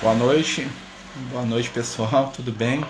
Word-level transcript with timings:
Boa 0.00 0.14
noite, 0.14 0.64
boa 1.32 1.44
noite 1.44 1.68
pessoal, 1.70 2.30
tudo 2.34 2.52
bem? 2.52 2.84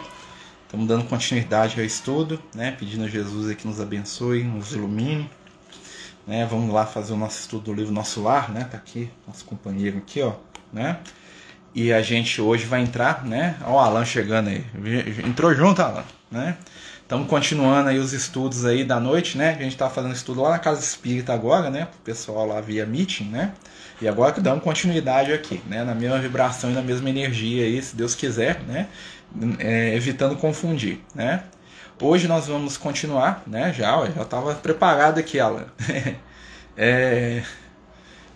Estamos 0.67 0.87
dando 0.87 1.05
continuidade 1.05 1.81
ao 1.81 1.87
estudo, 1.87 2.39
né? 2.55 2.77
Pedindo 2.79 3.05
a 3.05 3.09
Jesus 3.09 3.57
que 3.57 3.67
nos 3.67 3.81
abençoe, 3.81 4.45
nos 4.45 4.75
ilumine, 4.75 5.29
né? 6.27 6.45
Vamos 6.45 6.71
lá 6.71 6.85
fazer 6.85 7.15
o 7.15 7.17
nosso 7.17 7.41
estudo 7.41 7.65
do 7.65 7.73
livro 7.73 7.95
Nosso 7.95 8.23
Lar, 8.23 8.53
né? 8.53 8.65
Tá 8.65 8.77
aqui 8.77 9.11
nosso 9.27 9.47
companheiro 9.47 9.97
aqui, 9.97 10.21
ó, 10.21 10.35
né? 10.71 10.99
E 11.75 11.95
a 11.95 12.03
gente 12.03 12.43
hoje 12.43 12.67
vai 12.67 12.83
entrar, 12.83 13.25
né? 13.25 13.57
Ó, 13.65 13.77
o 13.77 13.79
Alan 13.79 14.05
chegando 14.05 14.49
aí, 14.49 14.63
entrou 15.25 15.55
junto, 15.55 15.81
Alan, 15.81 16.05
né? 16.31 16.59
Estamos 17.09 17.27
continuando 17.27 17.89
aí 17.89 17.99
os 17.99 18.13
estudos 18.13 18.67
aí 18.67 18.85
da 18.85 19.01
noite, 19.01 19.39
né? 19.39 19.57
A 19.59 19.63
gente 19.63 19.73
está 19.73 19.89
fazendo 19.89 20.13
estudo 20.13 20.43
lá 20.43 20.51
na 20.51 20.59
Casa 20.59 20.81
Espírita 20.81 21.33
agora, 21.33 21.71
né? 21.71 21.89
O 22.01 22.03
pessoal 22.03 22.45
lá 22.45 22.61
via 22.61 22.85
meeting, 22.85 23.31
né? 23.31 23.55
E 23.99 24.07
agora 24.07 24.31
que 24.31 24.43
damos 24.43 24.63
continuidade 24.63 25.33
aqui, 25.33 25.63
né? 25.67 25.83
Na 25.85 25.95
mesma 25.95 26.19
vibração 26.19 26.71
e 26.71 26.75
na 26.75 26.83
mesma 26.83 27.09
energia 27.09 27.65
aí, 27.65 27.81
se 27.81 27.97
Deus 27.97 28.15
quiser, 28.15 28.61
né? 28.65 28.89
É, 29.59 29.95
evitando 29.95 30.37
confundir, 30.37 31.01
né? 31.15 31.45
Hoje 31.99 32.29
nós 32.29 32.47
vamos 32.47 32.77
continuar, 32.77 33.43
né? 33.47 33.73
Já, 33.73 34.05
já 34.11 34.21
estava 34.21 34.55
preparado 34.57 35.19
aqui, 35.19 35.41
Alan. 35.41 35.65
é, 36.77 37.43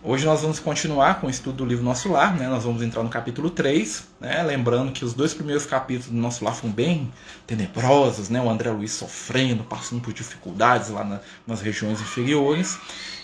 Hoje 0.05 0.27
nós 0.27 0.43
vamos 0.43 0.59
continuar 0.59 1.21
com 1.21 1.29
o 1.29 1.31
estudo 1.31 1.59
do 1.59 1.65
livro 1.65 1.85
Nosso 1.85 2.11
Lar, 2.11 2.37
né? 2.37 2.49
Nós 2.49 2.65
vamos 2.65 2.83
entrar 2.83 3.05
no 3.05 3.09
capítulo 3.09 3.49
3, 3.49 4.05
né? 4.21 4.43
Lembrando 4.43 4.91
que 4.91 5.05
os 5.05 5.15
dois 5.15 5.33
primeiros 5.33 5.65
capítulos 5.65 6.09
do 6.09 6.17
Nosso 6.17 6.45
Lar 6.45 6.57
foram 6.57 6.75
bem 6.75 7.13
tenebrosos, 7.47 8.29
né? 8.29 8.41
O 8.41 8.51
André 8.51 8.69
Luiz 8.73 8.91
sofrendo, 8.91 9.63
passando 9.63 10.03
por 10.03 10.13
dificuldades 10.13 10.89
lá 10.89 11.05
na, 11.05 11.21
nas 11.47 11.61
regiões 11.61 12.01
inferiores. 12.01 12.81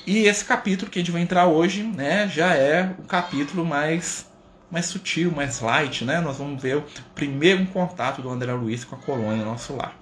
E 0.06 0.18
esse 0.18 0.44
capítulo 0.44 0.88
que 0.88 1.00
a 1.00 1.02
gente 1.02 1.10
vai 1.10 1.20
entrar 1.20 1.48
hoje, 1.48 1.82
né, 1.82 2.28
já 2.28 2.54
é 2.54 2.94
o 2.96 3.02
capítulo 3.02 3.66
mais 3.66 4.26
mais 4.70 4.86
sutil, 4.86 5.32
mais 5.32 5.58
light, 5.58 6.04
né? 6.04 6.20
Nós 6.20 6.36
vamos 6.36 6.62
ver 6.62 6.76
o 6.76 6.84
primeiro 7.12 7.66
contato 7.66 8.22
do 8.22 8.30
André 8.30 8.52
Luiz 8.52 8.84
com 8.84 8.94
a 8.94 8.98
colônia 8.98 9.44
Nosso 9.44 9.74
Lar 9.74 9.96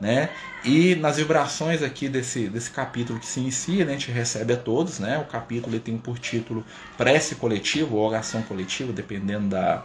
né? 0.00 0.30
E 0.64 0.94
nas 0.96 1.16
vibrações 1.16 1.82
aqui 1.82 2.08
desse, 2.08 2.48
desse 2.48 2.70
capítulo 2.70 3.18
que 3.18 3.26
se 3.26 3.40
inicia, 3.40 3.84
né, 3.84 3.92
a 3.92 3.98
gente 3.98 4.10
recebe 4.10 4.52
a 4.52 4.56
todos, 4.56 4.98
né? 4.98 5.18
O 5.18 5.24
capítulo 5.24 5.78
tem 5.78 5.96
por 5.96 6.18
título 6.18 6.64
Prece 6.96 7.36
Coletiva 7.36 7.94
ou 7.94 8.06
Oração 8.06 8.42
Coletiva, 8.42 8.92
dependendo 8.92 9.48
da, 9.48 9.84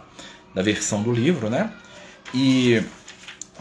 da 0.54 0.62
versão 0.62 1.02
do 1.02 1.12
livro, 1.12 1.48
né? 1.48 1.72
E 2.34 2.82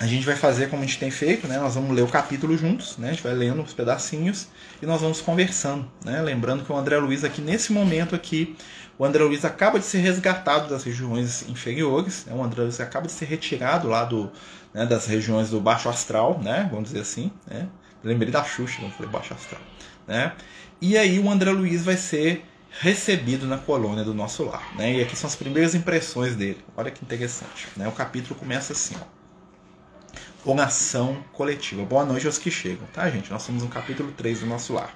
a 0.02 0.08
gente 0.08 0.26
vai 0.26 0.36
fazer 0.36 0.68
como 0.68 0.82
a 0.82 0.86
gente 0.86 0.98
tem 0.98 1.12
feito, 1.12 1.48
né? 1.48 1.60
Nós 1.60 1.76
vamos 1.76 1.96
ler 1.96 2.02
o 2.02 2.08
capítulo 2.08 2.58
juntos, 2.58 2.98
né? 2.98 3.10
A 3.10 3.12
gente 3.12 3.22
vai 3.22 3.34
lendo 3.34 3.62
os 3.62 3.72
pedacinhos 3.72 4.48
e 4.82 4.86
nós 4.86 5.00
vamos 5.00 5.22
conversando, 5.22 5.90
né? 6.04 6.22
Lembrando 6.22 6.66
que 6.66 6.72
o 6.72 6.76
André 6.76 6.98
Luiz 6.98 7.24
aqui 7.24 7.40
nesse 7.40 7.72
momento 7.72 8.16
aqui, 8.16 8.56
o 8.98 9.06
André 9.06 9.24
Luiz 9.24 9.46
acaba 9.46 9.78
de 9.78 9.86
ser 9.86 10.00
resgatado 10.00 10.70
das 10.70 10.84
regiões 10.84 11.48
inferiores, 11.48 12.26
né? 12.26 12.34
O 12.34 12.44
André 12.44 12.64
Luiz 12.64 12.80
acaba 12.80 13.06
de 13.06 13.12
ser 13.12 13.26
retirado 13.26 13.88
lá 13.88 14.04
do, 14.04 14.32
né, 14.74 14.86
das 14.86 15.06
regiões 15.06 15.50
do 15.50 15.60
baixo 15.60 15.90
astral, 15.90 16.40
né, 16.40 16.68
vamos 16.72 16.90
dizer 16.90 17.02
assim. 17.02 17.32
Né? 17.48 17.68
Lembrei 18.04 18.32
da 18.32 18.44
Xuxa 18.44 18.80
quando 18.80 18.94
falei 18.94 19.12
baixo 19.12 19.34
astral. 19.34 19.62
Né? 20.08 20.34
E 20.80 20.98
aí 20.98 21.20
o 21.20 21.30
André 21.30 21.52
Luiz 21.52 21.84
vai 21.84 21.98
ser 21.98 22.46
recebido 22.80 23.46
na 23.46 23.58
colônia 23.58 24.04
do 24.04 24.14
nosso 24.14 24.44
lar. 24.44 24.74
Né? 24.76 24.94
E 24.96 25.02
aqui 25.02 25.16
são 25.16 25.28
as 25.28 25.36
primeiras 25.36 25.76
impressões 25.76 26.36
dele. 26.36 26.64
Olha 26.76 26.90
que 26.90 27.04
interessante. 27.04 27.68
Né? 27.76 27.88
O 27.88 27.92
capítulo 27.92 28.40
começa 28.40 28.74
assim. 28.74 28.96
Ó. 29.00 30.52
Oração 30.52 31.24
coletiva. 31.34 31.86
Boa 31.86 32.04
noite 32.04 32.26
aos 32.26 32.40
que 32.40 32.50
chegam. 32.50 32.88
Tá, 32.92 33.08
gente? 33.10 33.30
Nós 33.30 33.44
somos 33.44 33.62
no 33.62 33.70
capítulo 33.70 34.12
3 34.14 34.40
do 34.40 34.48
nosso 34.48 34.74
lar. 34.74 34.96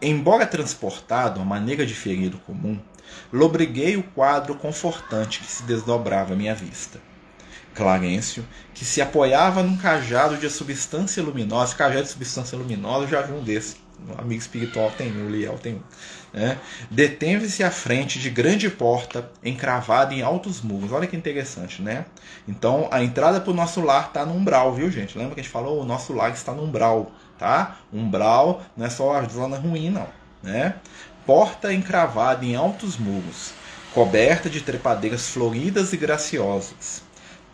Embora 0.00 0.46
transportado 0.46 1.40
à 1.40 1.44
maneira 1.44 1.84
de 1.84 1.94
ferido 1.94 2.38
comum, 2.38 2.78
lobriguei 3.32 3.96
o 3.96 4.02
quadro 4.02 4.54
confortante 4.54 5.40
que 5.40 5.46
se 5.46 5.62
desdobrava 5.64 6.34
à 6.34 6.36
minha 6.36 6.54
vista 6.54 7.00
Clarencio, 7.74 8.44
que 8.72 8.84
se 8.84 9.02
apoiava 9.02 9.62
num 9.62 9.76
cajado 9.76 10.36
de 10.36 10.48
substância 10.48 11.22
luminosa. 11.22 11.74
Cajado 11.74 12.04
de 12.04 12.10
substância 12.10 12.56
luminosa, 12.56 13.04
eu 13.04 13.08
já 13.08 13.22
vi 13.22 13.32
um 13.32 13.42
desse. 13.42 13.76
Um 14.08 14.20
amigo 14.20 14.40
espiritual 14.40 14.90
tem 14.90 15.10
um, 15.12 15.26
o 15.26 15.30
Liel 15.30 15.58
tem 15.58 15.74
um. 15.74 15.80
Né? 16.32 16.58
Deteve-se 16.90 17.62
à 17.62 17.70
frente 17.70 18.18
de 18.18 18.28
grande 18.28 18.68
porta 18.68 19.30
encravada 19.42 20.12
em 20.12 20.20
altos 20.20 20.60
muros. 20.60 20.92
Olha 20.92 21.06
que 21.06 21.16
interessante, 21.16 21.80
né? 21.80 22.04
Então, 22.46 22.88
a 22.90 23.02
entrada 23.02 23.40
para 23.40 23.50
o 23.50 23.54
nosso 23.54 23.80
lar 23.80 24.08
está 24.08 24.26
no 24.26 24.34
umbral, 24.34 24.74
viu, 24.74 24.90
gente? 24.90 25.16
Lembra 25.16 25.34
que 25.34 25.40
a 25.40 25.42
gente 25.42 25.52
falou? 25.52 25.80
O 25.80 25.86
nosso 25.86 26.12
lar 26.12 26.32
está 26.32 26.52
no 26.52 26.64
umbral, 26.64 27.12
tá? 27.38 27.78
Umbral 27.92 28.62
não 28.76 28.84
é 28.84 28.90
só 28.90 29.14
a 29.14 29.22
zona 29.22 29.56
ruim, 29.56 29.90
não. 29.90 30.08
Né? 30.42 30.74
Porta 31.24 31.72
encravada 31.72 32.44
em 32.44 32.56
altos 32.56 32.98
muros, 32.98 33.54
coberta 33.94 34.50
de 34.50 34.60
trepadeiras 34.60 35.28
floridas 35.28 35.92
e 35.92 35.96
graciosas 35.96 37.03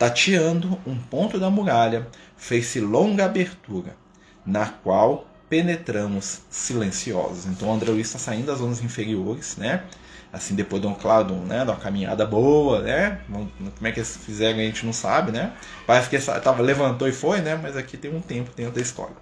Tateando 0.01 0.79
um 0.83 0.95
ponto 0.95 1.37
da 1.37 1.51
muralha, 1.51 2.07
fez-se 2.35 2.79
longa 2.79 3.25
abertura, 3.25 3.95
na 4.43 4.65
qual 4.65 5.27
penetramos 5.47 6.41
silenciosos. 6.49 7.45
Então 7.45 7.71
André 7.71 7.91
Luiz 7.91 8.07
está 8.07 8.17
saindo 8.17 8.47
das 8.47 8.57
zonas 8.57 8.83
inferiores, 8.83 9.57
né? 9.57 9.83
Assim, 10.33 10.55
depois 10.55 10.81
de 10.81 10.87
um, 10.87 10.95
claro, 10.95 11.35
né, 11.35 11.63
de 11.63 11.69
uma 11.69 11.77
caminhada 11.77 12.25
boa, 12.25 12.81
né? 12.81 13.19
Como 13.29 13.87
é 13.87 13.91
que 13.91 13.99
eles 13.99 14.17
fizeram 14.17 14.57
a 14.57 14.63
gente 14.63 14.83
não 14.87 14.91
sabe, 14.91 15.31
né? 15.31 15.53
Parece 15.85 16.09
que 16.09 16.17
tava, 16.17 16.63
levantou 16.63 17.07
e 17.07 17.11
foi, 17.11 17.39
né? 17.41 17.59
Mas 17.61 17.77
aqui 17.77 17.95
tem 17.95 18.11
um 18.11 18.21
tempo 18.21 18.49
dentro 18.55 18.73
da 18.73 18.81
história, 18.81 19.15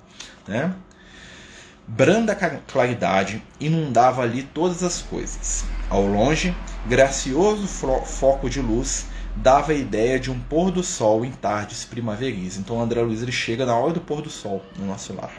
né? 0.48 0.74
Branda 1.86 2.34
claridade 2.66 3.44
inundava 3.60 4.22
ali 4.22 4.44
todas 4.44 4.82
as 4.82 5.02
coisas. 5.02 5.66
Ao 5.90 6.06
longe, 6.06 6.56
gracioso 6.88 7.68
foco 7.68 8.50
de 8.50 8.62
luz 8.62 9.08
dava 9.36 9.72
a 9.72 9.76
ideia 9.76 10.20
de 10.20 10.32
um 10.32 10.40
pôr 10.40 10.72
do 10.72 10.84
sol 10.84 11.24
em 11.24 11.32
tardes 11.32 11.86
primaveris. 11.86 12.58
Então 12.58 12.82
André 12.82 13.02
Luiz 13.02 13.22
ele 13.22 13.32
chega 13.32 13.66
na 13.66 13.76
hora 13.76 13.94
do 13.94 14.02
pôr 14.02 14.22
do 14.22 14.30
sol 14.30 14.64
no 14.78 14.86
nosso 14.86 15.14
lar. 15.14 15.32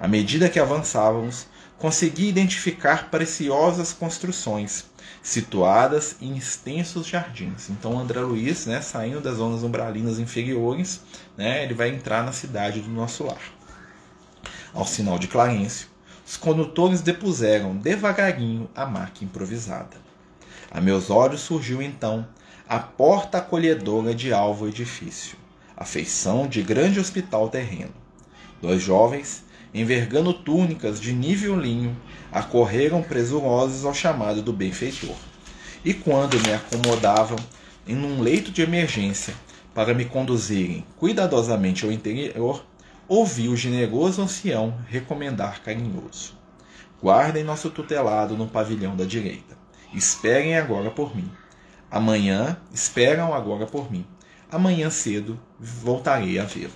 À 0.00 0.08
medida 0.08 0.48
que 0.48 0.58
avançávamos, 0.58 1.46
consegui 1.78 2.28
identificar 2.28 3.10
preciosas 3.10 3.92
construções 3.92 4.86
situadas 5.22 6.16
em 6.20 6.36
extensos 6.36 7.06
jardins. 7.06 7.70
Então 7.70 7.98
André 7.98 8.20
Luiz, 8.20 8.66
né, 8.66 8.80
saindo 8.80 9.20
das 9.20 9.36
zonas 9.36 9.62
umbralinas 9.62 10.18
inferiores, 10.18 11.00
né, 11.36 11.64
ele 11.64 11.74
vai 11.74 11.88
entrar 11.88 12.22
na 12.24 12.32
cidade 12.32 12.80
do 12.80 12.90
nosso 12.90 13.24
lar. 13.24 13.40
Ao 14.72 14.86
sinal 14.86 15.18
de 15.18 15.28
Clarencio, 15.28 15.88
os 16.26 16.36
condutores 16.36 17.00
depuseram 17.00 17.76
devagarinho 17.76 18.68
a 18.74 18.86
marca 18.86 19.24
improvisada. 19.24 19.96
A 20.70 20.80
meus 20.80 21.10
olhos 21.10 21.40
surgiu 21.40 21.80
então 21.80 22.26
a 22.66 22.78
porta 22.78 23.38
acolhedora 23.38 24.14
de 24.14 24.32
alvo 24.32 24.66
edifício, 24.66 25.36
a 25.76 25.84
feição 25.84 26.48
de 26.48 26.62
grande 26.62 26.98
hospital 26.98 27.50
terreno. 27.50 27.92
Dois 28.60 28.82
jovens, 28.82 29.44
envergando 29.74 30.32
túnicas 30.32 30.98
de 30.98 31.12
nível 31.12 31.60
linho, 31.60 31.94
acorreram 32.32 33.02
presurosos 33.02 33.84
ao 33.84 33.92
chamado 33.92 34.40
do 34.40 34.50
benfeitor. 34.50 35.16
E 35.84 35.92
quando 35.92 36.40
me 36.40 36.54
acomodavam 36.54 37.36
em 37.86 37.96
um 37.96 38.22
leito 38.22 38.50
de 38.50 38.62
emergência 38.62 39.34
para 39.74 39.92
me 39.92 40.06
conduzirem 40.06 40.86
cuidadosamente 40.96 41.84
ao 41.84 41.92
interior, 41.92 42.64
ouvi 43.06 43.46
o 43.50 43.56
generoso 43.56 44.22
ancião 44.22 44.74
recomendar 44.88 45.60
carinhoso: 45.62 46.32
Guardem 47.02 47.44
nosso 47.44 47.68
tutelado 47.68 48.38
no 48.38 48.46
pavilhão 48.46 48.96
da 48.96 49.04
direita. 49.04 49.54
Esperem 49.92 50.56
agora 50.56 50.90
por 50.90 51.14
mim. 51.14 51.30
Amanhã 51.94 52.56
esperam 52.72 53.32
agora 53.32 53.66
por 53.66 53.88
mim. 53.88 54.04
Amanhã 54.50 54.90
cedo 54.90 55.38
voltarei 55.60 56.40
a 56.40 56.44
vê-lo. 56.44 56.72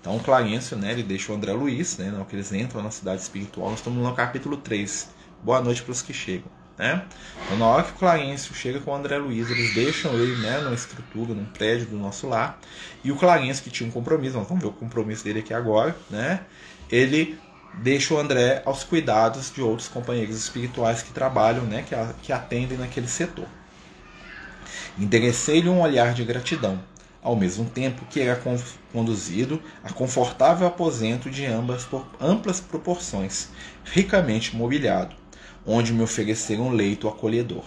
Então, 0.00 0.16
Clarencio, 0.20 0.76
né, 0.76 0.92
ele 0.92 1.02
deixa 1.02 1.32
o 1.32 1.34
André 1.34 1.52
Luiz, 1.52 1.98
né, 1.98 2.08
não, 2.08 2.24
que 2.24 2.36
eles 2.36 2.52
entram 2.52 2.80
na 2.80 2.92
cidade 2.92 3.20
espiritual. 3.20 3.70
Nós 3.70 3.80
estamos 3.80 4.00
no 4.00 4.14
capítulo 4.14 4.56
3. 4.56 5.08
Boa 5.42 5.60
noite 5.60 5.82
para 5.82 5.90
os 5.90 6.02
que 6.02 6.12
chegam. 6.12 6.48
Né? 6.78 7.04
Então, 7.44 7.58
na 7.58 7.66
hora 7.66 7.82
que 7.82 7.90
o 7.90 7.94
Clarencio 7.96 8.54
chega 8.54 8.78
com 8.78 8.92
o 8.92 8.94
André 8.94 9.18
Luiz, 9.18 9.50
eles 9.50 9.74
deixam 9.74 10.14
ele 10.14 10.36
né, 10.36 10.60
numa 10.60 10.76
estrutura, 10.76 11.34
num 11.34 11.46
prédio 11.46 11.88
do 11.88 11.96
nosso 11.96 12.28
lar. 12.28 12.56
E 13.02 13.10
o 13.10 13.16
Clarencio, 13.16 13.64
que 13.64 13.70
tinha 13.70 13.88
um 13.88 13.92
compromisso, 13.92 14.38
nós 14.38 14.46
vamos 14.46 14.62
ver 14.62 14.68
o 14.70 14.72
compromisso 14.72 15.24
dele 15.24 15.40
aqui 15.40 15.52
agora, 15.52 15.96
né? 16.08 16.42
ele 16.88 17.36
deixa 17.74 18.14
o 18.14 18.20
André 18.20 18.62
aos 18.64 18.84
cuidados 18.84 19.52
de 19.52 19.60
outros 19.60 19.88
companheiros 19.88 20.36
espirituais 20.36 21.02
que 21.02 21.10
trabalham, 21.12 21.64
né, 21.64 21.84
que 22.22 22.32
atendem 22.32 22.78
naquele 22.78 23.08
setor. 23.08 23.48
Enderecei-lhe 24.98 25.68
um 25.68 25.80
olhar 25.80 26.12
de 26.12 26.24
gratidão, 26.24 26.80
ao 27.22 27.36
mesmo 27.36 27.64
tempo 27.64 28.04
que 28.10 28.20
era 28.20 28.40
conduzido 28.92 29.62
a 29.84 29.92
confortável 29.92 30.66
aposento 30.66 31.30
de 31.30 31.46
ambas 31.46 31.86
amplas 32.20 32.60
proporções, 32.60 33.48
ricamente 33.84 34.56
mobiliado, 34.56 35.14
onde 35.66 35.92
me 35.92 36.02
ofereceram 36.02 36.68
um 36.68 36.72
leito 36.72 37.08
acolhedor. 37.08 37.64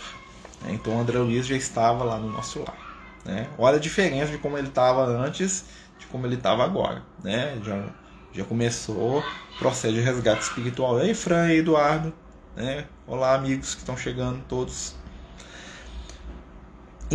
Então 0.69 0.99
André 0.99 1.19
Luiz 1.19 1.45
já 1.45 1.55
estava 1.55 2.03
lá 2.03 2.17
no 2.17 2.31
nosso 2.31 2.59
lar. 2.59 2.77
Né? 3.25 3.47
Olha 3.57 3.77
a 3.77 3.79
diferença 3.79 4.31
de 4.31 4.37
como 4.37 4.57
ele 4.57 4.67
estava 4.67 5.05
antes 5.05 5.65
de 5.97 6.05
como 6.07 6.25
ele 6.25 6.35
estava 6.35 6.63
agora. 6.63 7.03
Né? 7.23 7.57
Já, 7.63 7.85
já 8.33 8.43
começou 8.43 9.19
o 9.19 9.57
processo 9.57 9.93
de 9.93 10.01
resgate 10.01 10.43
espiritual. 10.43 10.99
Ei, 10.99 11.13
Fran 11.13 11.51
e 11.51 11.59
Eduardo. 11.59 12.13
Né? 12.55 12.85
Olá, 13.07 13.35
amigos 13.35 13.73
que 13.73 13.81
estão 13.81 13.97
chegando 13.97 14.41
todos 14.47 14.95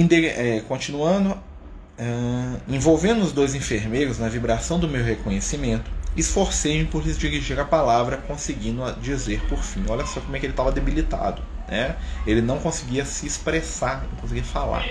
é, 0.00 0.60
continuando, 0.66 1.30
uh, 1.30 2.60
envolvendo 2.68 3.22
os 3.22 3.32
dois 3.32 3.54
enfermeiros 3.54 4.18
na 4.18 4.28
vibração 4.28 4.78
do 4.78 4.88
meu 4.88 5.04
reconhecimento, 5.04 5.90
esforcei-me 6.16 6.84
por 6.84 7.04
lhes 7.04 7.18
dirigir 7.18 7.58
a 7.58 7.64
palavra, 7.64 8.16
conseguindo 8.16 8.82
dizer 9.00 9.40
por 9.48 9.58
fim. 9.58 9.84
Olha 9.88 10.04
só 10.06 10.20
como 10.20 10.36
é 10.36 10.40
que 10.40 10.46
ele 10.46 10.52
estava 10.52 10.72
debilitado. 10.72 11.42
Né? 11.68 11.96
Ele 12.26 12.40
não 12.40 12.58
conseguia 12.58 13.04
se 13.04 13.26
expressar, 13.26 14.06
não 14.10 14.20
conseguia 14.20 14.42
falar. 14.44 14.84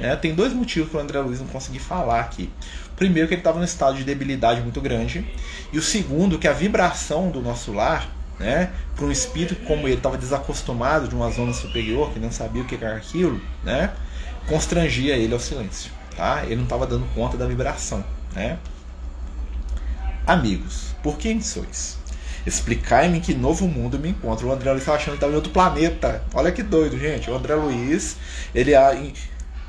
Né? 0.00 0.16
Tem 0.16 0.34
dois 0.34 0.52
motivos 0.52 0.90
para 0.90 0.98
o 0.98 1.00
André 1.00 1.20
Luiz 1.20 1.40
não 1.40 1.46
conseguir 1.46 1.78
falar 1.78 2.20
aqui. 2.20 2.50
Primeiro, 2.96 3.28
que 3.28 3.34
ele 3.34 3.40
estava 3.40 3.58
num 3.58 3.64
estado 3.64 3.96
de 3.96 4.04
debilidade 4.04 4.60
muito 4.60 4.80
grande. 4.80 5.24
E 5.72 5.78
o 5.78 5.82
segundo, 5.82 6.38
que 6.38 6.48
a 6.48 6.52
vibração 6.52 7.30
do 7.30 7.40
nosso 7.40 7.72
lar, 7.72 8.08
né, 8.38 8.70
para 8.96 9.04
um 9.04 9.12
espírito 9.12 9.54
como 9.64 9.86
ele 9.86 9.96
estava 9.96 10.18
desacostumado 10.18 11.06
de 11.06 11.14
uma 11.14 11.30
zona 11.30 11.52
superior, 11.52 12.12
que 12.12 12.18
não 12.18 12.32
sabia 12.32 12.62
o 12.62 12.64
que 12.64 12.74
era 12.74 12.96
aquilo, 12.96 13.40
né, 13.62 13.92
constrangia 14.46 15.16
ele 15.16 15.32
ao 15.32 15.40
silêncio. 15.40 15.90
Tá? 16.16 16.44
Ele 16.44 16.56
não 16.56 16.64
estava 16.64 16.86
dando 16.86 17.06
conta 17.14 17.36
da 17.36 17.46
vibração. 17.46 18.04
Né? 18.34 18.58
Amigos, 20.26 20.94
por 21.02 21.18
quem 21.18 21.40
sois? 21.40 21.98
Explicai-me 22.46 23.18
em 23.18 23.20
que 23.20 23.34
novo 23.34 23.66
mundo 23.66 23.98
me 23.98 24.10
encontro. 24.10 24.48
O 24.48 24.52
André 24.52 24.70
Luiz 24.70 24.82
estava 24.82 24.98
achando 24.98 25.12
que 25.12 25.16
estava 25.16 25.32
em 25.32 25.36
outro 25.36 25.50
planeta. 25.50 26.22
Olha 26.34 26.52
que 26.52 26.62
doido, 26.62 26.98
gente. 26.98 27.30
O 27.30 27.34
André 27.34 27.54
Luiz, 27.54 28.16
ele. 28.54 28.72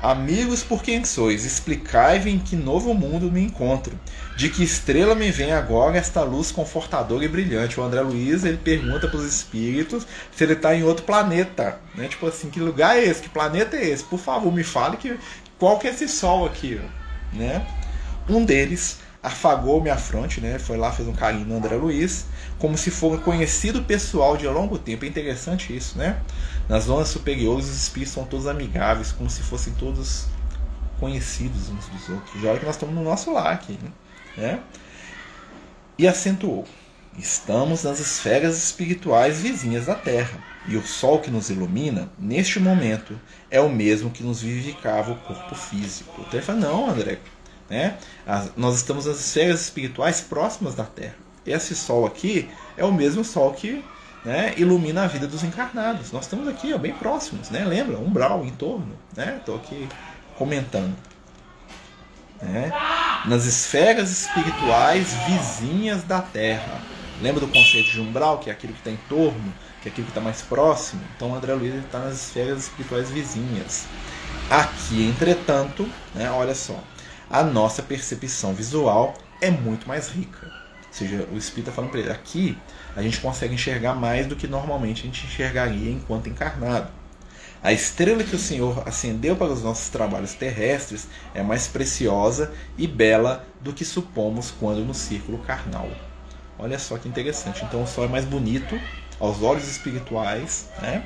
Amigos, 0.00 0.62
por 0.62 0.82
quem 0.82 1.04
sois? 1.04 1.46
Explicai-me 1.46 2.30
em 2.30 2.38
que 2.38 2.54
novo 2.54 2.92
mundo 2.92 3.32
me 3.32 3.42
encontro. 3.42 3.98
De 4.36 4.50
que 4.50 4.62
estrela 4.62 5.14
me 5.14 5.30
vem 5.30 5.52
agora 5.52 5.96
esta 5.96 6.22
luz 6.22 6.52
confortadora 6.52 7.24
e 7.24 7.28
brilhante? 7.28 7.80
O 7.80 7.82
André 7.82 8.02
Luiz 8.02 8.44
ele 8.44 8.58
pergunta 8.58 9.08
para 9.08 9.18
os 9.18 9.24
espíritos 9.24 10.06
se 10.30 10.44
ele 10.44 10.52
está 10.52 10.74
em 10.74 10.82
outro 10.82 11.04
planeta. 11.04 11.80
Né? 11.94 12.08
Tipo 12.08 12.26
assim, 12.26 12.50
que 12.50 12.60
lugar 12.60 12.98
é 12.98 13.04
esse? 13.04 13.22
Que 13.22 13.30
planeta 13.30 13.74
é 13.76 13.88
esse? 13.88 14.04
Por 14.04 14.18
favor, 14.18 14.52
me 14.52 14.62
fale 14.62 14.98
que, 14.98 15.18
qual 15.58 15.78
que 15.78 15.88
é 15.88 15.90
esse 15.90 16.08
sol 16.08 16.44
aqui. 16.44 16.78
Né? 17.32 17.66
Um 18.28 18.44
deles 18.44 18.98
afagou 19.22 19.80
minha 19.80 19.96
fronte, 19.96 20.40
né? 20.40 20.56
Foi 20.56 20.76
lá, 20.76 20.92
fez 20.92 21.08
um 21.08 21.12
carinho 21.12 21.46
no 21.46 21.56
André 21.56 21.74
Luiz, 21.74 22.26
como 22.60 22.78
se 22.78 22.92
um 23.04 23.16
conhecido 23.16 23.82
pessoal 23.82 24.36
de 24.36 24.46
longo 24.46 24.78
tempo. 24.78 25.04
É 25.04 25.08
interessante 25.08 25.74
isso, 25.76 25.98
né? 25.98 26.20
Nas 26.68 26.84
zonas 26.84 27.08
superiores, 27.08 27.66
os 27.66 27.76
espíritos 27.76 28.14
são 28.14 28.24
todos 28.24 28.46
amigáveis, 28.46 29.12
como 29.12 29.30
se 29.30 29.42
fossem 29.42 29.72
todos 29.74 30.26
conhecidos 30.98 31.68
uns 31.68 31.86
dos 31.86 32.08
outros. 32.08 32.42
Já 32.42 32.50
olha 32.50 32.58
que 32.58 32.66
nós 32.66 32.74
estamos 32.74 32.94
no 32.94 33.04
nosso 33.04 33.32
lar 33.32 33.52
aqui, 33.52 33.78
né? 34.36 34.60
E 35.96 36.08
acentuou: 36.08 36.66
Estamos 37.16 37.84
nas 37.84 38.00
esferas 38.00 38.58
espirituais 38.62 39.40
vizinhas 39.40 39.86
da 39.86 39.94
Terra, 39.94 40.38
e 40.66 40.76
o 40.76 40.84
sol 40.84 41.20
que 41.20 41.30
nos 41.30 41.50
ilumina, 41.50 42.10
neste 42.18 42.58
momento, 42.58 43.18
é 43.50 43.60
o 43.60 43.68
mesmo 43.68 44.10
que 44.10 44.24
nos 44.24 44.42
vivificava 44.42 45.12
o 45.12 45.16
corpo 45.20 45.54
físico. 45.54 46.12
Então 46.18 46.34
ele 46.34 46.42
fala: 46.42 46.58
Não, 46.58 46.90
André, 46.90 47.20
né? 47.70 47.96
As, 48.26 48.50
nós 48.56 48.76
estamos 48.76 49.06
nas 49.06 49.20
esferas 49.20 49.62
espirituais 49.62 50.20
próximas 50.20 50.74
da 50.74 50.84
Terra. 50.84 51.14
Esse 51.46 51.76
Sol 51.76 52.04
aqui 52.04 52.48
é 52.76 52.84
o 52.84 52.92
mesmo 52.92 53.24
Sol 53.24 53.52
que 53.52 53.84
né, 54.26 54.54
ilumina 54.56 55.04
a 55.04 55.06
vida 55.06 55.28
dos 55.28 55.44
encarnados. 55.44 56.10
Nós 56.10 56.24
estamos 56.24 56.48
aqui 56.48 56.74
ó, 56.74 56.78
bem 56.78 56.92
próximos, 56.92 57.48
né? 57.48 57.64
lembra? 57.64 57.96
Umbral, 57.96 58.44
em 58.44 58.50
torno. 58.50 58.98
Estou 59.16 59.54
né? 59.54 59.62
aqui 59.64 59.88
comentando. 60.36 60.96
Né? 62.42 62.72
Nas 63.24 63.44
esferas 63.44 64.10
espirituais 64.10 65.14
vizinhas 65.28 66.02
da 66.02 66.20
Terra. 66.20 66.82
Lembra 67.22 67.40
do 67.40 67.46
conceito 67.46 67.92
de 67.92 68.00
umbral, 68.00 68.38
que 68.38 68.50
é 68.50 68.52
aquilo 68.52 68.72
que 68.72 68.80
está 68.80 68.90
em 68.90 68.98
torno, 69.08 69.54
que 69.80 69.88
é 69.88 69.92
aquilo 69.92 70.06
que 70.06 70.10
está 70.10 70.20
mais 70.20 70.42
próximo? 70.42 71.00
Então 71.16 71.32
André 71.32 71.54
Luiz 71.54 71.74
está 71.76 72.00
nas 72.00 72.14
esferas 72.14 72.64
espirituais 72.64 73.08
vizinhas. 73.08 73.86
Aqui, 74.50 75.08
entretanto, 75.08 75.88
né, 76.14 76.30
olha 76.30 76.54
só, 76.54 76.78
a 77.30 77.44
nossa 77.44 77.80
percepção 77.80 78.52
visual 78.52 79.14
é 79.40 79.50
muito 79.50 79.86
mais 79.86 80.08
rica. 80.08 80.65
Seja, 80.96 81.28
o 81.30 81.36
espírito 81.36 81.68
está 81.68 81.72
falando 81.72 81.90
para 81.90 82.00
ele, 82.00 82.10
aqui 82.10 82.56
a 82.96 83.02
gente 83.02 83.20
consegue 83.20 83.52
enxergar 83.52 83.94
mais 83.94 84.26
do 84.26 84.34
que 84.34 84.48
normalmente 84.48 85.02
a 85.02 85.04
gente 85.04 85.26
enxergaria 85.26 85.90
enquanto 85.90 86.30
encarnado. 86.30 86.88
A 87.62 87.70
estrela 87.70 88.24
que 88.24 88.34
o 88.34 88.38
Senhor 88.38 88.82
acendeu 88.88 89.36
para 89.36 89.52
os 89.52 89.62
nossos 89.62 89.90
trabalhos 89.90 90.32
terrestres 90.32 91.06
é 91.34 91.42
mais 91.42 91.66
preciosa 91.66 92.50
e 92.78 92.86
bela 92.86 93.44
do 93.60 93.74
que 93.74 93.84
supomos 93.84 94.50
quando 94.58 94.86
no 94.86 94.94
círculo 94.94 95.36
carnal. 95.36 95.90
Olha 96.58 96.78
só 96.78 96.96
que 96.96 97.06
interessante. 97.06 97.62
Então 97.62 97.82
o 97.82 97.86
sol 97.86 98.06
é 98.06 98.08
mais 98.08 98.24
bonito 98.24 98.80
aos 99.20 99.42
olhos 99.42 99.68
espirituais, 99.68 100.70
né? 100.80 101.04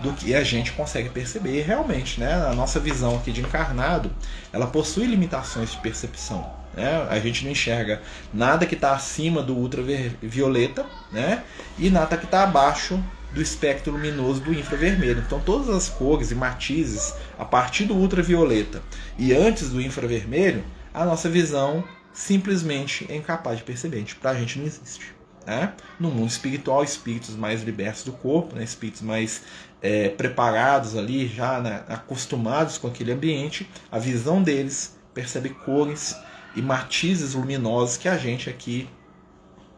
do 0.00 0.12
que 0.12 0.34
a 0.34 0.42
gente 0.42 0.72
consegue 0.72 1.08
perceber. 1.08 1.60
E 1.60 1.62
realmente, 1.62 2.18
né, 2.18 2.32
a 2.32 2.52
nossa 2.52 2.80
visão 2.80 3.14
aqui 3.14 3.30
de 3.30 3.42
encarnado, 3.42 4.10
ela 4.52 4.66
possui 4.66 5.06
limitações 5.06 5.70
de 5.70 5.76
percepção. 5.76 6.59
Né? 6.74 7.06
A 7.08 7.18
gente 7.18 7.44
não 7.44 7.52
enxerga 7.52 8.00
nada 8.32 8.66
que 8.66 8.74
está 8.74 8.92
acima 8.92 9.42
do 9.42 9.56
ultravioleta 9.56 10.86
né? 11.10 11.42
e 11.78 11.90
nada 11.90 12.16
que 12.16 12.24
está 12.24 12.44
abaixo 12.44 13.02
do 13.32 13.40
espectro 13.40 13.92
luminoso 13.92 14.40
do 14.40 14.52
infravermelho. 14.52 15.22
Então, 15.24 15.40
todas 15.40 15.68
as 15.68 15.88
cores 15.88 16.30
e 16.30 16.34
matizes 16.34 17.14
a 17.38 17.44
partir 17.44 17.84
do 17.84 17.94
ultravioleta 17.94 18.82
e 19.18 19.32
antes 19.32 19.70
do 19.70 19.80
infravermelho, 19.80 20.64
a 20.92 21.04
nossa 21.04 21.28
visão 21.28 21.84
simplesmente 22.12 23.06
é 23.08 23.16
incapaz 23.16 23.58
de 23.58 23.64
perceber. 23.64 24.04
Para 24.20 24.30
a 24.30 24.34
gente 24.34 24.58
não 24.58 24.66
existe. 24.66 25.14
Né? 25.46 25.72
No 25.98 26.10
mundo 26.10 26.28
espiritual, 26.28 26.82
espíritos 26.84 27.34
mais 27.36 27.62
libertos 27.62 28.04
do 28.04 28.12
corpo, 28.12 28.54
né? 28.56 28.64
espíritos 28.64 29.00
mais 29.00 29.42
é, 29.80 30.08
preparados 30.08 30.96
ali, 30.96 31.26
já 31.26 31.60
né, 31.60 31.82
acostumados 31.88 32.78
com 32.78 32.88
aquele 32.88 33.12
ambiente, 33.12 33.68
a 33.90 33.98
visão 33.98 34.42
deles 34.42 34.98
percebe 35.14 35.50
cores 35.50 36.14
e 36.54 36.62
matizes 36.62 37.34
luminosos 37.34 37.96
que 37.96 38.08
a 38.08 38.16
gente 38.16 38.48
aqui 38.50 38.88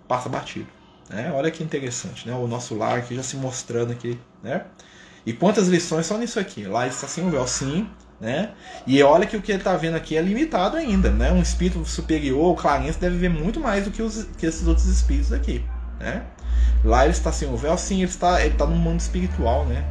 passa 0.09 0.29
batido. 0.29 0.69
Né? 1.09 1.31
Olha 1.35 1.51
que 1.51 1.63
interessante, 1.63 2.29
né? 2.29 2.35
o 2.35 2.47
nosso 2.47 2.75
lar 2.75 2.99
aqui 2.99 3.15
já 3.15 3.23
se 3.23 3.37
mostrando 3.37 3.93
aqui. 3.93 4.19
Né? 4.43 4.65
E 5.25 5.33
quantas 5.33 5.69
lições 5.69 6.07
só 6.07 6.17
nisso 6.17 6.41
aqui? 6.41 6.65
Lá 6.65 6.87
está 6.87 7.07
sem 7.07 7.27
o 7.27 7.31
véu, 7.31 7.47
sim. 7.47 7.89
Né? 8.21 8.53
E 8.87 9.03
olha 9.03 9.27
que 9.27 9.37
o 9.37 9.43
que 9.43 9.51
ele 9.51 9.59
está 9.59 9.77
vendo 9.77 9.97
aqui 9.97 10.17
é 10.17 10.23
limitado 10.23 10.77
ainda. 10.77 11.11
Né? 11.11 11.31
Um 11.33 11.43
espírito 11.43 11.85
superior, 11.85 12.53
o 12.53 12.55
clarence, 12.55 12.99
deve 12.99 13.17
ver 13.17 13.31
muito 13.31 13.61
mais 13.61 13.85
do 13.85 13.91
que, 13.91 14.03
os, 14.03 14.25
que 14.39 14.47
esses 14.47 14.67
outros 14.67 14.87
espíritos 14.87 15.33
aqui. 15.33 15.65
Né? 15.99 16.25
Lá 16.85 17.05
ele 17.05 17.13
está 17.13 17.31
sem 17.31 17.49
o 17.49 17.57
véu, 17.57 17.77
sim, 17.79 18.03
ele 18.03 18.11
está, 18.11 18.41
ele 18.41 18.55
está 18.55 18.67
no 18.67 18.75
mundo 18.75 18.99
espiritual, 18.99 19.65
né? 19.67 19.85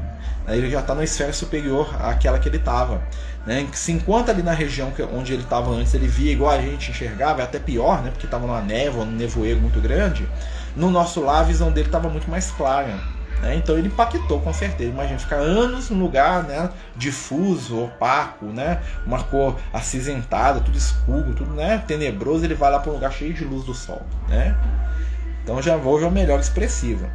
Ele 0.48 0.70
já 0.70 0.82
está 0.82 0.94
na 0.94 1.04
esfera 1.04 1.32
superior 1.32 1.96
àquela 2.02 2.38
que 2.40 2.50
ele 2.50 2.58
estava. 2.58 3.02
Né? 3.46 3.68
Se 3.74 3.92
enquanto 3.92 4.30
ali 4.30 4.44
na 4.44 4.54
região 4.54 4.94
onde 5.14 5.34
ele 5.34 5.44
estava 5.44 5.72
antes 5.72 5.94
ele 5.94 6.08
via 6.08 6.32
igual 6.32 6.52
a 6.52 6.62
gente 6.62 6.92
enxergava, 6.92 7.42
até 7.42 7.60
pior, 7.60 8.04
né? 8.04 8.12
porque 8.12 8.26
estava 8.26 8.46
numa 8.46 8.62
névoa, 8.62 9.04
num 9.04 9.14
nevoeiro 9.14 9.60
muito 9.60 9.82
grande, 9.82 10.28
no 10.76 10.92
nosso 10.92 11.22
lá 11.22 11.40
a 11.40 11.44
visão 11.44 11.72
dele 11.72 11.88
estava 11.88 12.08
muito 12.08 12.30
mais 12.30 12.52
clara. 12.52 13.00
Né? 13.42 13.56
Então 13.56 13.76
ele 13.78 13.88
impactou 13.88 14.40
com 14.40 14.54
certeza. 14.54 14.92
Imagina 14.92 15.18
ficar 15.18 15.38
anos 15.38 15.90
num 15.90 16.00
lugar 16.00 16.44
né, 16.44 16.70
difuso, 16.96 17.86
opaco, 17.86 18.46
né? 18.46 18.80
uma 19.06 19.24
cor 19.24 19.58
acinzentada, 19.74 20.60
tudo 20.60 20.78
escuro, 20.78 21.34
tudo 21.34 21.52
né, 21.54 21.84
tenebroso. 21.88 22.46
Ele 22.46 22.54
vai 22.54 22.72
lá 22.72 22.80
para 22.80 22.92
um 22.92 22.96
lugar 22.96 23.12
cheio 23.12 23.34
de 23.34 23.44
luz 23.44 23.66
do 23.66 23.74
sol. 23.74 24.04
Né? 24.28 24.56
Então 25.44 25.60
já 25.60 25.76
vou 25.76 26.00
já 26.00 26.10
melhor 26.12 26.40
expressiva. 26.40 27.10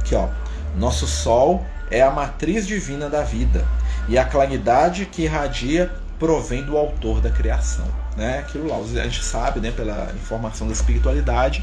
Aqui, 0.00 0.14
ó. 0.14 0.28
Nosso 0.76 1.06
sol 1.06 1.64
é 1.90 2.02
a 2.02 2.10
matriz 2.10 2.66
divina 2.66 3.08
da 3.08 3.22
vida 3.22 3.64
e 4.08 4.18
a 4.18 4.24
claridade 4.24 5.06
que 5.06 5.22
irradia 5.22 5.92
provém 6.18 6.64
do 6.64 6.76
autor 6.76 7.20
da 7.20 7.30
criação. 7.30 7.86
Né? 8.16 8.38
Aquilo 8.38 8.68
lá, 8.68 8.76
a 8.76 9.04
gente 9.04 9.22
sabe, 9.22 9.60
né, 9.60 9.70
pela 9.70 10.10
informação 10.14 10.66
da 10.66 10.72
espiritualidade, 10.72 11.62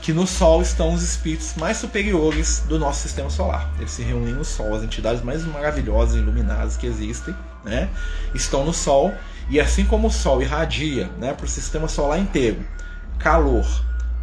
que 0.00 0.12
no 0.12 0.26
Sol 0.26 0.62
estão 0.62 0.94
os 0.94 1.02
espíritos 1.02 1.54
mais 1.56 1.76
superiores 1.76 2.62
do 2.68 2.78
nosso 2.78 3.02
sistema 3.02 3.28
solar. 3.28 3.70
Eles 3.78 3.90
se 3.90 4.02
reúnem 4.02 4.32
no 4.32 4.44
Sol, 4.44 4.74
as 4.74 4.82
entidades 4.82 5.22
mais 5.22 5.44
maravilhosas 5.44 6.14
e 6.14 6.18
iluminadas 6.18 6.76
que 6.76 6.86
existem, 6.86 7.34
né, 7.64 7.88
estão 8.34 8.64
no 8.64 8.72
Sol, 8.72 9.12
e 9.48 9.60
assim 9.60 9.84
como 9.84 10.06
o 10.08 10.10
Sol 10.10 10.40
irradia 10.40 11.10
né, 11.18 11.32
para 11.32 11.44
o 11.44 11.48
sistema 11.48 11.88
solar 11.88 12.18
inteiro 12.18 12.64
calor, 13.20 13.66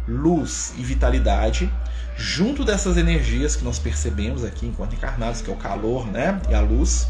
luz 0.06 0.74
e 0.76 0.82
vitalidade, 0.82 1.72
junto 2.16 2.64
dessas 2.64 2.96
energias 2.96 3.54
que 3.54 3.64
nós 3.64 3.78
percebemos 3.78 4.44
aqui 4.44 4.66
enquanto 4.66 4.94
encarnados, 4.94 5.40
que 5.40 5.48
é 5.48 5.52
o 5.52 5.56
calor 5.56 6.06
né, 6.06 6.40
e 6.50 6.54
a 6.54 6.60
luz, 6.60 7.08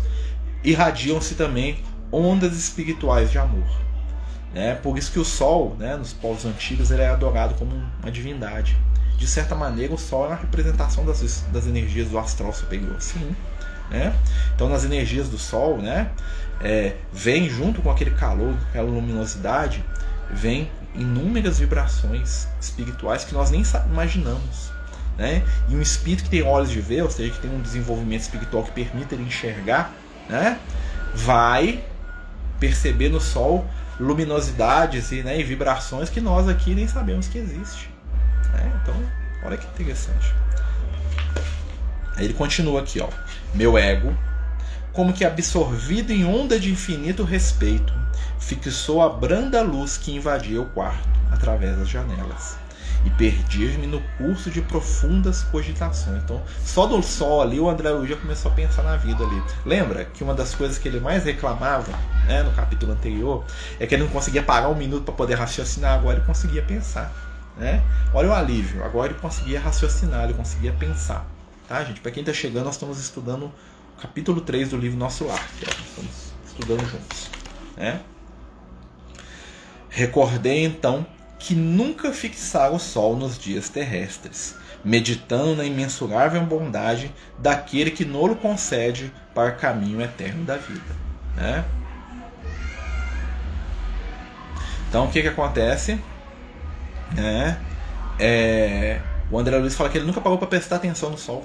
irradiam-se 0.62 1.34
também 1.34 1.82
ondas 2.10 2.56
espirituais 2.56 3.30
de 3.30 3.38
amor. 3.38 3.66
Né? 4.54 4.74
Por 4.74 4.96
isso 4.96 5.12
que 5.12 5.18
o 5.18 5.24
Sol, 5.24 5.76
né, 5.78 5.96
nos 5.96 6.12
povos 6.12 6.44
antigos, 6.44 6.90
ele 6.90 7.02
é 7.02 7.08
adorado 7.08 7.54
como 7.54 7.70
uma 8.02 8.10
divindade. 8.10 8.76
De 9.16 9.26
certa 9.26 9.54
maneira, 9.54 9.92
o 9.92 9.98
Sol 9.98 10.24
é 10.24 10.28
uma 10.28 10.36
representação 10.36 11.04
das, 11.04 11.44
das 11.52 11.66
energias 11.66 12.08
do 12.08 12.18
astral 12.18 12.52
superior. 12.52 12.96
Sim. 13.00 13.34
Né? 13.90 14.14
Então, 14.54 14.68
nas 14.68 14.84
energias 14.84 15.28
do 15.28 15.38
Sol, 15.38 15.78
né, 15.78 16.10
é, 16.60 16.96
vem 17.12 17.48
junto 17.48 17.82
com 17.82 17.90
aquele 17.90 18.12
calor, 18.12 18.54
aquela 18.68 18.88
luminosidade, 18.88 19.84
vem 20.30 20.70
inúmeras 20.94 21.58
vibrações 21.58 22.48
espirituais 22.60 23.24
que 23.24 23.34
nós 23.34 23.50
nem 23.50 23.62
imaginamos. 23.90 24.70
Né? 25.16 25.42
E 25.68 25.74
um 25.74 25.82
espírito 25.82 26.24
que 26.24 26.30
tem 26.30 26.42
olhos 26.42 26.70
de 26.70 26.80
ver, 26.80 27.02
ou 27.02 27.10
seja, 27.10 27.32
que 27.32 27.40
tem 27.40 27.50
um 27.50 27.60
desenvolvimento 27.60 28.22
espiritual 28.22 28.62
que 28.62 28.70
permite 28.70 29.14
ele 29.14 29.24
enxergar, 29.24 29.92
né? 30.28 30.58
vai 31.14 31.84
perceber 32.60 33.08
no 33.08 33.20
Sol 33.20 33.68
luminosidades 33.98 35.10
e, 35.10 35.22
né, 35.22 35.40
e 35.40 35.42
vibrações 35.42 36.08
que 36.08 36.20
nós 36.20 36.48
aqui 36.48 36.74
nem 36.74 36.86
sabemos 36.86 37.26
que 37.26 37.38
existe. 37.38 37.90
Né? 38.52 38.80
Então, 38.82 38.94
olha 39.44 39.56
que 39.56 39.66
interessante. 39.66 40.32
Aí 42.16 42.24
ele 42.24 42.34
continua 42.34 42.80
aqui, 42.80 43.00
ó. 43.00 43.08
Meu 43.54 43.76
ego, 43.76 44.16
como 44.92 45.12
que 45.12 45.24
absorvido 45.24 46.12
em 46.12 46.24
onda 46.24 46.58
de 46.60 46.70
infinito 46.70 47.24
respeito, 47.24 47.92
fixou 48.38 49.02
a 49.02 49.08
branda 49.08 49.62
luz 49.62 49.96
que 49.96 50.14
invadia 50.14 50.60
o 50.60 50.66
quarto 50.66 51.08
através 51.32 51.76
das 51.76 51.88
janelas 51.88 52.67
e 53.04 53.10
perdi-me 53.10 53.86
no 53.86 54.00
curso 54.16 54.50
de 54.50 54.60
profundas 54.60 55.42
cogitações. 55.44 56.22
Então, 56.22 56.42
só 56.64 56.86
do 56.86 57.02
sol 57.02 57.42
ali, 57.42 57.60
o 57.60 57.68
André 57.68 57.90
Luiz 57.90 58.10
já 58.10 58.16
começou 58.16 58.50
a 58.50 58.54
pensar 58.54 58.82
na 58.82 58.96
vida 58.96 59.24
ali. 59.24 59.42
Lembra 59.64 60.04
que 60.06 60.24
uma 60.24 60.34
das 60.34 60.54
coisas 60.54 60.78
que 60.78 60.88
ele 60.88 61.00
mais 61.00 61.24
reclamava, 61.24 61.92
né, 62.26 62.42
no 62.42 62.52
capítulo 62.52 62.92
anterior, 62.92 63.44
é 63.78 63.86
que 63.86 63.94
ele 63.94 64.04
não 64.04 64.10
conseguia 64.10 64.42
parar 64.42 64.68
um 64.68 64.74
minuto 64.74 65.04
para 65.04 65.14
poder 65.14 65.34
raciocinar, 65.34 65.94
agora 65.94 66.18
ele 66.18 66.26
conseguia 66.26 66.62
pensar. 66.62 67.12
Né? 67.56 67.82
Olha 68.12 68.28
o 68.28 68.34
alívio, 68.34 68.84
agora 68.84 69.12
ele 69.12 69.20
conseguia 69.20 69.60
raciocinar, 69.60 70.24
ele 70.24 70.34
conseguia 70.34 70.72
pensar. 70.72 71.26
Tá, 71.68 71.84
gente? 71.84 72.00
Para 72.00 72.10
quem 72.10 72.22
está 72.22 72.32
chegando, 72.32 72.64
nós 72.64 72.74
estamos 72.74 72.98
estudando 72.98 73.46
o 73.46 74.00
capítulo 74.00 74.40
3 74.40 74.70
do 74.70 74.76
livro 74.76 74.98
Nosso 74.98 75.26
Lar, 75.26 75.46
que 75.58 75.64
é, 75.64 75.68
estamos 75.68 76.32
estudando 76.46 76.80
juntos. 76.88 77.30
Né? 77.76 78.00
Recordei 79.90 80.64
então 80.64 81.06
que 81.38 81.54
nunca 81.54 82.12
fixara 82.12 82.72
o 82.72 82.78
sol 82.78 83.16
nos 83.16 83.38
dias 83.38 83.68
terrestres, 83.68 84.56
meditando 84.84 85.56
na 85.56 85.64
imensurável 85.64 86.40
bondade 86.42 87.12
daquele 87.38 87.90
que 87.90 88.04
nolo 88.04 88.36
concede 88.36 89.12
para 89.34 89.50
o 89.50 89.56
caminho 89.56 90.00
eterno 90.00 90.44
da 90.44 90.56
vida. 90.56 90.96
Né? 91.36 91.64
Então 94.88 95.04
o 95.06 95.10
que, 95.10 95.22
que 95.22 95.28
acontece? 95.28 96.00
É, 97.16 97.56
é, 98.18 99.00
o 99.30 99.38
André 99.38 99.58
Luiz 99.58 99.74
fala 99.74 99.88
que 99.90 99.98
ele 99.98 100.06
nunca 100.06 100.20
parou 100.20 100.38
para 100.38 100.48
prestar 100.48 100.76
atenção 100.76 101.10
no 101.10 101.18
sol. 101.18 101.44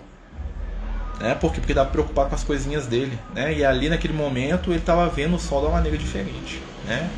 Né? 1.20 1.36
Por 1.36 1.54
quê? 1.54 1.60
Porque 1.60 1.74
dava 1.74 1.90
preocupar 1.90 2.28
com 2.28 2.36
as 2.36 2.44
coisinhas 2.44 2.88
dele. 2.88 3.18
Né? 3.34 3.54
E 3.54 3.66
ali 3.66 3.90
naquele 3.90 4.14
momento 4.14 4.72
ele 4.72 4.80
estava 4.80 5.08
vendo 5.08 5.36
o 5.36 5.40
sol 5.40 5.62
de 5.62 5.68
uma 5.68 5.74
maneira 5.74 5.98
diferente. 5.98 6.62
Né? 6.86 7.10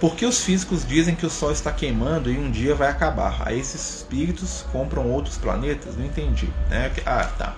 Por 0.00 0.14
que 0.14 0.24
os 0.24 0.44
físicos 0.44 0.86
dizem 0.86 1.16
que 1.16 1.26
o 1.26 1.30
Sol 1.30 1.50
está 1.50 1.72
queimando 1.72 2.30
e 2.30 2.38
um 2.38 2.50
dia 2.50 2.72
vai 2.72 2.88
acabar? 2.88 3.42
Aí 3.44 3.58
esses 3.58 3.96
espíritos 3.96 4.64
compram 4.70 5.10
outros 5.10 5.36
planetas? 5.36 5.96
Não 5.96 6.04
entendi. 6.04 6.48
Né? 6.70 6.92
Ah, 7.04 7.24
tá. 7.24 7.56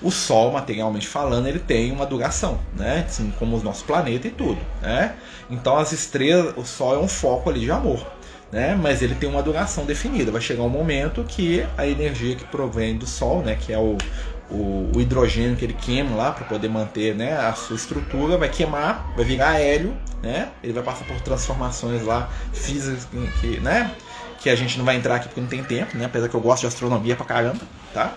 O 0.00 0.10
Sol, 0.10 0.52
materialmente 0.52 1.08
falando, 1.08 1.48
ele 1.48 1.58
tem 1.58 1.90
uma 1.90 2.06
duração, 2.06 2.60
né? 2.76 3.04
Assim 3.06 3.32
como 3.38 3.58
o 3.58 3.62
nosso 3.62 3.84
planeta 3.84 4.28
e 4.28 4.30
tudo, 4.30 4.58
né? 4.80 5.16
Então 5.50 5.76
as 5.76 5.92
estrelas, 5.92 6.54
o 6.56 6.64
Sol 6.64 6.94
é 6.94 6.98
um 6.98 7.08
foco 7.08 7.50
ali 7.50 7.60
de 7.60 7.70
amor, 7.70 8.06
né? 8.52 8.74
Mas 8.80 9.02
ele 9.02 9.14
tem 9.16 9.28
uma 9.28 9.42
duração 9.42 9.84
definida. 9.84 10.30
Vai 10.30 10.40
chegar 10.40 10.62
um 10.62 10.70
momento 10.70 11.24
que 11.24 11.66
a 11.76 11.86
energia 11.86 12.36
que 12.36 12.44
provém 12.44 12.96
do 12.96 13.06
Sol, 13.06 13.42
né? 13.42 13.58
Que 13.60 13.72
é 13.72 13.78
o, 13.78 13.98
o, 14.50 14.90
o 14.94 15.00
hidrogênio 15.00 15.56
que 15.56 15.64
ele 15.64 15.74
queima 15.74 16.16
lá 16.16 16.32
para 16.32 16.44
poder 16.44 16.68
manter 16.68 17.14
né, 17.14 17.36
a 17.36 17.52
sua 17.52 17.76
estrutura, 17.76 18.36
vai 18.36 18.48
queimar, 18.48 19.12
vai 19.16 19.24
virar 19.24 19.60
hélio, 19.60 19.96
né? 20.22 20.50
Ele 20.62 20.72
vai 20.72 20.82
passar 20.82 21.04
por 21.04 21.20
transformações 21.20 22.02
lá 22.02 22.28
físicas 22.52 23.06
que, 23.40 23.60
né, 23.60 23.94
que 24.40 24.50
a 24.50 24.56
gente 24.56 24.76
não 24.76 24.84
vai 24.84 24.96
entrar 24.96 25.16
aqui 25.16 25.28
porque 25.28 25.40
não 25.40 25.48
tem 25.48 25.62
tempo, 25.62 25.96
né? 25.96 26.06
Apesar 26.06 26.28
que 26.28 26.34
eu 26.34 26.40
gosto 26.40 26.62
de 26.62 26.66
astronomia 26.66 27.14
pra 27.14 27.24
caramba, 27.24 27.60
tá? 27.94 28.14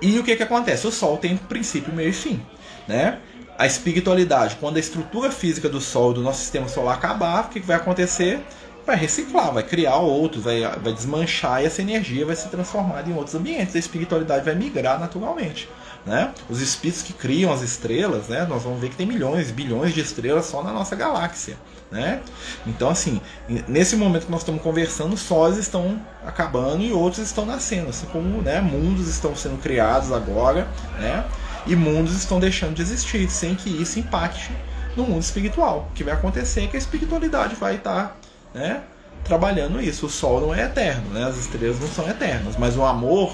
E 0.00 0.18
o 0.18 0.24
que 0.24 0.36
que 0.36 0.42
acontece? 0.42 0.86
O 0.86 0.92
Sol 0.92 1.16
tem 1.16 1.36
princípio, 1.36 1.92
meio 1.92 2.10
e 2.10 2.12
fim, 2.12 2.40
né? 2.86 3.18
A 3.58 3.66
espiritualidade, 3.66 4.56
quando 4.60 4.76
a 4.76 4.80
estrutura 4.80 5.30
física 5.30 5.68
do 5.68 5.80
Sol, 5.80 6.12
do 6.12 6.22
nosso 6.22 6.40
sistema 6.40 6.68
solar 6.68 6.96
acabar, 6.96 7.46
o 7.46 7.48
que, 7.48 7.60
que 7.60 7.66
vai 7.66 7.76
acontecer? 7.76 8.40
Vai 8.86 8.96
reciclar, 8.96 9.52
vai 9.52 9.64
criar 9.64 9.96
outros, 9.96 10.44
vai, 10.44 10.60
vai 10.62 10.92
desmanchar 10.92 11.62
e 11.62 11.66
essa 11.66 11.82
energia 11.82 12.24
vai 12.24 12.36
se 12.36 12.48
transformar 12.48 13.06
em 13.08 13.14
outros 13.14 13.34
ambientes. 13.34 13.74
A 13.74 13.78
espiritualidade 13.78 14.44
vai 14.44 14.54
migrar 14.54 15.00
naturalmente. 15.00 15.68
Né? 16.06 16.32
Os 16.48 16.60
espíritos 16.60 17.02
que 17.02 17.12
criam 17.12 17.52
as 17.52 17.62
estrelas, 17.62 18.28
né? 18.28 18.46
nós 18.48 18.62
vamos 18.62 18.80
ver 18.80 18.90
que 18.90 18.96
tem 18.96 19.06
milhões, 19.06 19.50
bilhões 19.50 19.92
de 19.92 20.00
estrelas 20.00 20.46
só 20.46 20.62
na 20.62 20.72
nossa 20.72 20.94
galáxia. 20.94 21.56
Né? 21.90 22.20
Então, 22.64 22.88
assim, 22.88 23.20
nesse 23.66 23.96
momento 23.96 24.26
que 24.26 24.30
nós 24.30 24.42
estamos 24.42 24.62
conversando, 24.62 25.16
sóis 25.16 25.56
estão 25.56 26.00
acabando 26.24 26.84
e 26.84 26.92
outros 26.92 27.24
estão 27.24 27.44
nascendo, 27.44 27.90
assim 27.90 28.06
como 28.06 28.40
né, 28.40 28.60
mundos 28.60 29.08
estão 29.08 29.34
sendo 29.34 29.60
criados 29.60 30.12
agora, 30.12 30.68
né? 31.00 31.24
e 31.66 31.74
mundos 31.74 32.14
estão 32.14 32.38
deixando 32.38 32.74
de 32.74 32.82
existir, 32.82 33.28
sem 33.28 33.56
que 33.56 33.68
isso 33.68 33.98
impacte 33.98 34.52
no 34.96 35.02
mundo 35.02 35.22
espiritual. 35.22 35.88
O 35.90 35.94
que 35.94 36.04
vai 36.04 36.14
acontecer 36.14 36.62
é 36.62 36.66
que 36.68 36.76
a 36.76 36.78
espiritualidade 36.78 37.56
vai 37.56 37.74
estar 37.74 38.16
né, 38.56 38.82
trabalhando 39.22 39.80
isso. 39.80 40.06
O 40.06 40.10
Sol 40.10 40.40
não 40.40 40.54
é 40.54 40.64
eterno, 40.64 41.10
né, 41.10 41.24
as 41.24 41.36
estrelas 41.36 41.78
não 41.78 41.88
são 41.88 42.08
eternas, 42.08 42.56
mas 42.56 42.76
o 42.76 42.82
amor 42.82 43.32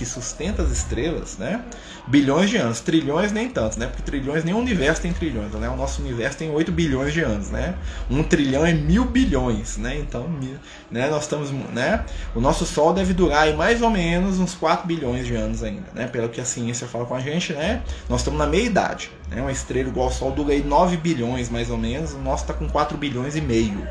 que 0.00 0.06
sustenta 0.06 0.62
as 0.62 0.70
estrelas, 0.70 1.36
né? 1.36 1.62
Bilhões 2.06 2.48
de 2.48 2.56
anos, 2.56 2.80
trilhões 2.80 3.32
nem 3.32 3.50
tanto, 3.50 3.78
né? 3.78 3.86
Porque 3.86 4.02
trilhões, 4.02 4.42
nem 4.44 4.54
o 4.54 4.56
universo 4.56 5.02
tem 5.02 5.12
trilhões, 5.12 5.52
né? 5.52 5.68
O 5.68 5.76
nosso 5.76 6.00
universo 6.00 6.38
tem 6.38 6.50
8 6.50 6.72
bilhões 6.72 7.12
de 7.12 7.20
anos, 7.20 7.50
né? 7.50 7.74
Um 8.10 8.22
trilhão 8.22 8.64
é 8.64 8.72
mil 8.72 9.04
bilhões, 9.04 9.76
né? 9.76 9.98
Então, 9.98 10.26
né? 10.90 11.10
Nós 11.10 11.24
estamos, 11.24 11.50
né? 11.50 12.06
O 12.34 12.40
nosso 12.40 12.64
Sol 12.64 12.94
deve 12.94 13.12
durar 13.12 13.42
aí 13.42 13.54
mais 13.54 13.82
ou 13.82 13.90
menos 13.90 14.38
uns 14.38 14.54
4 14.54 14.86
bilhões 14.86 15.26
de 15.26 15.34
anos 15.34 15.62
ainda, 15.62 15.88
né? 15.94 16.06
Pelo 16.06 16.30
que 16.30 16.40
a 16.40 16.46
ciência 16.46 16.86
fala 16.86 17.04
com 17.04 17.14
a 17.14 17.20
gente, 17.20 17.52
né? 17.52 17.82
Nós 18.08 18.20
estamos 18.20 18.38
na 18.38 18.46
meia 18.46 18.64
idade, 18.64 19.10
né? 19.28 19.42
Uma 19.42 19.52
estrela 19.52 19.90
igual 19.90 20.06
ao 20.06 20.12
Sol 20.12 20.32
dura 20.32 20.54
aí 20.54 20.64
9 20.64 20.96
bilhões 20.96 21.50
mais 21.50 21.68
ou 21.68 21.76
menos, 21.76 22.14
o 22.14 22.18
nosso 22.18 22.44
está 22.44 22.54
com 22.54 22.66
4 22.66 22.96
bilhões 22.96 23.36
e 23.36 23.42
meio. 23.42 23.86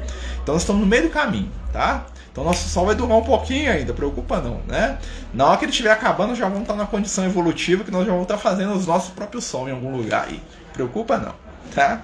Então, 0.49 0.55
nós 0.55 0.63
estamos 0.63 0.81
no 0.81 0.87
meio 0.87 1.03
do 1.03 1.09
caminho, 1.09 1.51
tá? 1.71 2.07
Então 2.31 2.43
nosso 2.43 2.69
Sol 2.69 2.87
vai 2.87 2.95
durar 2.95 3.17
um 3.17 3.23
pouquinho 3.23 3.71
ainda, 3.71 3.93
preocupa 3.93 4.39
não, 4.39 4.61
né? 4.67 4.97
Na 5.31 5.45
hora 5.45 5.57
que 5.57 5.65
ele 5.65 5.71
estiver 5.71 5.91
acabando, 5.91 6.33
já 6.33 6.45
vamos 6.45 6.61
estar 6.61 6.75
na 6.75 6.87
condição 6.87 7.23
evolutiva 7.25 7.83
que 7.83 7.91
nós 7.91 8.03
já 8.03 8.11
vamos 8.11 8.23
estar 8.23 8.37
fazendo 8.39 8.73
os 8.73 8.87
nossos 8.87 9.11
próprios 9.11 9.43
Sol 9.43 9.69
em 9.69 9.71
algum 9.71 9.95
lugar 9.95 10.25
aí. 10.27 10.41
Preocupa 10.73 11.17
não, 11.17 11.35
tá? 11.75 12.03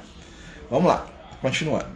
Vamos 0.70 0.88
lá, 0.88 1.06
continuando. 1.42 1.88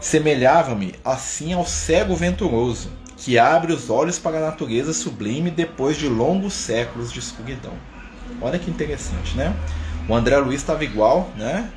Semelhava-me 0.00 0.94
assim 1.04 1.52
ao 1.52 1.64
cego 1.64 2.16
venturoso, 2.16 2.90
que 3.16 3.38
abre 3.38 3.72
os 3.72 3.90
olhos 3.90 4.18
para 4.18 4.38
a 4.38 4.40
natureza 4.40 4.92
sublime 4.92 5.52
depois 5.52 5.96
de 5.96 6.08
longos 6.08 6.54
séculos 6.54 7.12
de 7.12 7.20
escuridão. 7.20 7.74
Olha 8.40 8.58
que 8.58 8.70
interessante, 8.70 9.36
né? 9.36 9.54
O 10.08 10.14
André 10.14 10.36
Luiz 10.38 10.60
estava 10.60 10.82
igual, 10.82 11.30
né? 11.36 11.70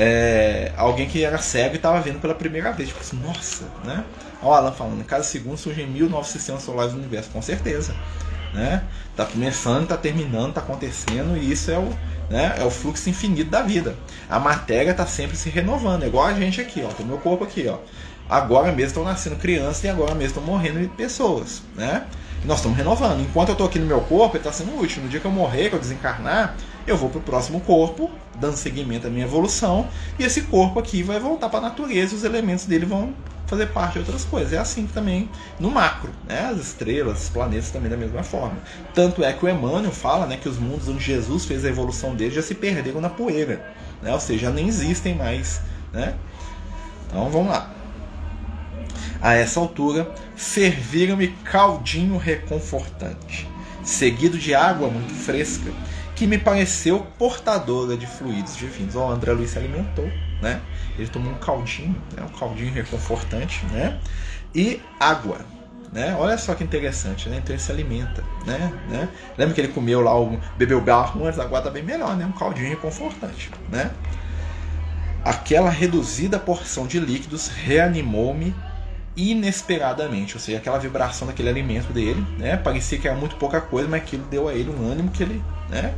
É, 0.00 0.70
alguém 0.76 1.08
que 1.08 1.24
era 1.24 1.38
cego 1.38 1.74
e 1.74 1.76
estava 1.76 2.00
vendo 2.00 2.20
pela 2.20 2.32
primeira 2.32 2.70
vez. 2.70 2.90
Tipo 2.90 3.00
assim, 3.00 3.16
nossa, 3.16 3.64
né? 3.84 4.04
Olha 4.40 4.50
o 4.50 4.54
Alan 4.54 4.72
falando, 4.72 5.04
cada 5.04 5.24
segundo 5.24 5.56
surgem 5.56 5.88
mil 5.88 6.08
novos 6.08 6.28
sistemas 6.28 6.62
solares 6.62 6.92
no 6.92 7.00
universo, 7.00 7.30
com 7.30 7.42
certeza. 7.42 7.92
Né? 8.54 8.84
Tá 9.16 9.26
começando, 9.26 9.88
tá 9.88 9.96
terminando, 9.96 10.54
tá 10.54 10.60
acontecendo, 10.60 11.36
e 11.36 11.50
isso 11.50 11.72
é 11.72 11.78
o, 11.78 11.92
né, 12.30 12.54
é 12.58 12.64
o 12.64 12.70
fluxo 12.70 13.10
infinito 13.10 13.50
da 13.50 13.60
vida. 13.60 13.96
A 14.30 14.38
matéria 14.38 14.92
está 14.92 15.04
sempre 15.04 15.36
se 15.36 15.50
renovando, 15.50 16.04
é 16.04 16.06
igual 16.06 16.26
a 16.26 16.32
gente 16.32 16.60
aqui, 16.60 16.84
ó. 16.86 16.92
Tem 16.92 17.04
meu 17.04 17.18
corpo 17.18 17.42
aqui, 17.42 17.66
ó. 17.68 17.78
Agora 18.30 18.70
mesmo 18.70 18.86
estão 18.86 19.02
nascendo 19.02 19.34
crianças 19.34 19.82
e 19.82 19.88
agora 19.88 20.14
mesmo 20.14 20.38
estão 20.38 20.42
morrendo 20.44 20.88
pessoas, 20.90 21.62
né? 21.74 22.06
E 22.44 22.46
nós 22.46 22.58
estamos 22.58 22.78
renovando. 22.78 23.20
Enquanto 23.20 23.48
eu 23.48 23.52
estou 23.54 23.66
aqui 23.66 23.80
no 23.80 23.86
meu 23.86 24.00
corpo, 24.02 24.36
ele 24.36 24.46
está 24.46 24.52
sendo 24.52 24.78
útil. 24.80 25.02
No 25.02 25.08
dia 25.08 25.18
que 25.18 25.26
eu 25.26 25.32
morrer, 25.32 25.70
que 25.70 25.74
eu 25.74 25.80
desencarnar, 25.80 26.54
eu 26.88 26.96
vou 26.96 27.10
para 27.10 27.18
o 27.18 27.22
próximo 27.22 27.60
corpo, 27.60 28.10
dando 28.36 28.56
seguimento 28.56 29.06
à 29.06 29.10
minha 29.10 29.24
evolução, 29.24 29.88
e 30.18 30.24
esse 30.24 30.42
corpo 30.42 30.78
aqui 30.78 31.02
vai 31.02 31.20
voltar 31.20 31.48
para 31.48 31.58
a 31.58 31.62
natureza, 31.62 32.14
os 32.14 32.24
elementos 32.24 32.64
dele 32.64 32.86
vão 32.86 33.12
fazer 33.46 33.66
parte 33.68 33.94
de 33.94 33.98
outras 34.00 34.24
coisas. 34.24 34.52
É 34.52 34.58
assim 34.58 34.86
também 34.86 35.28
no 35.58 35.70
macro, 35.70 36.10
né? 36.28 36.50
As 36.52 36.58
estrelas, 36.58 37.24
os 37.24 37.28
planetas 37.30 37.70
também 37.70 37.90
da 37.90 37.96
mesma 37.96 38.22
forma. 38.22 38.58
Tanto 38.94 39.24
é 39.24 39.32
que 39.32 39.44
o 39.44 39.48
Emmanuel 39.48 39.90
fala, 39.90 40.26
né, 40.26 40.36
que 40.36 40.48
os 40.48 40.58
mundos 40.58 40.88
onde 40.88 41.02
Jesus 41.02 41.44
fez 41.44 41.64
a 41.64 41.68
evolução 41.68 42.14
dele 42.14 42.34
já 42.34 42.42
se 42.42 42.54
perderam 42.54 43.00
na 43.00 43.08
poeira, 43.08 43.64
né? 44.02 44.12
Ou 44.12 44.20
seja, 44.20 44.46
já 44.46 44.50
nem 44.50 44.68
existem 44.68 45.14
mais, 45.14 45.60
né? 45.92 46.14
Então 47.06 47.28
vamos 47.30 47.48
lá. 47.48 47.74
A 49.20 49.34
essa 49.34 49.58
altura, 49.58 50.12
serviram-me 50.36 51.28
caldinho 51.42 52.16
reconfortante, 52.18 53.48
seguido 53.82 54.38
de 54.38 54.54
água 54.54 54.88
muito 54.88 55.12
fresca, 55.12 55.72
que 56.18 56.26
me 56.26 56.36
pareceu 56.36 57.06
portadora 57.16 57.96
de 57.96 58.04
fluidos 58.04 58.56
divinos. 58.56 58.96
O 58.96 59.08
André 59.08 59.30
Luiz 59.30 59.50
se 59.50 59.58
alimentou, 59.58 60.10
né? 60.42 60.60
Ele 60.98 61.06
tomou 61.06 61.32
um 61.32 61.36
caldinho, 61.36 61.94
né? 62.16 62.24
um 62.24 62.36
caldinho 62.36 62.72
reconfortante, 62.72 63.64
né? 63.66 64.00
E 64.52 64.80
água, 64.98 65.38
né? 65.92 66.16
Olha 66.18 66.36
só 66.36 66.56
que 66.56 66.64
interessante, 66.64 67.28
né? 67.28 67.36
Então 67.36 67.54
ele 67.54 67.62
se 67.62 67.70
alimenta, 67.70 68.24
né? 68.44 68.72
né? 68.88 69.08
Lembra 69.38 69.54
que 69.54 69.60
ele 69.60 69.72
comeu 69.72 70.00
lá, 70.00 70.20
o, 70.20 70.40
bebeu 70.56 70.80
barro 70.80 71.24
antes, 71.24 71.38
agora 71.38 71.62
tá 71.62 71.70
bem 71.70 71.84
melhor, 71.84 72.16
né? 72.16 72.26
Um 72.26 72.32
caldinho 72.32 72.68
reconfortante, 72.68 73.52
né? 73.70 73.92
Aquela 75.24 75.70
reduzida 75.70 76.36
porção 76.36 76.88
de 76.88 76.98
líquidos 76.98 77.46
reanimou-me 77.46 78.52
inesperadamente, 79.18 80.34
ou 80.34 80.40
seja, 80.40 80.58
aquela 80.58 80.78
vibração 80.78 81.26
daquele 81.26 81.48
alimento 81.48 81.92
dele, 81.92 82.24
né? 82.38 82.56
Parecia 82.56 82.98
que 82.98 83.08
era 83.08 83.16
muito 83.16 83.36
pouca 83.36 83.60
coisa, 83.60 83.88
mas 83.88 84.02
aquilo 84.02 84.24
deu 84.24 84.48
a 84.48 84.54
ele 84.54 84.70
um 84.70 84.90
ânimo 84.90 85.10
que 85.10 85.22
ele, 85.22 85.42
né? 85.68 85.94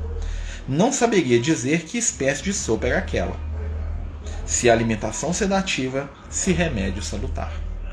não 0.71 0.93
saberia 0.93 1.41
dizer 1.41 1.85
que 1.85 1.99
espécie 1.99 2.43
de 2.43 2.53
sopa 2.53 2.87
era 2.87 2.99
aquela. 2.99 3.37
Se 4.47 4.71
alimentação 4.71 5.33
sedativa, 5.33 6.09
se 6.29 6.53
remédio 6.53 7.03
salutar. 7.03 7.53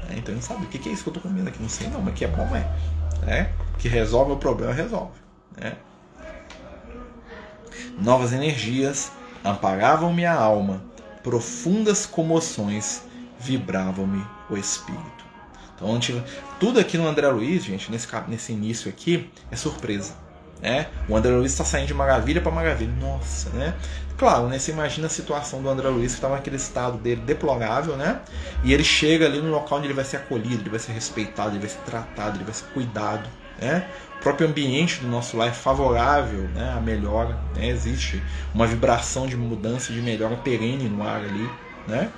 É, 0.09 0.15
então 0.15 0.33
ele 0.33 0.43
sabe 0.43 0.65
o 0.65 0.67
que 0.67 0.87
é 0.87 0.91
isso 0.91 1.03
que 1.03 1.09
eu 1.09 1.13
estou 1.15 1.29
comendo 1.29 1.49
aqui. 1.49 1.61
Não 1.61 1.69
sei 1.69 1.87
não, 1.87 2.01
mas 2.01 2.13
que 2.13 2.23
é 2.23 2.27
bom 2.27 2.47
é. 2.55 2.69
é. 3.27 3.49
Que 3.79 3.87
resolve 3.87 4.31
o 4.31 4.37
problema, 4.37 4.73
resolve. 4.73 5.19
É. 5.59 5.73
Novas 7.99 8.31
energias 8.31 9.11
amparavam 9.43 10.13
minha 10.13 10.33
alma, 10.33 10.83
profundas 11.23 12.05
comoções 12.05 13.01
vibravam-me 13.39 14.23
o 14.49 14.57
espírito. 14.57 15.16
Então, 15.77 15.99
tudo 16.59 16.79
aqui 16.79 16.97
no 16.97 17.07
André 17.07 17.27
Luiz, 17.29 17.63
gente, 17.63 17.91
nesse, 17.91 18.07
nesse 18.27 18.51
início 18.51 18.89
aqui, 18.89 19.29
é 19.51 19.55
surpresa. 19.55 20.13
Né? 20.61 20.87
O 21.07 21.15
André 21.15 21.31
Luiz 21.31 21.51
está 21.51 21.63
saindo 21.63 21.87
de 21.87 21.93
maravilha 21.93 22.41
para 22.41 22.51
maravilha. 22.51 22.91
Nossa, 22.99 23.49
né? 23.51 23.75
Claro, 24.17 24.47
né? 24.47 24.57
Você 24.57 24.71
imagina 24.71 25.05
a 25.05 25.09
situação 25.09 25.61
do 25.61 25.69
André 25.69 25.87
Luiz 25.89 26.13
que 26.13 26.17
estava 26.17 26.35
naquele 26.35 26.55
estado 26.55 26.97
dele 26.97 27.21
deplorável, 27.21 27.95
né? 27.95 28.21
E 28.63 28.73
ele 28.73 28.83
chega 28.83 29.27
ali 29.27 29.39
no 29.39 29.51
local 29.51 29.77
onde 29.77 29.87
ele 29.87 29.93
vai 29.93 30.03
ser 30.03 30.17
acolhido, 30.17 30.63
ele 30.63 30.69
vai 30.71 30.79
ser 30.79 30.93
respeitado, 30.93 31.51
ele 31.51 31.59
vai 31.59 31.69
ser 31.69 31.81
tratado, 31.85 32.37
ele 32.37 32.43
vai 32.43 32.53
ser 32.53 32.65
cuidado, 32.73 33.29
né? 33.61 33.87
O 34.19 34.23
próprio 34.23 34.47
ambiente 34.47 34.99
do 34.99 35.07
nosso 35.07 35.37
lar 35.37 35.49
é 35.49 35.51
favorável 35.51 36.47
né, 36.49 36.73
à 36.75 36.81
melhora, 36.81 37.37
né? 37.55 37.67
existe 37.67 38.21
uma 38.53 38.65
vibração 38.65 39.27
de 39.27 39.37
mudança, 39.37 39.93
de 39.93 40.01
melhora 40.01 40.35
perene 40.37 40.89
no 40.89 41.03
ar 41.03 41.21
ali, 41.21 41.49
né? 41.87 42.11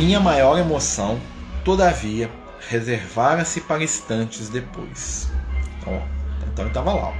Minha 0.00 0.18
maior 0.18 0.58
emoção, 0.58 1.20
todavia, 1.62 2.30
reservara-se 2.70 3.60
para 3.60 3.84
instantes 3.84 4.48
depois. 4.48 5.30
Ó, 5.86 6.00
então 6.50 6.66
estava 6.68 6.94
lá. 6.94 7.12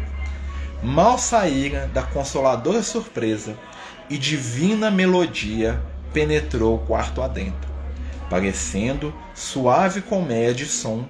Mal 0.83 1.19
saíra 1.19 1.91
da 1.93 2.03
consoladora 2.03 2.83
surpresa 2.83 3.55
e 4.09 4.17
divina 4.17 4.91
melodia 4.91 5.79
penetrou 6.15 6.77
o 6.77 6.79
quarto 6.79 7.21
adentro, 7.21 7.71
parecendo 8.31 9.13
suave 9.35 10.01
comédia 10.01 10.55
de 10.55 10.65
som 10.65 11.05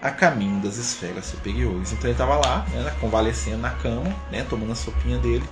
a 0.00 0.12
caminho 0.12 0.62
das 0.62 0.76
esferas 0.76 1.26
superiores. 1.26 1.90
Então 1.90 2.04
ele 2.04 2.12
estava 2.12 2.36
lá, 2.36 2.64
né, 2.70 2.94
convalescendo 3.00 3.58
na 3.58 3.70
cama, 3.70 4.14
né, 4.30 4.46
tomando 4.48 4.70
a 4.70 4.76
sopinha 4.76 5.18
dele, 5.18 5.42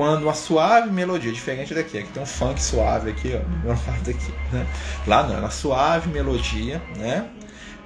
quando 0.00 0.22
uma 0.22 0.32
suave 0.32 0.90
melodia, 0.90 1.30
diferente 1.30 1.74
daqui, 1.74 1.98
aqui 1.98 2.08
tem 2.08 2.22
um 2.22 2.26
funk 2.26 2.62
suave 2.62 3.10
aqui, 3.10 3.34
ó, 3.36 3.74
daqui, 4.02 4.32
né? 4.50 4.66
lá 5.06 5.24
não, 5.24 5.40
uma 5.40 5.50
suave 5.50 6.08
melodia, 6.08 6.80
né, 6.96 7.28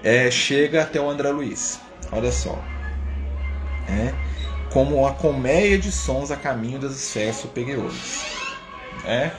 é, 0.00 0.30
chega 0.30 0.82
até 0.82 1.00
o 1.00 1.10
André 1.10 1.30
Luiz. 1.30 1.80
Olha 2.12 2.30
só. 2.30 2.56
É, 3.88 4.14
como 4.70 5.00
uma 5.00 5.12
colmeia 5.12 5.76
de 5.76 5.90
sons 5.90 6.30
a 6.30 6.36
caminho 6.36 6.78
das 6.78 6.92
esferas 6.92 7.34
superiores. 7.34 8.24
É, 9.04 9.32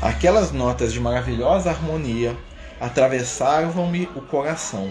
aquelas 0.00 0.50
notas 0.50 0.92
de 0.92 0.98
maravilhosa 0.98 1.70
harmonia 1.70 2.36
atravessavam-me 2.80 4.08
o 4.16 4.20
coração, 4.20 4.90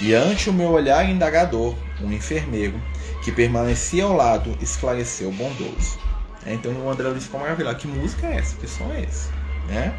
e 0.00 0.14
ante 0.14 0.50
o 0.50 0.52
meu 0.52 0.70
olhar 0.70 1.04
indagador, 1.10 1.74
um 2.00 2.12
enfermeiro, 2.12 2.80
que 3.26 3.32
permanecia 3.32 4.04
ao 4.04 4.12
lado, 4.12 4.56
esclareceu 4.60 5.32
bondoso. 5.32 5.98
É, 6.46 6.54
então 6.54 6.70
o 6.72 6.88
André 6.88 7.08
Luiz 7.08 7.24
ficou 7.24 7.40
maravilhado. 7.40 7.76
Que 7.76 7.88
música 7.88 8.24
é 8.28 8.36
essa? 8.36 8.54
Que 8.54 8.68
som 8.68 8.88
é 8.92 9.02
esse? 9.02 9.30
Né? 9.66 9.92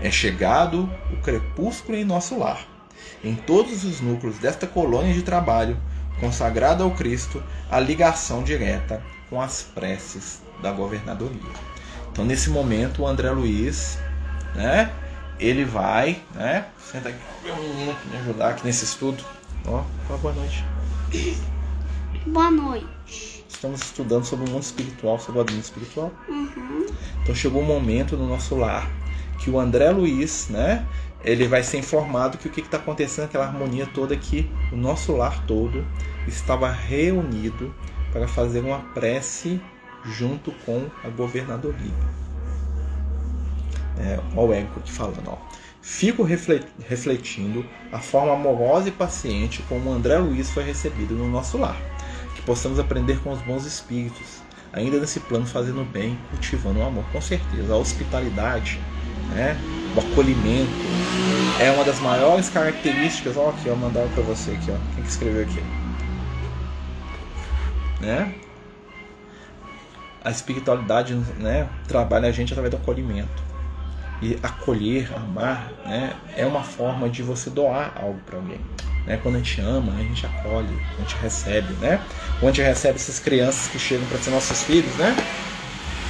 É 0.00 0.08
chegado 0.08 0.88
o 1.12 1.16
crepúsculo 1.16 1.98
em 1.98 2.04
nosso 2.04 2.38
lar 2.38 2.64
em 3.24 3.34
todos 3.34 3.82
os 3.82 4.00
núcleos 4.00 4.38
desta 4.38 4.68
colônia 4.68 5.12
de 5.12 5.22
trabalho 5.22 5.76
consagrada 6.20 6.84
ao 6.84 6.92
Cristo 6.92 7.42
a 7.68 7.80
ligação 7.80 8.44
direta 8.44 9.02
com 9.28 9.40
as 9.40 9.62
preces 9.62 10.40
da 10.62 10.70
governadoria. 10.70 11.40
Então, 12.12 12.24
nesse 12.24 12.50
momento, 12.50 13.02
o 13.02 13.06
André 13.06 13.30
Luiz, 13.30 13.98
né, 14.54 14.92
ele 15.40 15.64
vai, 15.64 16.22
né, 16.32 16.66
senta 16.78 17.08
aqui, 17.08 17.18
meu 17.42 17.56
menino, 17.56 17.96
me 18.08 18.16
ajudar 18.18 18.50
aqui 18.50 18.64
nesse 18.64 18.84
estudo. 18.84 19.24
Ó, 19.66 19.82
boa 20.18 20.32
noite. 20.34 20.64
Boa 22.26 22.50
noite. 22.50 23.44
Estamos 23.46 23.82
estudando 23.82 24.24
sobre 24.24 24.48
o 24.48 24.50
mundo 24.50 24.62
espiritual, 24.62 25.18
sobre 25.18 25.42
o 25.42 25.44
mundo 25.44 25.62
espiritual. 25.62 26.10
Uhum. 26.26 26.86
Então, 27.22 27.34
chegou 27.34 27.60
um 27.60 27.66
momento 27.66 28.16
no 28.16 28.26
nosso 28.26 28.56
lar 28.56 28.90
que 29.38 29.50
o 29.50 29.60
André 29.60 29.90
Luiz, 29.90 30.48
né, 30.48 30.86
ele 31.22 31.46
vai 31.46 31.62
ser 31.62 31.76
informado 31.76 32.38
que 32.38 32.48
o 32.48 32.50
que 32.50 32.62
está 32.62 32.78
acontecendo, 32.78 33.26
aquela 33.26 33.44
harmonia 33.44 33.86
toda 33.86 34.16
que 34.16 34.50
o 34.72 34.76
nosso 34.76 35.14
lar 35.14 35.44
todo 35.44 35.86
estava 36.26 36.70
reunido 36.70 37.74
para 38.10 38.26
fazer 38.26 38.60
uma 38.60 38.78
prece 38.94 39.60
junto 40.02 40.50
com 40.64 40.86
a 41.04 41.08
governadoria. 41.10 41.92
É, 43.98 44.18
olha 44.34 44.48
o 44.48 44.52
ego 44.54 44.70
aqui 44.78 44.90
falando, 44.90 45.28
ó. 45.28 45.36
Fico 45.82 46.22
refletindo 46.22 47.66
a 47.92 47.98
forma 47.98 48.32
amorosa 48.32 48.88
e 48.88 48.92
paciente 48.92 49.62
como 49.68 49.92
André 49.92 50.16
Luiz 50.16 50.50
foi 50.50 50.64
recebido 50.64 51.14
no 51.14 51.28
nosso 51.28 51.58
lar. 51.58 51.76
Possamos 52.46 52.78
aprender 52.78 53.18
com 53.20 53.32
os 53.32 53.40
bons 53.42 53.64
espíritos, 53.64 54.42
ainda 54.72 54.98
nesse 54.98 55.20
plano 55.20 55.46
fazendo 55.46 55.84
bem, 55.84 56.18
cultivando 56.30 56.80
o 56.80 56.82
amor. 56.82 57.04
Com 57.12 57.20
certeza, 57.20 57.72
a 57.72 57.76
hospitalidade 57.76 58.80
né? 59.30 59.56
O 59.94 60.00
acolhimento 60.00 60.70
é 61.60 61.70
uma 61.70 61.84
das 61.84 62.00
maiores 62.00 62.48
características. 62.48 63.36
Olha 63.36 63.50
aqui, 63.50 63.68
eu 63.68 63.76
mandar 63.76 64.06
para 64.08 64.22
você 64.22 64.52
aqui, 64.52 64.70
ó. 64.70 64.94
Quem 64.94 65.04
que 65.04 65.10
escreveu 65.10 65.42
aqui? 65.42 65.62
Né? 68.00 68.34
A 70.22 70.30
espiritualidade, 70.30 71.14
né, 71.38 71.68
trabalha 71.86 72.28
a 72.28 72.32
gente 72.32 72.52
através 72.52 72.70
do 72.70 72.78
acolhimento. 72.78 73.43
E 74.24 74.38
acolher, 74.42 75.12
amar, 75.14 75.70
né, 75.84 76.16
é 76.34 76.46
uma 76.46 76.62
forma 76.62 77.10
de 77.10 77.22
você 77.22 77.50
doar 77.50 77.92
algo 77.94 78.18
para 78.24 78.38
alguém. 78.38 78.58
Né? 79.04 79.18
Quando 79.22 79.34
a 79.34 79.38
gente 79.38 79.60
ama, 79.60 79.92
a 79.92 79.98
gente 79.98 80.24
acolhe, 80.24 80.80
a 80.96 81.00
gente 81.02 81.14
recebe, 81.16 81.74
né? 81.74 82.00
Quando 82.40 82.52
a 82.52 82.54
gente 82.54 82.66
recebe 82.66 82.94
essas 82.94 83.18
crianças 83.18 83.68
que 83.68 83.78
chegam 83.78 84.06
para 84.06 84.16
ser 84.16 84.30
nossos 84.30 84.62
filhos, 84.62 84.94
né? 84.96 85.14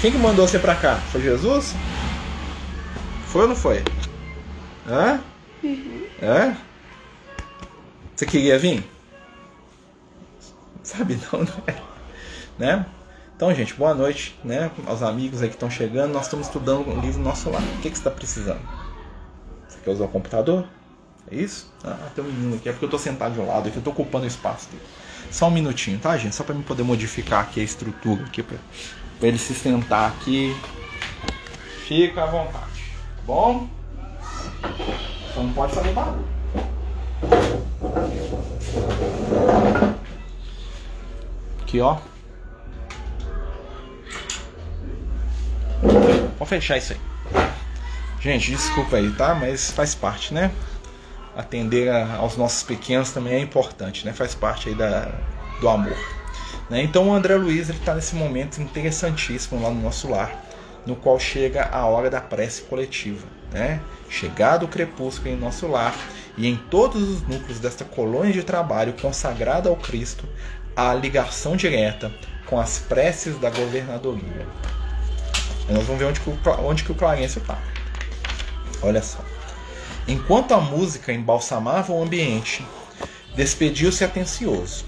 Quem 0.00 0.12
que 0.12 0.18
mandou 0.18 0.46
você 0.46 0.60
para 0.60 0.76
cá? 0.76 0.94
Foi 1.10 1.20
Jesus? 1.22 1.74
Foi 3.26 3.42
ou 3.42 3.48
não 3.48 3.56
foi? 3.56 3.82
Hã? 4.88 5.18
Uhum. 5.64 6.06
É? 6.22 6.54
Você 8.14 8.26
queria 8.26 8.60
vir? 8.60 8.88
Sabe 10.84 11.18
não, 11.32 11.42
é? 11.66 11.74
Né? 12.56 12.86
Então, 13.36 13.52
gente, 13.52 13.74
boa 13.74 13.92
noite, 13.92 14.38
né? 14.44 14.70
Aos 14.86 15.02
amigos 15.02 15.42
aí 15.42 15.48
que 15.48 15.56
estão 15.56 15.68
chegando. 15.68 16.12
Nós 16.12 16.26
estamos 16.26 16.46
estudando 16.46 16.88
um 16.88 17.00
livro 17.00 17.20
nosso 17.20 17.50
lá. 17.50 17.58
O 17.58 17.80
que, 17.82 17.90
que 17.90 17.96
você 17.96 18.00
está 18.00 18.10
precisando? 18.10 18.60
Você 19.68 19.78
quer 19.84 19.90
usar 19.90 20.04
o 20.04 20.08
computador? 20.08 20.64
É 21.28 21.34
isso? 21.34 21.68
Ah, 21.82 21.98
tem 22.14 22.22
um 22.24 22.28
menino 22.28 22.54
aqui. 22.54 22.68
É 22.68 22.72
porque 22.72 22.84
eu 22.84 22.86
estou 22.86 23.00
sentado 23.00 23.34
de 23.34 23.40
um 23.40 23.46
lado 23.46 23.66
aqui, 23.66 23.76
eu 23.76 23.80
estou 23.80 23.92
ocupando 23.92 24.24
o 24.24 24.28
espaço 24.28 24.70
dele. 24.70 24.82
Só 25.32 25.48
um 25.48 25.50
minutinho, 25.50 25.98
tá, 25.98 26.16
gente? 26.16 26.36
Só 26.36 26.44
para 26.44 26.54
mim 26.54 26.62
poder 26.62 26.84
modificar 26.84 27.40
aqui 27.40 27.60
a 27.60 27.64
estrutura 27.64 28.24
aqui 28.24 28.40
para 28.40 28.56
ele 29.20 29.38
se 29.38 29.52
sentar 29.52 30.10
aqui. 30.10 30.56
Fica 31.88 32.22
à 32.22 32.26
vontade. 32.26 32.84
Bom? 33.26 33.68
Só 35.34 35.42
não 35.42 35.52
pode 35.52 35.74
fazer 35.74 35.92
barulho. 35.92 36.24
Aqui, 41.62 41.80
ó. 41.80 41.98
Vou 46.38 46.46
fechar 46.46 46.76
isso 46.76 46.92
aí. 46.92 47.00
Gente, 48.20 48.50
desculpa 48.50 48.96
aí, 48.96 49.10
tá? 49.12 49.34
Mas 49.34 49.70
faz 49.70 49.94
parte, 49.94 50.32
né? 50.32 50.50
Atender 51.36 51.90
a, 51.90 52.16
aos 52.16 52.36
nossos 52.36 52.62
pequenos 52.62 53.10
também 53.10 53.34
é 53.34 53.40
importante, 53.40 54.06
né? 54.06 54.12
Faz 54.12 54.34
parte 54.34 54.68
aí 54.68 54.74
da, 54.74 55.12
do 55.60 55.68
amor. 55.68 55.98
Né? 56.70 56.82
Então 56.82 57.08
o 57.08 57.14
André 57.14 57.36
Luiz 57.36 57.68
está 57.68 57.94
nesse 57.94 58.14
momento 58.14 58.60
interessantíssimo 58.60 59.62
lá 59.62 59.70
no 59.70 59.82
nosso 59.82 60.08
lar 60.08 60.44
no 60.86 60.94
qual 60.94 61.18
chega 61.18 61.68
a 61.70 61.86
hora 61.86 62.10
da 62.10 62.20
prece 62.20 62.62
coletiva. 62.62 63.26
Né? 63.52 63.80
Chegado 64.08 64.64
o 64.64 64.68
crepúsculo 64.68 65.30
em 65.30 65.36
nosso 65.36 65.66
lar 65.66 65.94
e 66.36 66.46
em 66.46 66.56
todos 66.56 67.02
os 67.02 67.22
núcleos 67.22 67.58
desta 67.60 67.84
colônia 67.84 68.32
de 68.32 68.42
trabalho 68.42 68.94
consagrada 69.00 69.68
ao 69.68 69.76
Cristo, 69.76 70.28
a 70.76 70.92
ligação 70.92 71.56
direta 71.56 72.12
com 72.46 72.58
as 72.58 72.78
preces 72.78 73.38
da 73.38 73.48
governadoria. 73.50 74.46
Nós 75.72 75.84
vamos 75.84 75.98
ver 75.98 76.06
onde 76.06 76.20
que 76.20 76.30
o, 76.30 76.38
onde 76.64 76.84
que 76.84 76.92
o 76.92 76.94
Clarence 76.94 77.38
está. 77.38 77.58
Olha 78.82 79.02
só. 79.02 79.20
Enquanto 80.06 80.52
a 80.52 80.60
música 80.60 81.12
embalsamava 81.12 81.92
o 81.92 82.02
ambiente, 82.02 82.66
despediu-se 83.34 84.04
atencioso. 84.04 84.84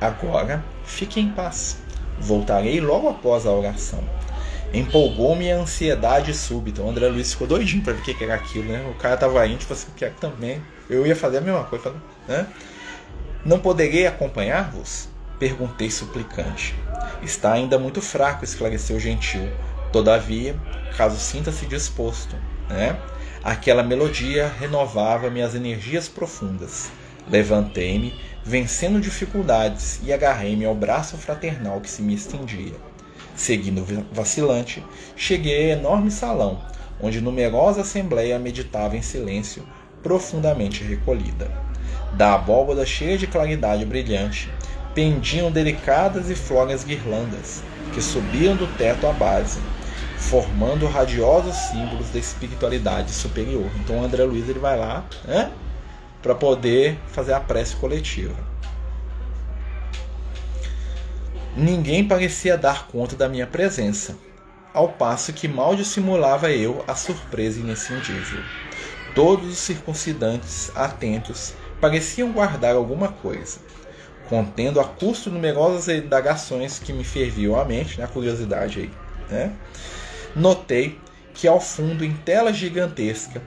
Agora, 0.00 0.64
fique 0.84 1.20
em 1.20 1.28
paz. 1.30 1.78
Voltarei 2.20 2.80
logo 2.80 3.08
após 3.08 3.46
a 3.46 3.50
oração. 3.50 4.02
Empolgou-me 4.72 5.50
a 5.50 5.56
ansiedade 5.56 6.32
súbita. 6.32 6.80
O 6.80 6.88
André 6.88 7.08
Luiz 7.08 7.32
ficou 7.32 7.46
doidinho 7.46 7.82
pra 7.82 7.92
ver 7.92 8.00
o 8.00 8.02
que 8.04 8.24
era 8.24 8.34
aquilo, 8.34 8.72
né? 8.72 8.86
O 8.88 8.94
cara 8.94 9.16
tava 9.16 9.46
indo, 9.46 9.58
tipo 9.58 9.72
assim, 9.72 9.88
quero 9.96 10.14
também. 10.14 10.62
Eu 10.88 11.06
ia 11.06 11.16
fazer 11.16 11.38
a 11.38 11.40
mesma 11.40 11.64
coisa, 11.64 11.94
né? 12.28 12.46
Não 13.44 13.58
poderei 13.58 14.06
acompanhar-vos? 14.06 15.08
Perguntei 15.38 15.90
suplicante. 15.90 16.74
Está 17.22 17.52
ainda 17.52 17.78
muito 17.78 18.00
fraco, 18.00 18.44
esclareceu 18.44 19.00
gentil. 19.00 19.50
Todavia, 19.92 20.56
caso 20.96 21.18
sinta-se 21.18 21.66
disposto, 21.66 22.34
né? 22.66 22.98
Aquela 23.44 23.82
melodia 23.82 24.50
renovava 24.58 25.28
minhas 25.28 25.54
energias 25.54 26.08
profundas. 26.08 26.90
Levantei-me, 27.28 28.14
vencendo 28.42 28.98
dificuldades, 29.02 30.00
e 30.02 30.10
agarrei-me 30.10 30.64
ao 30.64 30.74
braço 30.74 31.18
fraternal 31.18 31.78
que 31.78 31.90
se 31.90 32.00
me 32.00 32.14
estendia. 32.14 32.72
Seguindo 33.36 33.84
vacilante, 34.10 34.82
cheguei 35.14 35.72
ao 35.72 35.78
enorme 35.78 36.10
salão, 36.10 36.62
onde 36.98 37.20
numerosa 37.20 37.82
assembleia 37.82 38.38
meditava 38.38 38.96
em 38.96 39.02
silêncio, 39.02 39.62
profundamente 40.02 40.82
recolhida. 40.82 41.50
Da 42.14 42.34
abóbada 42.34 42.86
cheia 42.86 43.18
de 43.18 43.26
claridade 43.26 43.84
brilhante, 43.84 44.50
pendiam 44.94 45.50
delicadas 45.50 46.30
e 46.30 46.34
flores 46.34 46.82
guirlandas, 46.82 47.62
que 47.92 48.00
subiam 48.00 48.56
do 48.56 48.66
teto 48.78 49.06
à 49.06 49.12
base, 49.12 49.60
formando 50.22 50.86
radiosos 50.86 51.54
símbolos 51.54 52.10
da 52.10 52.18
espiritualidade 52.18 53.12
superior. 53.12 53.70
Então 53.80 54.00
o 54.00 54.04
André 54.04 54.24
Luiz 54.24 54.48
ele 54.48 54.58
vai 54.58 54.78
lá 54.78 55.04
né, 55.24 55.50
para 56.22 56.34
poder 56.34 56.98
fazer 57.08 57.32
a 57.32 57.40
prece 57.40 57.76
coletiva. 57.76 58.34
Ninguém 61.54 62.06
parecia 62.06 62.56
dar 62.56 62.86
conta 62.86 63.14
da 63.14 63.28
minha 63.28 63.46
presença, 63.46 64.16
ao 64.72 64.88
passo 64.88 65.34
que 65.34 65.46
mal 65.46 65.76
dissimulava 65.76 66.50
eu 66.50 66.82
a 66.88 66.94
surpresa 66.94 67.60
inescindível. 67.60 68.40
Todos 69.14 69.50
os 69.50 69.58
circuncidantes, 69.58 70.72
atentos, 70.74 71.52
pareciam 71.78 72.32
guardar 72.32 72.74
alguma 72.74 73.08
coisa, 73.08 73.58
contendo 74.30 74.80
a 74.80 74.84
custo 74.84 75.30
numerosas 75.30 75.88
indagações 75.88 76.78
que 76.78 76.92
me 76.92 77.04
ferviam 77.04 77.60
a 77.60 77.66
mente, 77.66 78.00
na 78.00 78.06
né, 78.06 78.10
curiosidade 78.10 78.80
aí, 78.80 78.90
né? 79.28 79.52
Notei 80.34 80.98
que 81.34 81.48
ao 81.48 81.60
fundo, 81.60 82.04
em 82.04 82.12
tela 82.12 82.52
gigantesca, 82.52 83.42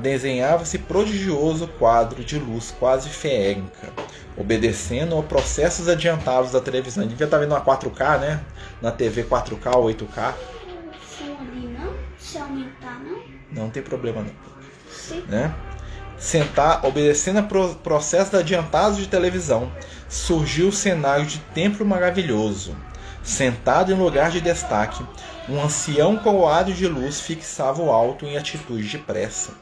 desenhava-se 0.00 0.78
prodigioso 0.78 1.68
quadro 1.78 2.24
de 2.24 2.38
luz 2.38 2.74
quase 2.78 3.08
feérica, 3.08 3.92
obedecendo 4.36 5.16
a 5.16 5.22
processos 5.22 5.88
adiantados 5.88 6.52
da 6.52 6.60
televisão. 6.60 7.06
Devia 7.06 7.26
estar 7.26 7.38
vendo 7.38 7.52
uma 7.52 7.60
4K, 7.60 8.18
né? 8.18 8.40
Na 8.82 8.90
TV 8.90 9.24
4K 9.24 9.76
ou 9.76 9.84
8K. 9.86 10.34
não? 11.78 11.94
Se 12.18 12.38
aumentar, 12.38 13.00
não? 13.04 13.22
Não 13.52 13.70
tem 13.70 13.82
problema 13.82 14.22
não. 14.22 14.32
Sim. 14.90 15.22
Né? 15.28 15.54
Sentar, 16.18 16.84
obedecendo 16.84 17.38
a 17.38 17.42
processos 17.74 18.34
adiantados 18.34 18.98
de 18.98 19.06
televisão, 19.06 19.70
surgiu 20.08 20.68
o 20.68 20.72
cenário 20.72 21.26
de 21.26 21.38
templo 21.38 21.84
maravilhoso. 21.86 22.76
Sentado 23.22 23.92
em 23.92 23.94
lugar 23.94 24.30
de 24.30 24.40
destaque, 24.40 25.02
um 25.48 25.62
ancião 25.62 26.16
coroado 26.16 26.72
de 26.72 26.86
luz 26.86 27.20
fixava 27.20 27.82
o 27.82 27.90
alto 27.90 28.24
em 28.24 28.36
atitude 28.36 28.88
de 28.88 28.98
pressa, 28.98 29.52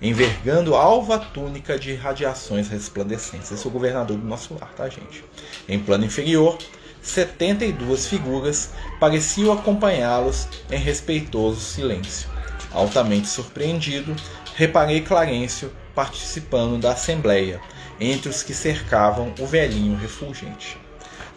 envergando 0.00 0.74
alva 0.74 1.18
túnica 1.18 1.78
de 1.78 1.94
radiações 1.94 2.68
resplandecentes. 2.68 3.50
Esse 3.50 3.64
é 3.64 3.68
o 3.68 3.72
governador 3.72 4.16
do 4.16 4.26
nosso 4.26 4.54
lar, 4.54 4.72
tá, 4.74 4.88
gente? 4.88 5.24
Em 5.68 5.78
plano 5.78 6.04
inferior, 6.04 6.58
72 7.02 8.06
figuras 8.06 8.70
pareciam 8.98 9.52
acompanhá-los 9.52 10.46
em 10.70 10.78
respeitoso 10.78 11.60
silêncio. 11.60 12.28
Altamente 12.72 13.28
surpreendido, 13.28 14.14
reparei 14.54 15.00
Clarencio 15.00 15.72
participando 15.94 16.80
da 16.80 16.92
assembleia, 16.92 17.60
entre 17.98 18.28
os 18.28 18.42
que 18.42 18.54
cercavam 18.54 19.34
o 19.38 19.46
velhinho 19.46 19.96
refulgente. 19.96 20.79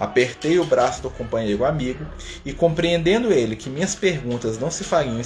Apertei 0.04 0.60
o 0.60 0.66
braço 0.66 1.02
do 1.02 1.10
companheiro 1.10 1.64
amigo 1.64 2.06
e, 2.44 2.52
compreendendo 2.52 3.32
ele 3.32 3.56
que 3.56 3.70
minhas 3.70 3.96
perguntas 3.96 4.60
não 4.60 4.70
se 4.70 4.84
fariam 4.84 5.22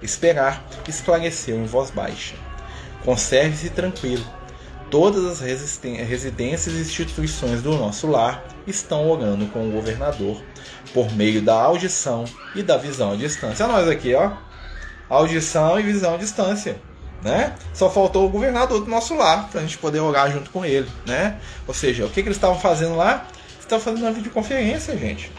esperar, 0.00 0.66
esclareceu 0.88 1.56
em 1.56 1.66
voz 1.66 1.90
baixa: 1.90 2.34
Conserve-se 3.04 3.68
tranquilo. 3.68 4.24
Todas 4.90 5.26
as 5.26 5.40
residências 5.40 6.74
e 6.74 6.80
instituições 6.80 7.60
do 7.60 7.76
nosso 7.76 8.06
lar 8.06 8.42
estão 8.66 9.10
orando 9.10 9.44
com 9.48 9.68
o 9.68 9.70
governador 9.70 10.42
por 10.94 11.12
meio 11.12 11.42
da 11.42 11.52
audição 11.52 12.24
e 12.54 12.62
da 12.62 12.78
visão 12.78 13.12
à 13.12 13.16
distância. 13.16 13.66
Olha 13.66 13.74
nós 13.74 13.88
aqui, 13.88 14.14
ó. 14.14 14.32
Audição 15.10 15.78
e 15.78 15.82
visão 15.82 16.14
à 16.14 16.16
distância. 16.16 16.80
Né? 17.22 17.54
Só 17.74 17.90
faltou 17.90 18.24
o 18.24 18.30
governador 18.30 18.80
do 18.80 18.90
nosso 18.90 19.14
lar 19.14 19.50
para 19.50 19.60
a 19.60 19.62
gente 19.62 19.76
poder 19.76 20.00
orar 20.00 20.32
junto 20.32 20.50
com 20.50 20.64
ele, 20.64 20.88
né? 21.04 21.38
Ou 21.66 21.74
seja, 21.74 22.06
o 22.06 22.08
que, 22.08 22.22
que 22.22 22.28
eles 22.28 22.36
estavam 22.36 22.58
fazendo 22.58 22.96
lá? 22.96 23.26
Está 23.74 23.78
fazendo 23.78 24.02
uma 24.02 24.12
videoconferência, 24.12 24.96
gente. 24.96 25.30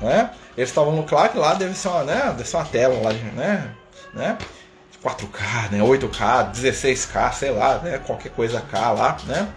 Né? 0.00 0.30
Eles 0.56 0.70
estavam 0.70 0.94
no 0.94 1.04
Clark 1.04 1.36
lá, 1.36 1.54
deve 1.54 1.74
ser 1.74 1.88
uma, 1.88 2.04
né? 2.04 2.34
Deve 2.36 2.48
ser 2.48 2.56
uma 2.56 2.64
tela 2.66 3.00
lá, 3.02 3.12
né? 3.12 3.74
né? 4.12 4.38
4K, 5.02 5.70
né? 5.70 5.80
8K, 5.80 6.52
16K, 6.52 7.32
sei 7.32 7.50
lá, 7.50 7.78
né? 7.78 7.98
Qualquer 7.98 8.30
coisa 8.30 8.60
K 8.60 8.92
lá, 8.92 9.16
né? 9.26 9.48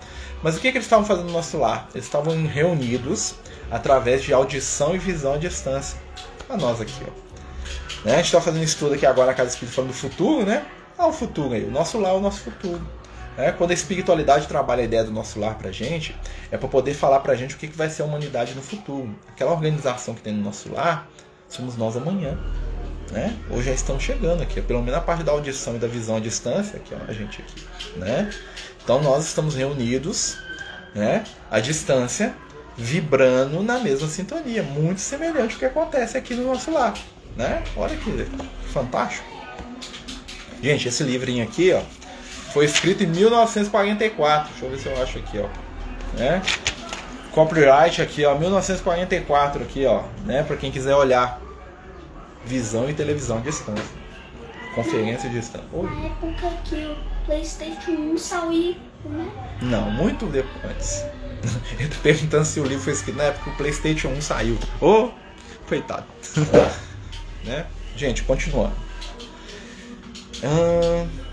Mas 0.41 0.56
o 0.56 0.60
que, 0.60 0.71
que 0.71 0.78
eles 0.78 0.86
estavam 0.86 1.06
fazendo 1.06 1.28
no 1.28 1.34
nosso 1.34 1.58
lar? 1.58 1.88
Eles 1.93 2.06
estavam 2.06 2.45
reunidos 2.45 3.36
através 3.71 4.23
de 4.23 4.34
audição 4.34 4.95
e 4.95 4.97
visão 4.97 5.34
à 5.34 5.38
distância. 5.38 5.97
A 6.49 6.56
nós 6.56 6.80
aqui, 6.80 6.93
ó. 7.01 7.25
Né? 8.06 8.13
A 8.13 8.17
gente 8.17 8.28
está 8.28 8.39
fazendo 8.39 8.63
estudo 8.63 8.93
aqui 8.93 9.06
agora 9.06 9.28
na 9.28 9.34
Casa 9.34 9.49
Espírita 9.49 9.75
falando 9.75 9.91
do 9.91 9.97
futuro, 9.97 10.45
né? 10.45 10.63
Ah, 10.97 11.08
o 11.08 11.13
futuro 11.13 11.54
aí. 11.54 11.63
O 11.63 11.71
nosso 11.71 11.99
lar 11.99 12.13
é 12.13 12.17
o 12.17 12.21
nosso 12.21 12.41
futuro. 12.41 12.82
É, 13.38 13.52
quando 13.52 13.71
a 13.71 13.74
espiritualidade 13.74 14.48
trabalha 14.48 14.82
a 14.82 14.86
ideia 14.86 15.04
do 15.04 15.12
nosso 15.12 15.39
lar 15.39 15.58
pra 15.58 15.71
gente, 15.71 16.15
é 16.50 16.58
para 16.58 16.69
poder 16.69 16.93
falar 16.93 17.19
pra 17.19 17.36
gente 17.36 17.56
o 17.56 17.58
que, 17.58 17.67
que 17.67 17.78
vai 17.78 17.89
ser 17.89 18.04
a 18.04 18.06
humanidade 18.06 18.54
no 18.56 18.62
futuro. 18.62 19.13
Aquela 19.28 19.52
organização 19.52 20.13
que 20.13 20.21
tem 20.21 20.34
no 20.34 20.43
nosso 20.43 20.71
lar, 20.71 21.10
somos 21.50 21.76
nós 21.76 21.98
amanhã. 21.98 22.38
Né? 23.12 23.36
Hoje 23.50 23.63
já 23.67 23.74
estamos 23.74 24.04
chegando 24.04 24.41
aqui, 24.41 24.62
pelo 24.62 24.82
menos 24.82 24.95
a 24.95 25.02
parte 25.02 25.24
da 25.24 25.32
audição 25.32 25.76
e 25.76 25.80
da 25.80 25.88
visão 25.88 26.15
à 26.15 26.19
distância, 26.19 26.80
que 26.80 26.93
é 26.93 26.98
a 27.08 27.13
gente 27.13 27.41
aqui. 27.41 28.00
Né? 28.00 28.32
Então 28.84 29.02
nós 29.02 29.26
estamos 29.26 29.56
reunidos 29.56 30.38
né, 30.93 31.24
à 31.52 31.60
distância, 31.60 32.34
vibrando 32.78 33.62
na 33.62 33.80
mesma 33.80 34.08
sintonia, 34.08 34.63
muito 34.63 35.02
semelhante 35.02 35.54
ao 35.54 35.60
que 35.60 35.65
acontece 35.65 36.17
aqui 36.17 36.34
no 36.34 36.45
nosso 36.45 36.71
lar. 36.71 36.93
Né? 37.36 37.63
Olha 37.76 37.95
que 37.98 38.26
fantástico. 38.71 39.28
Gente, 40.62 40.88
esse 40.88 41.04
livrinho 41.04 41.43
aqui, 41.43 41.74
ó, 41.74 41.82
foi 42.56 42.63
escrito 42.63 43.04
em 43.04 43.08
1944. 43.08 44.50
Deixa 44.50 44.65
eu 44.65 44.72
ver 44.72 44.80
se 44.80 44.86
eu 44.88 45.04
acho 45.04 45.18
aqui, 45.18 45.39
ó. 45.39 46.18
Né? 46.18 46.41
Copyright 47.34 48.02
aqui, 48.02 48.24
ó, 48.24 48.34
1944 48.34 49.62
aqui, 49.62 49.86
ó, 49.86 50.04
né, 50.26 50.41
para 50.41 50.56
quem 50.56 50.72
quiser 50.72 50.96
olhar. 50.96 51.41
Visão 52.46 52.89
e 52.89 52.94
televisão 52.94 53.39
de 53.39 53.50
distância. 53.50 53.84
Conferência 54.74 55.30
de 55.30 55.38
distância. 55.38 55.68
Oi. 55.74 55.84
Na 55.84 56.06
época 56.06 56.50
que 56.63 56.76
o 56.76 56.96
PlayStation 57.26 57.91
1 57.91 58.18
saiu, 58.18 58.78
né? 59.04 59.30
Não, 59.62 59.91
muito 59.91 60.26
depois. 60.28 61.06
Ele 61.78 61.89
tá 61.89 61.98
perguntando 62.02 62.46
se 62.46 62.62
o 62.62 62.63
livro 62.63 62.86
foi 62.86 62.94
escrito 62.94 63.18
na 63.18 63.24
época 63.26 63.44
que 63.44 63.50
o 63.50 63.58
PlayStation 63.58 64.08
1 64.10 64.22
saiu. 64.22 64.58
Ô, 64.80 64.88
oh, 64.88 65.12
coitado. 65.68 66.06
né? 67.44 67.65
Gente, 67.98 68.24
continuando. 68.24 68.76
Hum... 70.41 71.25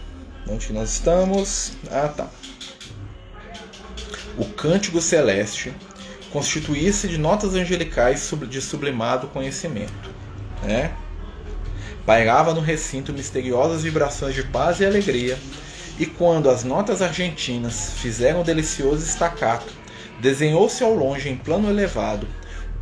Onde 0.49 0.73
nós 0.73 0.91
estamos? 0.91 1.73
Ah, 1.91 2.09
tá. 2.09 2.29
O 4.37 4.45
cântico 4.45 5.01
celeste 5.01 5.73
constituísse 6.33 7.07
de 7.07 7.19
notas 7.19 7.55
angelicais 7.55 8.33
de 8.49 8.61
sublimado 8.61 9.29
conhecimento, 9.29 10.11
né? 10.63 10.93
Pairava 12.07 12.55
no 12.55 12.61
recinto 12.61 13.13
misteriosas 13.13 13.83
vibrações 13.83 14.35
de 14.35 14.43
paz 14.43 14.81
e 14.81 14.87
alegria, 14.87 15.39
e 15.99 16.07
quando 16.07 16.51
as 16.51 16.65
notas 16.65 17.03
argentinas 17.03 17.93
fizeram 17.99 18.41
o 18.41 18.45
delicioso 18.45 19.05
estacato, 19.05 19.73
desenhou-se 20.21 20.83
ao 20.83 20.95
longe 20.95 21.29
em 21.29 21.37
plano 21.37 21.69
elevado 21.69 22.27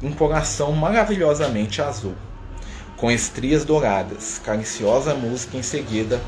um 0.03 0.13
coração 0.13 0.73
maravilhosamente 0.73 1.83
azul 1.83 2.15
com 3.01 3.11
estrias 3.11 3.65
douradas, 3.65 4.39
cariciosa 4.45 5.15
música 5.15 5.57
em 5.57 5.63
seguida 5.63 6.21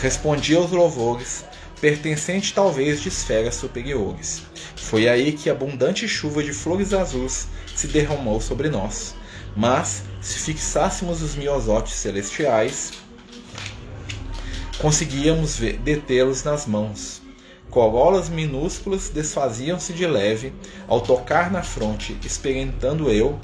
respondia 0.00 0.58
aos 0.58 0.70
louvores, 0.70 1.44
pertencente 1.80 2.54
talvez 2.54 3.02
de 3.02 3.08
esferas 3.08 3.56
superiores. 3.56 4.42
Foi 4.76 5.08
aí 5.08 5.32
que 5.32 5.50
abundante 5.50 6.06
chuva 6.06 6.40
de 6.40 6.52
flores 6.52 6.92
azuis 6.94 7.48
se 7.74 7.88
derramou 7.88 8.40
sobre 8.40 8.68
nós. 8.68 9.16
Mas, 9.56 10.04
se 10.20 10.38
fixássemos 10.38 11.20
os 11.20 11.34
miosotes 11.34 11.94
celestiais, 11.94 12.92
conseguíamos 14.78 15.56
detê-los 15.82 16.44
nas 16.44 16.64
mãos. 16.64 17.19
Corolas 17.70 18.28
minúsculas 18.28 19.10
desfaziam-se 19.10 19.92
de 19.92 20.06
leve 20.06 20.52
ao 20.88 21.00
tocar 21.00 21.50
na 21.50 21.62
fronte, 21.62 22.18
experimentando 22.24 23.10
eu 23.10 23.38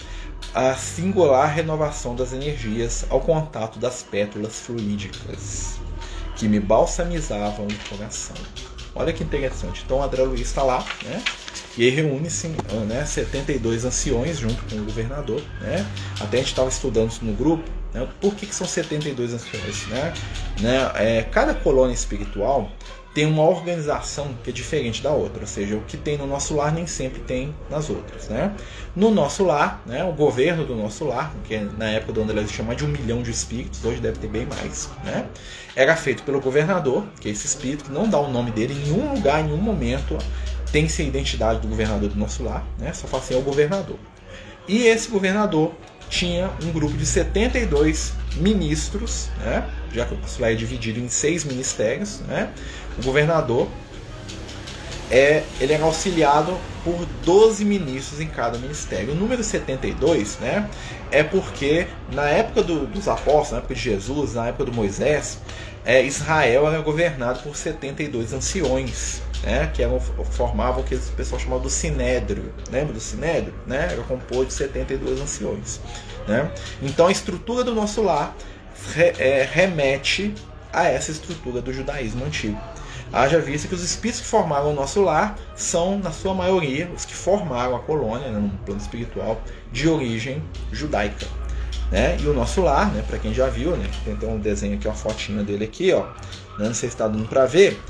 a 0.54 0.74
singular 0.74 1.54
renovação 1.54 2.14
das 2.14 2.32
energias 2.32 3.06
ao 3.08 3.20
contato 3.20 3.78
das 3.78 4.02
pétalas 4.02 4.60
fluídicas 4.60 5.78
que 6.36 6.48
me 6.48 6.60
balsamizavam 6.60 7.66
o 7.66 7.88
coração. 7.88 8.36
Olha 8.94 9.12
que 9.12 9.22
interessante. 9.22 9.82
Então 9.84 10.02
André 10.02 10.22
Luiz 10.22 10.40
está 10.40 10.62
lá, 10.62 10.84
né? 11.04 11.22
E 11.76 11.84
aí 11.84 11.90
reúne-se 11.90 12.48
né, 12.88 13.04
72 13.04 13.84
anciões 13.84 14.38
junto 14.38 14.62
com 14.64 14.80
o 14.80 14.84
governador. 14.84 15.42
Né? 15.60 15.86
Até 16.18 16.38
a 16.38 16.40
gente 16.40 16.48
estava 16.48 16.68
estudando 16.70 17.10
isso 17.10 17.24
no 17.24 17.34
grupo. 17.34 17.64
Né? 17.92 18.08
Por 18.20 18.34
que, 18.34 18.46
que 18.46 18.54
são 18.54 18.66
72 18.66 19.34
anciões? 19.34 19.86
Né? 19.88 20.14
Né? 20.60 20.90
É, 20.94 21.22
cada 21.24 21.54
colônia 21.54 21.92
espiritual 21.92 22.70
tem 23.16 23.24
uma 23.24 23.44
organização 23.44 24.34
que 24.44 24.50
é 24.50 24.52
diferente 24.52 25.02
da 25.02 25.10
outra, 25.10 25.40
ou 25.40 25.46
seja, 25.46 25.74
o 25.74 25.80
que 25.80 25.96
tem 25.96 26.18
no 26.18 26.26
nosso 26.26 26.54
lar 26.54 26.70
nem 26.70 26.86
sempre 26.86 27.18
tem 27.20 27.54
nas 27.70 27.88
outras. 27.88 28.28
Né? 28.28 28.54
No 28.94 29.10
nosso 29.10 29.42
lar, 29.42 29.82
né, 29.86 30.04
o 30.04 30.12
governo 30.12 30.66
do 30.66 30.76
nosso 30.76 31.02
lar, 31.02 31.34
que 31.44 31.56
na 31.56 31.88
época 31.88 32.12
do 32.12 32.20
André 32.20 32.46
chama 32.46 32.74
de 32.74 32.84
um 32.84 32.88
milhão 32.88 33.22
de 33.22 33.30
espíritos, 33.30 33.82
hoje 33.82 34.02
deve 34.02 34.18
ter 34.18 34.28
bem 34.28 34.44
mais, 34.44 34.90
né? 35.02 35.24
era 35.74 35.96
feito 35.96 36.24
pelo 36.24 36.42
governador, 36.42 37.06
que 37.18 37.30
é 37.30 37.32
esse 37.32 37.46
espírito 37.46 37.84
que 37.84 37.90
não 37.90 38.06
dá 38.06 38.18
o 38.18 38.30
nome 38.30 38.50
dele 38.50 38.74
em 38.74 38.90
nenhum 38.90 39.14
lugar, 39.14 39.40
em 39.40 39.44
nenhum 39.44 39.62
momento, 39.62 40.18
tem-se 40.70 41.00
a 41.00 41.04
identidade 41.06 41.60
do 41.60 41.68
governador 41.68 42.10
do 42.10 42.18
nosso 42.18 42.42
lar, 42.42 42.66
né? 42.78 42.92
só 42.92 43.06
fala 43.06 43.22
assim, 43.22 43.32
é 43.32 43.38
o 43.38 43.42
governador. 43.42 43.96
E 44.68 44.88
esse 44.88 45.08
governador 45.08 45.72
tinha 46.08 46.50
um 46.62 46.70
grupo 46.70 46.96
de 46.96 47.06
72 47.06 48.12
ministros, 48.36 49.28
né? 49.38 49.68
já 49.92 50.04
que 50.04 50.14
o 50.14 50.18
lar 50.38 50.52
é 50.52 50.54
dividido 50.54 51.00
em 51.00 51.08
seis 51.08 51.44
ministérios, 51.44 52.20
né? 52.20 52.50
o 52.98 53.02
governador 53.02 53.68
é, 55.10 55.44
ele 55.60 55.72
era 55.72 55.84
auxiliado 55.84 56.56
por 56.82 57.06
12 57.24 57.64
ministros 57.64 58.20
em 58.20 58.26
cada 58.26 58.58
ministério. 58.58 59.12
O 59.12 59.16
número 59.16 59.42
72 59.42 60.38
né, 60.38 60.68
é 61.10 61.22
porque 61.22 61.86
na 62.12 62.28
época 62.28 62.62
do, 62.62 62.86
dos 62.86 63.08
apóstolos, 63.08 63.50
na 63.52 63.58
época 63.58 63.74
de 63.74 63.80
Jesus, 63.80 64.34
na 64.34 64.48
época 64.48 64.66
do 64.66 64.72
Moisés, 64.72 65.38
é, 65.84 66.02
Israel 66.02 66.66
era 66.66 66.80
governado 66.80 67.40
por 67.40 67.56
72 67.56 68.32
anciões, 68.32 69.22
né, 69.42 69.70
que 69.72 69.82
eram, 69.82 70.00
formavam 70.00 70.80
o 70.80 70.84
que 70.84 70.94
o 70.94 71.00
pessoal 71.16 71.40
chamava 71.40 71.62
do 71.62 71.70
Sinédrio. 71.70 72.52
Lembra 72.70 72.92
do 72.92 73.00
Sinédrio? 73.00 73.54
Né? 73.66 73.88
Era 73.92 74.02
composto 74.02 74.46
de 74.46 74.54
72 74.54 75.20
anciões. 75.20 75.80
Né? 76.26 76.50
Então 76.82 77.06
a 77.06 77.12
estrutura 77.12 77.62
do 77.62 77.74
nosso 77.74 78.02
lar 78.02 78.34
re, 78.94 79.12
é, 79.18 79.48
remete 79.50 80.34
a 80.72 80.84
essa 80.84 81.10
estrutura 81.10 81.60
do 81.60 81.72
judaísmo 81.72 82.24
antigo. 82.24 82.60
Haja 83.12 83.38
vista 83.38 83.68
que 83.68 83.74
os 83.74 83.82
espíritos 83.82 84.20
que 84.20 84.26
formaram 84.26 84.70
o 84.70 84.74
nosso 84.74 85.00
lar 85.00 85.38
são, 85.54 85.98
na 85.98 86.10
sua 86.10 86.34
maioria, 86.34 86.90
os 86.94 87.04
que 87.04 87.14
formaram 87.14 87.76
a 87.76 87.78
colônia, 87.78 88.30
né, 88.30 88.38
no 88.38 88.50
plano 88.58 88.80
espiritual, 88.80 89.40
de 89.72 89.88
origem 89.88 90.42
judaica. 90.72 91.26
Né? 91.90 92.16
E 92.20 92.26
o 92.26 92.34
nosso 92.34 92.60
lar, 92.62 92.92
né, 92.92 93.04
para 93.06 93.18
quem 93.18 93.32
já 93.32 93.46
viu, 93.46 93.76
né, 93.76 93.88
tem 94.04 94.28
um 94.28 94.40
desenho 94.40 94.74
aqui, 94.74 94.88
uma 94.88 94.94
fotinha 94.94 95.42
dele 95.44 95.64
aqui, 95.64 95.92
ó, 95.92 96.02
né, 96.58 96.66
não 96.66 96.74
sei 96.74 96.88
se 96.88 96.94
está 96.94 97.06
dando 97.06 97.28
para 97.28 97.46
ver, 97.46 97.80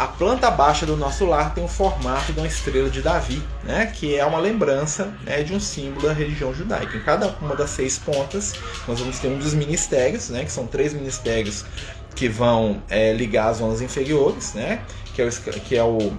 a 0.00 0.06
planta 0.06 0.50
baixa 0.50 0.86
do 0.86 0.96
nosso 0.96 1.26
lar 1.26 1.52
tem 1.52 1.62
o 1.62 1.68
formato 1.68 2.32
de 2.32 2.40
uma 2.40 2.46
estrela 2.46 2.88
de 2.88 3.02
Davi, 3.02 3.42
né, 3.62 3.84
que 3.84 4.16
é 4.16 4.24
uma 4.24 4.38
lembrança 4.38 5.12
né, 5.24 5.42
de 5.42 5.52
um 5.52 5.60
símbolo 5.60 6.06
da 6.08 6.14
religião 6.14 6.54
judaica. 6.54 6.96
Em 6.96 7.02
cada 7.02 7.28
uma 7.38 7.54
das 7.54 7.68
seis 7.68 7.98
pontas, 7.98 8.54
nós 8.88 8.98
vamos 8.98 9.18
ter 9.18 9.28
um 9.28 9.36
dos 9.36 9.52
ministérios, 9.52 10.30
né, 10.30 10.42
que 10.42 10.50
são 10.50 10.66
três 10.66 10.94
ministérios 10.94 11.66
que 12.14 12.30
vão 12.30 12.82
é, 12.88 13.12
ligar 13.12 13.50
as 13.50 13.58
zonas 13.58 13.82
inferiores, 13.82 14.54
né? 14.54 14.80
Que 15.14 15.20
é 15.20 15.26
o, 15.26 15.30
que 15.30 15.76
é 15.76 15.84
o 15.84 16.12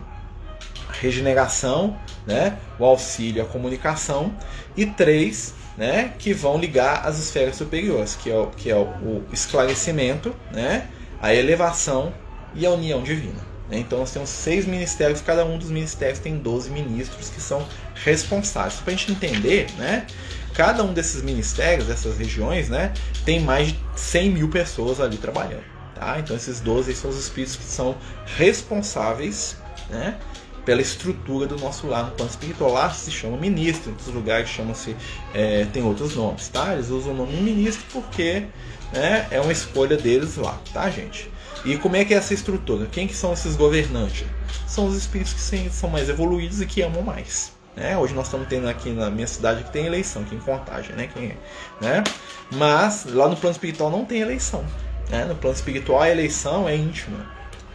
regeneração, 0.91 1.97
né? 2.25 2.59
O 2.77 2.85
auxílio 2.85 3.41
à 3.41 3.45
comunicação 3.45 4.33
e 4.77 4.85
três, 4.85 5.55
né? 5.75 6.13
Que 6.19 6.33
vão 6.33 6.57
ligar 6.57 7.05
as 7.05 7.17
esferas 7.19 7.55
superiores, 7.55 8.15
que 8.15 8.29
é 8.29 8.37
o, 8.37 8.47
que 8.47 8.69
é 8.69 8.75
o 8.75 9.23
esclarecimento, 9.33 10.35
né? 10.51 10.87
A 11.21 11.33
elevação 11.33 12.13
e 12.53 12.65
a 12.65 12.71
união 12.71 13.01
divina. 13.01 13.50
Então 13.79 13.99
nós 13.99 14.11
temos 14.11 14.29
seis 14.29 14.65
ministérios, 14.65 15.21
cada 15.21 15.45
um 15.45 15.57
dos 15.57 15.69
ministérios 15.69 16.19
tem 16.19 16.37
12 16.37 16.69
ministros 16.69 17.29
que 17.29 17.39
são 17.39 17.65
responsáveis. 17.95 18.75
Para 18.75 18.93
a 18.93 18.95
gente 18.95 19.11
entender, 19.11 19.71
né? 19.77 20.05
Cada 20.53 20.83
um 20.83 20.93
desses 20.93 21.21
ministérios, 21.21 21.87
dessas 21.87 22.17
regiões, 22.17 22.67
né, 22.67 22.93
tem 23.23 23.39
mais 23.39 23.69
de 23.69 23.79
100 23.95 24.29
mil 24.31 24.49
pessoas 24.49 24.99
ali 24.99 25.17
trabalhando. 25.17 25.63
Tá? 25.95 26.19
Então 26.19 26.35
esses 26.35 26.59
12 26.59 26.93
são 26.93 27.09
os 27.09 27.17
espíritos 27.17 27.55
que 27.55 27.63
são 27.63 27.95
responsáveis 28.35 29.55
né, 29.89 30.17
pela 30.65 30.81
estrutura 30.81 31.47
do 31.47 31.57
nosso 31.57 31.87
lar 31.87 32.05
no 32.05 32.11
plano 32.11 32.29
espiritual. 32.29 32.73
Lá 32.73 32.89
se 32.89 33.11
chama 33.11 33.37
ministro, 33.37 33.89
em 33.89 33.93
outros 33.93 34.13
lugares 34.13 34.49
chamam-se, 34.49 34.95
é, 35.33 35.65
tem 35.71 35.83
outros 35.83 36.15
nomes, 36.15 36.49
tá? 36.49 36.73
Eles 36.73 36.89
usam 36.89 37.13
o 37.13 37.15
nome 37.15 37.33
ministro 37.37 37.85
porque 37.93 38.45
né, 38.91 39.27
é 39.31 39.39
uma 39.39 39.51
escolha 39.51 39.95
deles 39.95 40.35
lá, 40.35 40.59
tá, 40.73 40.89
gente? 40.89 41.31
E 41.63 41.77
como 41.77 41.95
é 41.95 42.03
que 42.03 42.13
é 42.13 42.17
essa 42.17 42.33
estrutura? 42.33 42.87
Quem 42.87 43.07
que 43.07 43.13
são 43.13 43.33
esses 43.33 43.55
governantes? 43.55 44.25
São 44.67 44.87
os 44.87 44.95
espíritos 44.95 45.33
que 45.33 45.69
são 45.69 45.89
mais 45.89 46.09
evoluídos 46.09 46.61
e 46.61 46.65
que 46.65 46.81
amam 46.81 47.03
mais. 47.03 47.53
Né? 47.75 47.97
Hoje 47.97 48.13
nós 48.13 48.25
estamos 48.25 48.47
tendo 48.47 48.67
aqui 48.67 48.89
na 48.89 49.09
minha 49.09 49.27
cidade 49.27 49.63
que 49.63 49.71
tem 49.71 49.85
eleição, 49.85 50.23
aqui 50.23 50.35
em 50.35 50.39
Contagem, 50.39 50.95
né? 50.95 51.09
Quem, 51.13 51.37
né? 51.79 52.03
Mas 52.51 53.05
lá 53.05 53.29
no 53.29 53.37
plano 53.37 53.53
espiritual 53.53 53.89
não 53.89 54.03
tem 54.03 54.21
eleição. 54.21 54.65
Né? 55.09 55.25
No 55.25 55.35
plano 55.35 55.55
espiritual, 55.55 56.01
a 56.01 56.09
eleição 56.09 56.67
é 56.67 56.75
íntima. 56.75 57.25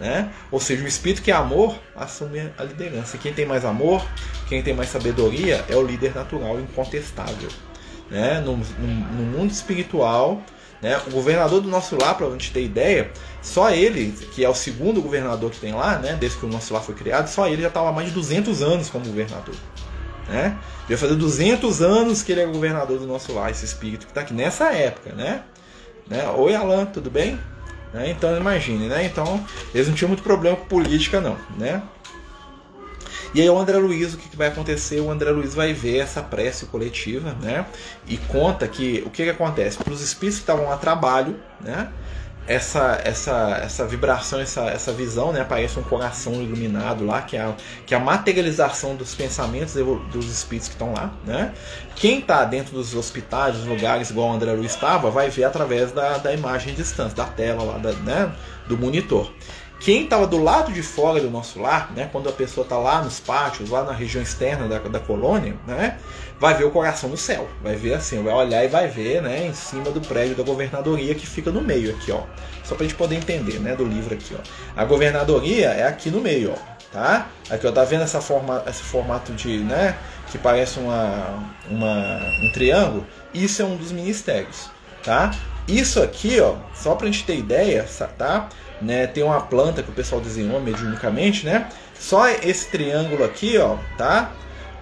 Né? 0.00 0.30
Ou 0.50 0.60
seja, 0.60 0.84
o 0.84 0.86
espírito 0.86 1.22
que 1.22 1.30
é 1.30 1.34
amor 1.34 1.78
assume 1.94 2.52
a 2.58 2.64
liderança. 2.64 3.16
Quem 3.16 3.32
tem 3.32 3.46
mais 3.46 3.64
amor, 3.64 4.06
quem 4.48 4.62
tem 4.62 4.74
mais 4.74 4.90
sabedoria, 4.90 5.64
é 5.68 5.76
o 5.76 5.82
líder 5.82 6.14
natural, 6.14 6.60
incontestável. 6.60 7.48
Né? 8.10 8.40
No, 8.40 8.56
no, 8.56 8.86
no 8.86 9.38
mundo 9.38 9.50
espiritual, 9.50 10.42
né? 10.80 11.00
o 11.06 11.10
governador 11.10 11.60
do 11.60 11.68
nosso 11.68 11.96
lar, 12.00 12.14
para 12.16 12.26
a 12.26 12.30
gente 12.30 12.52
ter 12.52 12.62
ideia, 12.62 13.10
só 13.42 13.70
ele, 13.70 14.12
que 14.32 14.44
é 14.44 14.48
o 14.48 14.54
segundo 14.54 15.00
governador 15.00 15.50
que 15.50 15.58
tem 15.58 15.72
lá, 15.72 15.98
né? 15.98 16.16
desde 16.18 16.38
que 16.38 16.46
o 16.46 16.48
nosso 16.48 16.72
lar 16.72 16.82
foi 16.82 16.94
criado, 16.94 17.28
só 17.28 17.46
ele 17.48 17.62
já 17.62 17.68
estava 17.68 17.88
há 17.88 17.92
mais 17.92 18.08
de 18.08 18.14
200 18.14 18.62
anos 18.62 18.90
como 18.90 19.04
governador. 19.04 19.54
Né? 20.28 20.56
Vai 20.88 20.96
fazer 20.96 21.14
200 21.14 21.82
anos 21.82 22.22
que 22.22 22.32
ele 22.32 22.40
é 22.40 22.46
governador 22.46 22.98
do 22.98 23.06
nosso 23.06 23.32
lar, 23.32 23.50
esse 23.50 23.64
espírito 23.64 24.06
que 24.06 24.10
está 24.10 24.22
aqui 24.22 24.34
nessa 24.34 24.72
época. 24.72 25.12
Né? 25.12 25.42
Né? 26.08 26.28
Oi, 26.30 26.54
Alan, 26.54 26.86
tudo 26.86 27.10
bem? 27.10 27.38
Né? 27.92 28.10
Então, 28.10 28.36
imagine, 28.36 28.88
né? 28.88 29.04
Então, 29.04 29.44
eles 29.74 29.88
não 29.88 29.94
tinham 29.94 30.08
muito 30.08 30.22
problema 30.22 30.56
com 30.56 30.66
política, 30.66 31.20
não, 31.20 31.36
né? 31.56 31.82
E 33.36 33.42
aí 33.42 33.50
o 33.50 33.58
André 33.58 33.76
Luiz, 33.76 34.14
o 34.14 34.16
que, 34.16 34.30
que 34.30 34.36
vai 34.36 34.48
acontecer? 34.48 34.98
O 34.98 35.10
André 35.10 35.30
Luiz 35.30 35.54
vai 35.54 35.74
ver 35.74 35.98
essa 35.98 36.22
prece 36.22 36.64
coletiva, 36.64 37.36
né? 37.42 37.66
E 38.08 38.16
conta 38.16 38.66
que 38.66 39.02
o 39.04 39.10
que, 39.10 39.24
que 39.24 39.28
acontece? 39.28 39.76
Para 39.76 39.92
os 39.92 40.00
espíritos 40.00 40.38
que 40.38 40.44
estavam 40.44 40.72
a 40.72 40.78
trabalho, 40.78 41.38
né? 41.60 41.92
essa, 42.46 42.98
essa, 43.04 43.60
essa 43.62 43.86
vibração, 43.86 44.40
essa, 44.40 44.62
essa 44.70 44.90
visão, 44.90 45.32
né? 45.32 45.42
Aparece 45.42 45.78
um 45.78 45.82
coração 45.82 46.34
iluminado 46.34 47.04
lá, 47.04 47.20
que 47.20 47.36
é 47.36 47.42
a, 47.42 47.54
que 47.84 47.92
é 47.92 47.98
a 47.98 48.00
materialização 48.00 48.96
dos 48.96 49.14
pensamentos 49.14 49.74
dos 50.10 50.30
espíritos 50.30 50.68
que 50.68 50.74
estão 50.74 50.94
lá, 50.94 51.12
né? 51.26 51.52
Quem 51.94 52.20
está 52.20 52.42
dentro 52.46 52.72
dos 52.72 52.94
hospitais, 52.94 53.56
dos 53.56 53.66
lugares, 53.66 54.08
igual 54.08 54.30
o 54.30 54.32
André 54.32 54.52
Luiz 54.52 54.72
estava, 54.72 55.10
vai 55.10 55.28
ver 55.28 55.44
através 55.44 55.92
da, 55.92 56.16
da 56.16 56.32
imagem 56.32 56.72
de 56.72 56.82
distância, 56.82 57.14
da 57.14 57.26
tela 57.26 57.62
lá, 57.62 57.76
da, 57.76 57.92
né? 57.92 58.32
do 58.66 58.76
monitor. 58.76 59.30
Quem 59.78 60.04
estava 60.04 60.26
do 60.26 60.42
lado 60.42 60.72
de 60.72 60.82
fora 60.82 61.20
do 61.20 61.30
nosso 61.30 61.60
lar, 61.60 61.92
né, 61.94 62.08
quando 62.10 62.28
a 62.28 62.32
pessoa 62.32 62.64
está 62.64 62.78
lá 62.78 63.02
nos 63.02 63.20
pátios, 63.20 63.70
lá 63.70 63.84
na 63.84 63.92
região 63.92 64.22
externa 64.22 64.66
da, 64.66 64.78
da 64.78 64.98
colônia, 64.98 65.54
né, 65.66 65.98
vai 66.40 66.54
ver 66.54 66.64
o 66.64 66.70
coração 66.70 67.10
no 67.10 67.16
céu. 67.16 67.48
Vai 67.62 67.76
ver 67.76 67.94
assim, 67.94 68.22
vai 68.22 68.32
olhar 68.32 68.64
e 68.64 68.68
vai 68.68 68.88
ver 68.88 69.22
né, 69.22 69.46
em 69.46 69.52
cima 69.52 69.90
do 69.90 70.00
prédio 70.00 70.34
da 70.34 70.42
governadoria 70.42 71.14
que 71.14 71.26
fica 71.26 71.50
no 71.50 71.60
meio 71.60 71.94
aqui, 71.94 72.10
ó. 72.10 72.22
Só 72.64 72.74
para 72.74 72.84
a 72.84 72.88
gente 72.88 72.96
poder 72.96 73.16
entender, 73.16 73.60
né, 73.60 73.76
do 73.76 73.84
livro 73.84 74.14
aqui, 74.14 74.34
ó. 74.34 74.42
A 74.74 74.84
governadoria 74.84 75.68
é 75.68 75.86
aqui 75.86 76.10
no 76.10 76.20
meio, 76.20 76.52
ó. 76.52 76.76
Tá? 76.92 77.28
Aqui, 77.50 77.66
ó, 77.66 77.72
tá 77.72 77.84
vendo 77.84 78.04
essa 78.04 78.22
forma, 78.22 78.64
esse 78.66 78.82
formato 78.82 79.32
de, 79.32 79.58
né, 79.58 79.98
que 80.30 80.38
parece 80.38 80.78
uma, 80.78 81.44
uma, 81.68 82.18
um 82.42 82.50
triângulo? 82.52 83.06
Isso 83.34 83.60
é 83.60 83.64
um 83.64 83.76
dos 83.76 83.92
ministérios, 83.92 84.70
tá? 85.04 85.32
Isso 85.68 86.00
aqui, 86.02 86.40
ó, 86.40 86.54
só 86.74 86.94
para 86.94 87.08
a 87.08 87.10
gente 87.10 87.24
ter 87.24 87.36
ideia, 87.36 87.84
tá? 88.16 88.48
Né? 88.80 89.06
Tem 89.06 89.22
uma 89.22 89.40
planta 89.40 89.82
que 89.82 89.90
o 89.90 89.92
pessoal 89.92 90.20
desenhou 90.20 90.60
mediunicamente, 90.60 91.44
né? 91.44 91.68
Só 91.98 92.28
esse 92.28 92.68
triângulo 92.68 93.24
aqui, 93.24 93.58
ó, 93.58 93.76
tá? 93.96 94.32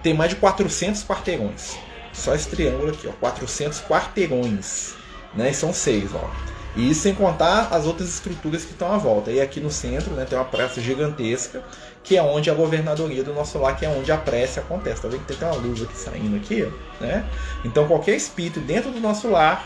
Tem 0.03 0.13
mais 0.13 0.29
de 0.29 0.35
400 0.35 1.03
quarteirões. 1.03 1.77
Só 2.13 2.33
esse 2.33 2.49
triângulo 2.49 2.91
aqui, 2.91 3.07
ó, 3.07 3.11
400 3.13 3.81
quarteirões, 3.81 4.93
né? 5.33 5.51
E 5.51 5.53
são 5.53 5.73
seis, 5.73 6.11
ó. 6.13 6.29
E 6.75 6.89
isso 6.89 7.01
sem 7.01 7.15
contar 7.15 7.69
as 7.71 7.85
outras 7.85 8.09
estruturas 8.09 8.65
que 8.65 8.71
estão 8.71 8.91
à 8.91 8.97
volta. 8.97 9.31
E 9.31 9.39
aqui 9.39 9.61
no 9.61 9.71
centro, 9.71 10.11
né, 10.13 10.25
tem 10.25 10.37
uma 10.37 10.43
praça 10.43 10.81
gigantesca, 10.81 11.63
que 12.03 12.17
é 12.17 12.21
onde 12.21 12.49
a 12.49 12.53
governadoria 12.53 13.23
do 13.23 13.33
nosso 13.33 13.57
lar, 13.57 13.77
que 13.77 13.85
é 13.85 13.89
onde 13.89 14.11
a 14.11 14.17
prece 14.17 14.59
acontece. 14.59 15.01
Tá 15.01 15.07
vendo 15.07 15.25
que 15.25 15.33
tem 15.33 15.47
uma 15.47 15.55
luz 15.55 15.81
aqui 15.81 15.97
saindo 15.97 16.35
aqui, 16.35 16.69
né? 16.99 17.25
Então 17.63 17.87
qualquer 17.87 18.15
espírito 18.15 18.59
dentro 18.59 18.91
do 18.91 18.99
nosso 18.99 19.29
lar 19.29 19.65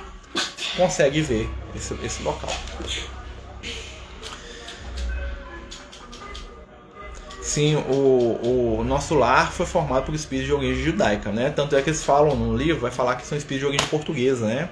consegue 0.78 1.22
ver 1.22 1.50
esse, 1.76 1.94
esse 2.04 2.22
local. 2.22 2.50
Sim, 7.50 7.78
o, 7.78 8.78
o 8.80 8.84
nosso 8.84 9.16
lar 9.16 9.52
foi 9.52 9.66
formado 9.66 10.04
por 10.04 10.14
espíritos 10.14 10.46
de 10.46 10.54
origem 10.54 10.84
judaica, 10.84 11.32
né? 11.32 11.50
Tanto 11.50 11.76
é 11.76 11.82
que 11.82 11.90
eles 11.90 12.04
falam 12.04 12.36
no 12.36 12.56
livro, 12.56 12.80
vai 12.80 12.92
falar 12.92 13.16
que 13.16 13.26
são 13.26 13.36
espíritos 13.36 13.62
de 13.62 13.66
origem 13.66 13.88
portuguesa, 13.88 14.46
né? 14.46 14.70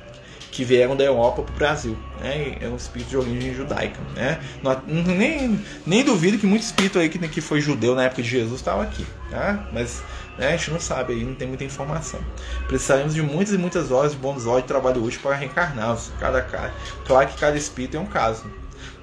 que 0.51 0.63
vieram 0.63 0.95
da 0.95 1.03
Europa 1.03 1.41
para 1.41 1.53
o 1.53 1.57
Brasil. 1.57 1.97
Né? 2.19 2.57
É 2.61 2.67
um 2.67 2.75
espírito 2.75 3.09
de 3.09 3.17
origem 3.17 3.53
judaica. 3.53 3.99
Né? 4.15 4.39
Não, 4.61 4.79
nem, 4.87 5.59
nem 5.85 6.03
duvido 6.03 6.37
que 6.37 6.45
muito 6.45 6.61
espírito 6.61 6.99
aí 6.99 7.09
que, 7.09 7.19
que 7.27 7.41
foi 7.41 7.61
judeu 7.61 7.95
na 7.95 8.03
época 8.03 8.21
de 8.21 8.29
Jesus 8.29 8.59
estava 8.59 8.83
aqui. 8.83 9.05
Tá? 9.29 9.67
Mas 9.73 10.01
né, 10.37 10.49
a 10.49 10.57
gente 10.57 10.71
não 10.71 10.79
sabe 10.79 11.13
aí, 11.13 11.23
não 11.23 11.35
tem 11.35 11.47
muita 11.47 11.63
informação. 11.63 12.19
Precisaremos 12.67 13.13
de 13.13 13.21
muitas 13.21 13.53
e 13.53 13.57
muitas 13.57 13.91
horas 13.91 14.11
de 14.11 14.17
bônus 14.17 14.45
horas 14.45 14.61
de 14.61 14.67
trabalho 14.67 15.03
útil 15.03 15.19
para 15.21 15.35
reencarnar. 15.35 15.97
Cada 16.19 16.41
cara. 16.41 16.73
Claro 17.05 17.27
que 17.27 17.37
cada 17.39 17.57
espírito 17.57 17.97
é 17.97 17.99
um 17.99 18.05
caso. 18.05 18.45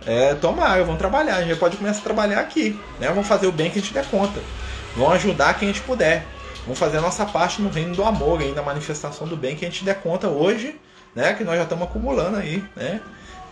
É, 0.06 0.34
tomara, 0.34 0.84
vamos 0.84 0.98
trabalhar. 0.98 1.36
A 1.36 1.44
gente 1.44 1.58
pode 1.58 1.76
começar 1.76 2.00
a 2.00 2.02
trabalhar 2.02 2.40
aqui. 2.40 2.78
Né? 3.00 3.08
Vamos 3.08 3.26
fazer 3.26 3.46
o 3.46 3.52
bem 3.52 3.70
que 3.70 3.78
a 3.78 3.82
gente 3.82 3.94
der 3.94 4.06
conta. 4.06 4.40
Vamos 4.96 5.14
ajudar 5.14 5.58
quem 5.58 5.68
a 5.68 5.72
gente 5.72 5.84
puder. 5.84 6.26
Vamos 6.64 6.78
fazer 6.78 6.98
a 6.98 7.00
nossa 7.00 7.26
parte 7.26 7.60
no 7.60 7.68
reino 7.68 7.94
do 7.94 8.02
amor, 8.02 8.40
aí, 8.40 8.52
na 8.52 8.62
manifestação 8.62 9.26
do 9.26 9.36
bem 9.36 9.54
que 9.54 9.66
a 9.66 9.68
gente 9.68 9.84
der 9.84 10.00
conta 10.00 10.28
hoje, 10.28 10.80
né? 11.14 11.34
Que 11.34 11.44
nós 11.44 11.56
já 11.56 11.64
estamos 11.64 11.84
acumulando 11.84 12.38
aí, 12.38 12.64
né? 12.74 13.00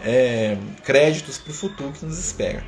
É, 0.02 0.56
créditos 0.82 1.36
para 1.36 1.50
o 1.50 1.54
futuro 1.54 1.92
que 1.92 2.04
nos 2.06 2.18
espera. 2.18 2.64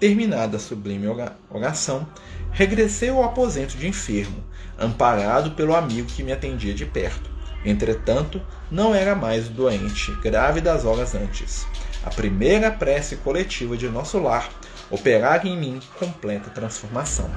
Terminada 0.00 0.56
a 0.56 0.60
sublime 0.60 1.06
oração, 1.50 2.06
regressei 2.50 3.10
ao 3.10 3.22
aposento 3.22 3.76
de 3.76 3.86
enfermo, 3.86 4.42
amparado 4.78 5.50
pelo 5.50 5.74
amigo 5.74 6.08
que 6.08 6.22
me 6.22 6.32
atendia 6.32 6.72
de 6.72 6.86
perto. 6.86 7.28
Entretanto, 7.64 8.40
não 8.70 8.94
era 8.94 9.14
mais 9.14 9.48
doente, 9.48 10.12
grave 10.22 10.60
das 10.60 10.84
horas 10.84 11.14
antes. 11.14 11.66
A 12.08 12.10
primeira 12.10 12.70
prece 12.70 13.16
coletiva 13.16 13.76
de 13.76 13.86
nosso 13.86 14.18
lar 14.18 14.48
operara 14.90 15.46
em 15.46 15.54
mim 15.58 15.78
completa 15.98 16.48
transformação. 16.48 17.30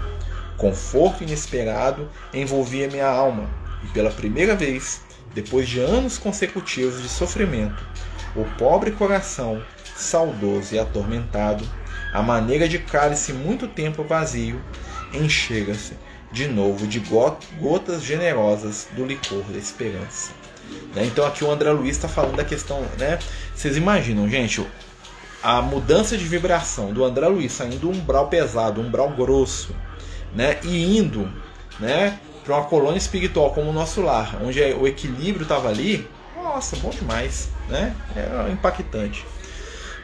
Conforto 0.56 1.26
inesperado 1.26 2.10
envolvia 2.34 2.88
minha 2.88 3.06
alma, 3.06 3.50
e 3.84 3.88
pela 3.88 4.10
primeira 4.10 4.56
vez, 4.56 5.02
depois 5.34 5.68
de 5.68 5.82
anos 5.82 6.18
consecutivos 6.18 7.02
de 7.02 7.10
sofrimento, 7.10 7.86
o 8.34 8.46
pobre 8.58 8.92
coração, 8.92 9.62
saudoso 9.94 10.74
e 10.74 10.80
atormentado, 10.80 11.68
a 12.14 12.22
maneira 12.22 12.66
de 12.66 12.80
cálice 12.80 13.34
muito 13.34 13.68
tempo 13.68 14.06
vazio, 14.06 14.64
enchera-se 15.14 15.98
de 16.32 16.48
novo 16.48 16.88
de 16.88 17.04
gotas 17.60 18.02
generosas 18.02 18.88
do 18.94 19.06
licor 19.06 19.44
da 19.52 19.58
esperança. 19.58 20.32
Né? 20.94 21.06
Então 21.06 21.26
aqui 21.26 21.44
o 21.44 21.52
André 21.52 21.72
Luiz 21.72 21.96
está 21.96 22.08
falando 22.08 22.36
da 22.36 22.44
questão, 22.44 22.82
né? 22.98 23.20
Vocês 23.56 23.78
imaginam, 23.78 24.28
gente, 24.30 24.66
a 25.42 25.62
mudança 25.62 26.18
de 26.18 26.26
vibração 26.26 26.94
do 26.94 27.04
André 27.04 27.28
Luiz 27.28 27.52
saindo 27.52 27.78
do 27.78 27.90
umbral 27.90 28.28
pesado, 28.28 28.82
umbral 28.82 29.10
grosso, 29.12 29.76
né, 30.36 30.60
e 30.64 30.98
indo 30.98 31.32
né, 31.80 32.20
para 32.44 32.56
uma 32.56 32.66
colônia 32.66 32.98
espiritual 32.98 33.52
como 33.52 33.70
o 33.70 33.74
nosso 33.74 34.02
lar, 34.02 34.38
onde 34.44 34.62
o 34.62 34.88
equilíbrio 34.88 35.44
estava 35.44 35.70
ali, 35.70 36.08
nossa, 36.36 36.76
bom 36.78 36.90
demais, 36.90 37.50
né? 37.70 37.96
É 38.16 38.52
impactante. 38.52 39.26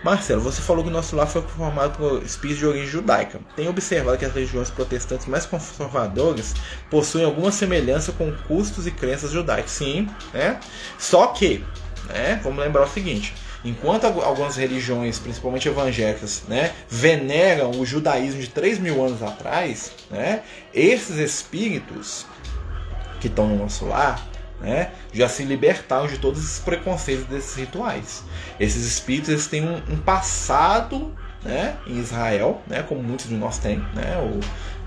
Marcelo, 0.03 0.41
você 0.41 0.61
falou 0.61 0.83
que 0.83 0.89
nosso 0.89 1.15
lar 1.15 1.27
foi 1.27 1.41
formado 1.41 1.97
por 1.97 2.23
espíritos 2.23 2.59
de 2.59 2.65
origem 2.65 2.87
judaica. 2.87 3.39
Tem 3.55 3.67
observado 3.67 4.17
que 4.17 4.25
as 4.25 4.33
religiões 4.33 4.69
protestantes 4.69 5.25
mais 5.25 5.45
conservadoras 5.45 6.53
possuem 6.89 7.25
alguma 7.25 7.51
semelhança 7.51 8.11
com 8.11 8.31
custos 8.47 8.85
e 8.85 8.91
crenças 8.91 9.31
judaicas. 9.31 9.71
Sim, 9.71 10.07
né? 10.33 10.59
Só 10.97 11.27
que, 11.27 11.63
né, 12.09 12.39
vamos 12.43 12.63
lembrar 12.63 12.83
o 12.83 12.89
seguinte: 12.89 13.33
Enquanto 13.65 14.05
algumas 14.05 14.55
religiões, 14.55 15.19
principalmente 15.19 15.67
evangélicas, 15.67 16.43
né, 16.47 16.73
veneram 16.87 17.71
o 17.71 17.85
judaísmo 17.85 18.39
de 18.39 18.49
3 18.49 18.79
mil 18.79 19.03
anos 19.03 19.21
atrás, 19.23 19.91
né, 20.11 20.43
esses 20.73 21.17
espíritos 21.17 22.25
que 23.19 23.27
estão 23.27 23.47
no 23.47 23.57
nosso 23.57 23.85
lar 23.85 24.25
né, 24.59 24.91
já 25.13 25.29
se 25.29 25.43
libertaram 25.43 26.07
de 26.07 26.17
todos 26.17 26.43
esses 26.43 26.59
preconceitos 26.59 27.25
desses 27.25 27.55
rituais. 27.55 28.23
Esses 28.59 28.85
espíritos 28.85 29.29
eles 29.29 29.47
têm 29.47 29.63
um, 29.63 29.77
um 29.89 29.97
passado 29.97 31.13
né, 31.43 31.77
em 31.85 31.97
Israel, 31.97 32.61
né, 32.67 32.83
como 32.83 33.01
muitos 33.01 33.27
de 33.27 33.35
nós 33.35 33.57
têm, 33.57 33.79
né, 33.93 34.17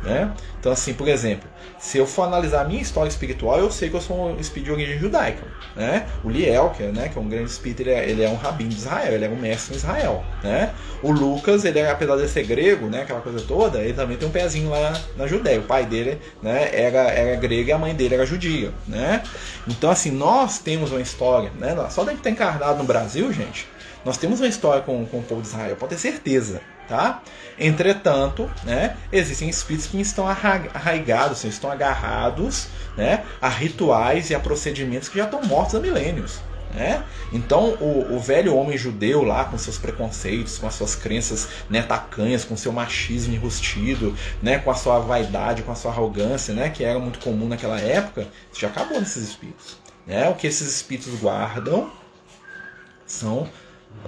né? 0.02 0.32
Então, 0.58 0.72
assim, 0.72 0.94
por 0.94 1.08
exemplo, 1.08 1.48
se 1.78 1.98
eu 1.98 2.06
for 2.06 2.24
analisar 2.24 2.62
a 2.62 2.64
minha 2.64 2.80
história 2.80 3.08
espiritual, 3.08 3.58
eu 3.58 3.70
sei 3.70 3.88
que 3.88 3.96
eu 3.96 4.00
sou 4.00 4.30
um 4.30 4.38
espírito 4.38 4.66
de 4.66 4.72
origem 4.72 4.98
judaica. 4.98 5.42
Né? 5.74 6.06
O 6.22 6.28
Liel, 6.28 6.70
que 6.76 6.82
é, 6.82 6.92
né, 6.92 7.08
que 7.08 7.18
é 7.18 7.20
um 7.20 7.28
grande 7.28 7.50
espírito, 7.50 7.82
ele 7.82 7.90
é, 7.90 8.08
ele 8.08 8.22
é, 8.22 8.28
um 8.28 8.36
rabino 8.36 8.70
de 8.70 8.76
Israel, 8.76 9.12
ele 9.12 9.24
é 9.24 9.28
um 9.28 9.36
mestre 9.36 9.74
em 9.74 9.76
Israel. 9.76 10.24
Né? 10.42 10.74
O 11.02 11.10
Lucas, 11.10 11.64
ele 11.64 11.78
é, 11.78 11.90
apesar 11.90 12.16
de 12.16 12.28
ser 12.28 12.44
grego, 12.44 12.86
né, 12.86 13.02
aquela 13.02 13.20
coisa 13.20 13.40
toda, 13.40 13.78
ele 13.78 13.94
também 13.94 14.16
tem 14.16 14.28
um 14.28 14.30
pezinho 14.30 14.70
lá 14.70 14.92
na 15.16 15.26
Judéia. 15.26 15.60
O 15.60 15.64
pai 15.64 15.86
dele 15.86 16.18
né, 16.42 16.70
era, 16.72 17.10
era 17.10 17.36
grego 17.36 17.70
e 17.70 17.72
a 17.72 17.78
mãe 17.78 17.94
dele 17.94 18.14
era 18.14 18.26
judia. 18.26 18.72
Né? 18.86 19.22
Então, 19.66 19.90
assim, 19.90 20.10
nós 20.10 20.58
temos 20.58 20.90
uma 20.90 21.00
história, 21.00 21.50
né? 21.58 21.74
só 21.90 22.04
da 22.04 22.12
gente 22.12 22.22
ter 22.22 22.30
encarnado 22.30 22.78
no 22.78 22.84
Brasil, 22.84 23.32
gente, 23.32 23.66
nós 24.04 24.16
temos 24.16 24.40
uma 24.40 24.48
história 24.48 24.82
com, 24.82 25.04
com 25.06 25.18
o 25.18 25.22
povo 25.22 25.42
de 25.42 25.48
Israel, 25.48 25.76
pode 25.76 25.94
ter 25.94 26.00
certeza. 26.00 26.60
Tá? 26.90 27.22
Entretanto, 27.57 28.50
né, 28.64 28.96
existem 29.12 29.48
espíritos 29.48 29.87
que 29.87 30.00
estão 30.00 30.26
arraigados, 30.26 31.44
estão 31.44 31.70
agarrados 31.70 32.66
né, 32.96 33.22
a 33.40 33.48
rituais 33.48 34.29
e 34.31 34.35
a 34.35 34.40
procedimentos 34.40 35.09
que 35.09 35.16
já 35.16 35.24
estão 35.26 35.40
mortos 35.44 35.76
há 35.76 35.79
milênios. 35.79 36.40
Né? 36.74 37.05
Então, 37.33 37.74
o, 37.74 38.16
o, 38.16 38.18
velho 38.18 38.57
homem 38.57 38.76
judeu 38.76 39.22
lá, 39.22 39.44
com 39.44 39.57
seus 39.57 39.79
preconceitos, 39.79 40.59
com 40.59 40.66
as 40.66 40.74
suas 40.74 40.96
crenças 40.96 41.46
né, 41.70 41.81
tacanhas, 41.81 42.44
com 42.44 42.57
seu 42.57 42.72
machismo 42.72 43.35
enrustido, 43.35 44.12
né, 44.42 44.59
com 44.59 44.72
a 44.72 44.74
sua 44.74 44.98
vaidade, 44.98 45.62
com 45.62 45.70
a 45.70 45.76
sua 45.76 45.92
arrogância, 45.92 46.53
né, 46.53 46.70
que 46.70 46.83
era 46.83 46.98
muito 46.98 47.20
comum 47.20 47.46
naquela 47.46 47.79
época, 47.79 48.26
já 48.53 48.66
acabou 48.66 48.98
nesses 48.98 49.29
espíritos. 49.29 49.76
Né? 50.05 50.29
O 50.29 50.35
que 50.35 50.48
esses 50.48 50.66
espíritos 50.66 51.14
guardam 51.20 51.88
são 53.07 53.48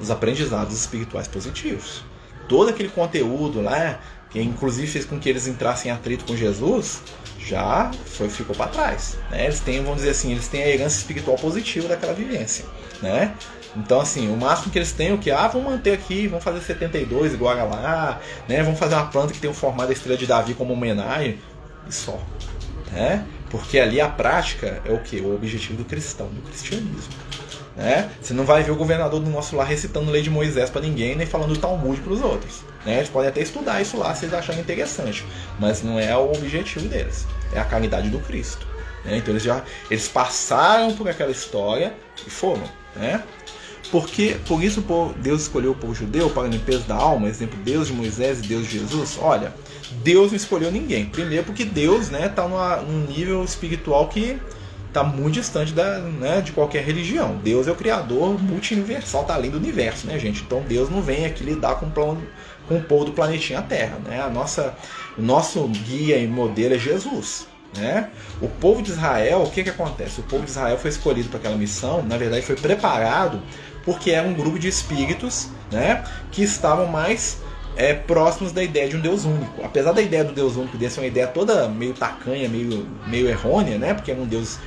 os 0.01 0.11
aprendizados 0.11 0.75
espirituais 0.75 1.29
positivos 1.29 2.11
todo 2.53 2.69
aquele 2.69 2.91
conteúdo 2.91 3.63
lá, 3.63 3.99
que 4.29 4.39
inclusive 4.39 4.87
fez 4.87 5.07
com 5.07 5.19
que 5.19 5.27
eles 5.27 5.47
entrassem 5.47 5.91
em 5.91 5.95
atrito 5.95 6.27
com 6.27 6.37
Jesus, 6.37 7.01
já 7.39 7.91
foi, 8.05 8.29
ficou 8.29 8.55
para 8.55 8.67
trás. 8.67 9.17
Né? 9.31 9.45
Eles 9.45 9.61
têm, 9.61 9.83
vamos 9.83 10.01
dizer 10.01 10.11
assim, 10.11 10.33
eles 10.33 10.49
têm 10.49 10.63
a 10.63 10.69
herança 10.69 10.99
espiritual 10.99 11.39
positiva 11.39 11.89
daquela 11.89 12.13
vivência. 12.13 12.67
Né? 13.01 13.33
Então, 13.75 14.03
assim, 14.03 14.31
o 14.31 14.37
máximo 14.37 14.71
que 14.71 14.79
eles 14.79 14.93
têm 14.93 15.09
é 15.09 15.13
o 15.15 15.19
que? 15.19 15.31
Ah, 15.31 15.49
vamos 15.49 15.73
manter 15.73 15.95
aqui, 15.95 16.27
vamos 16.29 16.45
fazer 16.45 16.61
72 16.61 17.33
igual 17.33 17.59
a 17.59 17.65
lá, 17.65 18.21
né? 18.47 18.63
vamos 18.63 18.79
fazer 18.79 18.97
uma 18.97 19.07
planta 19.07 19.33
que 19.33 19.41
tem 19.41 19.49
o 19.49 19.55
formato 19.55 19.87
da 19.87 19.95
estrela 19.95 20.19
de 20.19 20.27
Davi 20.27 20.53
como 20.53 20.75
homenagem, 20.75 21.39
e 21.89 21.93
só. 21.93 22.21
Né? 22.93 23.25
Porque 23.49 23.79
ali 23.79 23.99
a 23.99 24.11
prática 24.11 24.83
é 24.85 24.93
o 24.93 24.99
que? 24.99 25.17
O 25.23 25.35
objetivo 25.35 25.79
do 25.79 25.87
cristão, 25.87 26.27
do 26.27 26.43
cristianismo. 26.43 27.15
Né? 27.77 28.11
Você 28.21 28.35
não 28.35 28.45
vai 28.45 28.63
ver 28.63 28.71
o 28.71 28.77
governador 28.77 29.21
do 29.21 29.31
nosso 29.31 29.57
lar 29.57 29.67
recitando 29.67 30.11
lei 30.11 30.23
de 30.23 30.31
Moisés 30.31 30.69
para 30.69 30.83
ninguém, 30.83 31.17
nem 31.17 31.27
falando 31.27 31.57
Talmud 31.57 32.01
para 32.01 32.13
os 32.13 32.21
outros. 32.21 32.63
Né? 32.85 32.99
Eles 32.99 33.09
podem 33.09 33.29
até 33.29 33.41
estudar 33.41 33.81
isso 33.81 33.97
lá 33.97 34.15
se 34.15 34.27
eles 34.27 34.35
acharem 34.35 34.61
interessante, 34.61 35.25
mas 35.59 35.83
não 35.83 35.99
é 35.99 36.17
o 36.17 36.33
objetivo 36.33 36.87
deles. 36.89 37.27
É 37.55 37.61
a 37.61 37.65
caridade 37.65 38.11
do 38.11 38.19
Cristo. 38.21 38.67
Né? 39.05 39.17
Então 39.17 39.33
eles 39.33 39.43
já 39.43 39.63
eles 39.91 40.09
passaram 40.09 40.95
por 40.95 41.09
aquela 41.09 41.31
história 41.31 41.95
e 42.27 42.31
foram. 42.31 42.65
Né? 42.95 43.23
Porque 43.91 44.37
por 44.47 44.63
isso 44.63 44.85
Deus 45.19 45.43
escolheu 45.43 45.73
o 45.73 45.75
povo 45.75 45.95
judeu 45.95 46.31
para 46.31 46.45
a 46.45 46.49
limpeza 46.49 46.85
da 46.85 46.95
alma, 46.95 47.29
exemplo 47.29 47.59
Deus 47.63 47.89
de 47.89 47.93
Moisés 47.93 48.39
e 48.39 48.43
Deus 48.43 48.67
de 48.67 48.79
Jesus. 48.79 49.19
Olha, 49.21 49.53
Deus 50.03 50.31
não 50.31 50.37
escolheu 50.37 50.71
ninguém. 50.71 51.07
Primeiro 51.07 51.45
porque 51.45 51.65
Deus 51.65 52.05
está 52.05 52.19
né, 52.19 52.29
tá 52.29 52.49
num 52.87 53.07
nível 53.07 53.45
espiritual 53.45 54.09
que 54.09 54.39
está 54.93 55.03
muito 55.03 55.35
distante 55.35 55.73
da, 55.73 55.99
né, 55.99 56.43
de 56.43 56.53
qualquer 56.53 56.85
religião. 56.85 57.37
Deus 57.43 57.67
é 57.67 57.73
o 57.73 57.75
criador 57.75 58.41
multiversal, 58.41 59.23
está 59.23 59.35
além 59.35 59.51
do 59.51 59.57
universo, 59.57 60.07
né, 60.07 60.19
gente? 60.19 60.43
Então 60.43 60.61
Deus 60.61 60.91
não 60.91 61.01
vem 61.01 61.25
aqui 61.25 61.43
lidar 61.43 61.77
com 61.77 61.87
o, 61.87 61.91
plano, 61.91 62.23
com 62.69 62.77
o 62.77 62.83
povo 62.83 63.07
do 63.07 63.13
planetinha 63.13 63.63
Terra, 63.63 63.99
né? 64.05 64.21
A 64.21 64.29
nossa, 64.29 64.75
o 65.17 65.23
nosso 65.23 65.67
guia 65.67 66.19
e 66.19 66.27
modelo 66.27 66.75
é 66.75 66.79
Jesus. 66.79 67.47
Né? 67.75 68.11
O 68.43 68.49
povo 68.49 68.83
de 68.83 68.91
Israel, 68.91 69.45
o 69.45 69.51
que, 69.51 69.65
que 69.65 69.71
acontece? 69.71 70.21
O 70.21 70.25
povo 70.25 70.45
de 70.45 70.51
Israel 70.51 70.77
foi 70.77 70.91
escolhido 70.91 71.31
para 71.31 71.39
aquela 71.39 71.57
missão, 71.57 72.03
na 72.03 72.19
verdade 72.19 72.45
foi 72.45 72.55
preparado 72.55 73.41
porque 73.83 74.11
era 74.11 74.29
um 74.29 74.35
grupo 74.35 74.59
de 74.59 74.69
espíritos 74.69 75.49
né, 75.71 76.05
que 76.31 76.43
estavam 76.43 76.87
mais 76.87 77.39
é, 77.77 77.95
próximos 77.95 78.53
da 78.53 78.63
ideia 78.63 78.89
de 78.89 78.97
um 78.97 79.01
Deus 79.01 79.25
único. 79.25 79.65
Apesar 79.65 79.93
da 79.93 80.03
ideia 80.03 80.25
do 80.25 80.33
Deus 80.33 80.57
único 80.57 80.77
desse 80.77 80.97
ser 80.97 81.01
uma 81.01 81.07
ideia 81.07 81.27
toda 81.27 81.69
meio 81.69 81.95
tacanha, 81.95 82.49
meio, 82.49 82.87
meio 83.07 83.29
errônea, 83.29 83.79
né, 83.79 83.95
porque 83.95 84.11
era 84.11 84.21
um 84.21 84.27
Deus 84.27 84.59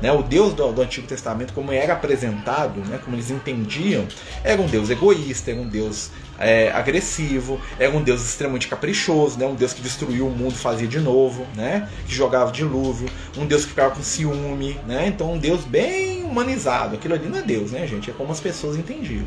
né, 0.00 0.12
o 0.12 0.22
Deus 0.22 0.54
do, 0.54 0.72
do, 0.72 0.82
Antigo 0.82 1.06
Testamento, 1.06 1.52
como 1.52 1.72
era 1.72 1.92
apresentado, 1.92 2.80
né, 2.80 3.00
como 3.04 3.16
eles 3.16 3.30
entendiam, 3.30 4.06
era 4.44 4.60
um 4.60 4.66
Deus 4.66 4.90
egoísta, 4.90 5.50
era 5.50 5.60
um 5.60 5.68
Deus 5.68 6.10
é, 6.38 6.70
agressivo, 6.70 7.60
era 7.78 7.94
um 7.96 8.02
Deus 8.02 8.24
extremamente 8.24 8.68
caprichoso, 8.68 9.38
né, 9.38 9.46
um 9.46 9.54
Deus 9.54 9.72
que 9.72 9.82
destruiu 9.82 10.28
o 10.28 10.30
mundo 10.30 10.54
fazia 10.54 10.86
de 10.86 11.00
novo, 11.00 11.46
né, 11.54 11.88
que 12.06 12.14
jogava 12.14 12.52
dilúvio, 12.52 13.08
um 13.36 13.46
Deus 13.46 13.64
que 13.64 13.70
ficava 13.70 13.94
com 13.94 14.02
ciúme, 14.02 14.78
né, 14.86 15.06
então 15.06 15.32
um 15.32 15.38
Deus 15.38 15.64
bem 15.64 16.18
humanizado. 16.24 16.94
Aquilo 16.94 17.14
ali 17.14 17.28
não 17.28 17.38
é 17.38 17.42
Deus, 17.42 17.72
né, 17.72 17.86
gente? 17.86 18.10
É 18.10 18.12
como 18.12 18.30
as 18.30 18.40
pessoas 18.40 18.76
entendiam. 18.76 19.24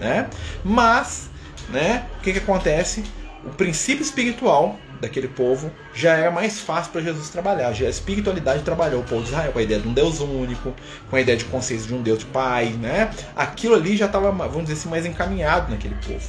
Né? 0.00 0.28
Mas, 0.64 1.28
né, 1.68 2.06
o 2.18 2.22
que, 2.22 2.32
que 2.32 2.38
acontece? 2.38 3.04
O 3.44 3.50
princípio 3.50 4.02
espiritual 4.02 4.78
daquele 5.00 5.28
povo, 5.28 5.70
já 5.94 6.14
era 6.14 6.30
mais 6.30 6.60
fácil 6.60 6.92
para 6.92 7.00
Jesus 7.00 7.28
trabalhar. 7.28 7.72
Já 7.72 7.86
a 7.86 7.90
espiritualidade 7.90 8.62
trabalhou 8.62 9.00
o 9.00 9.04
povo 9.04 9.22
de 9.22 9.28
Israel 9.28 9.52
com 9.52 9.58
a 9.58 9.62
ideia 9.62 9.80
de 9.80 9.88
um 9.88 9.92
Deus 9.92 10.20
único, 10.20 10.74
com 11.10 11.16
a 11.16 11.20
ideia 11.20 11.36
de 11.36 11.44
consciência 11.44 11.86
de 11.86 11.94
um 11.94 12.02
Deus 12.02 12.20
de 12.20 12.26
Pai, 12.26 12.70
né? 12.80 13.10
Aquilo 13.36 13.74
ali 13.74 13.96
já 13.96 14.06
estava, 14.06 14.30
vamos 14.30 14.62
dizer 14.62 14.74
assim, 14.74 14.88
mais 14.88 15.06
encaminhado 15.06 15.70
naquele 15.70 15.94
povo. 15.96 16.26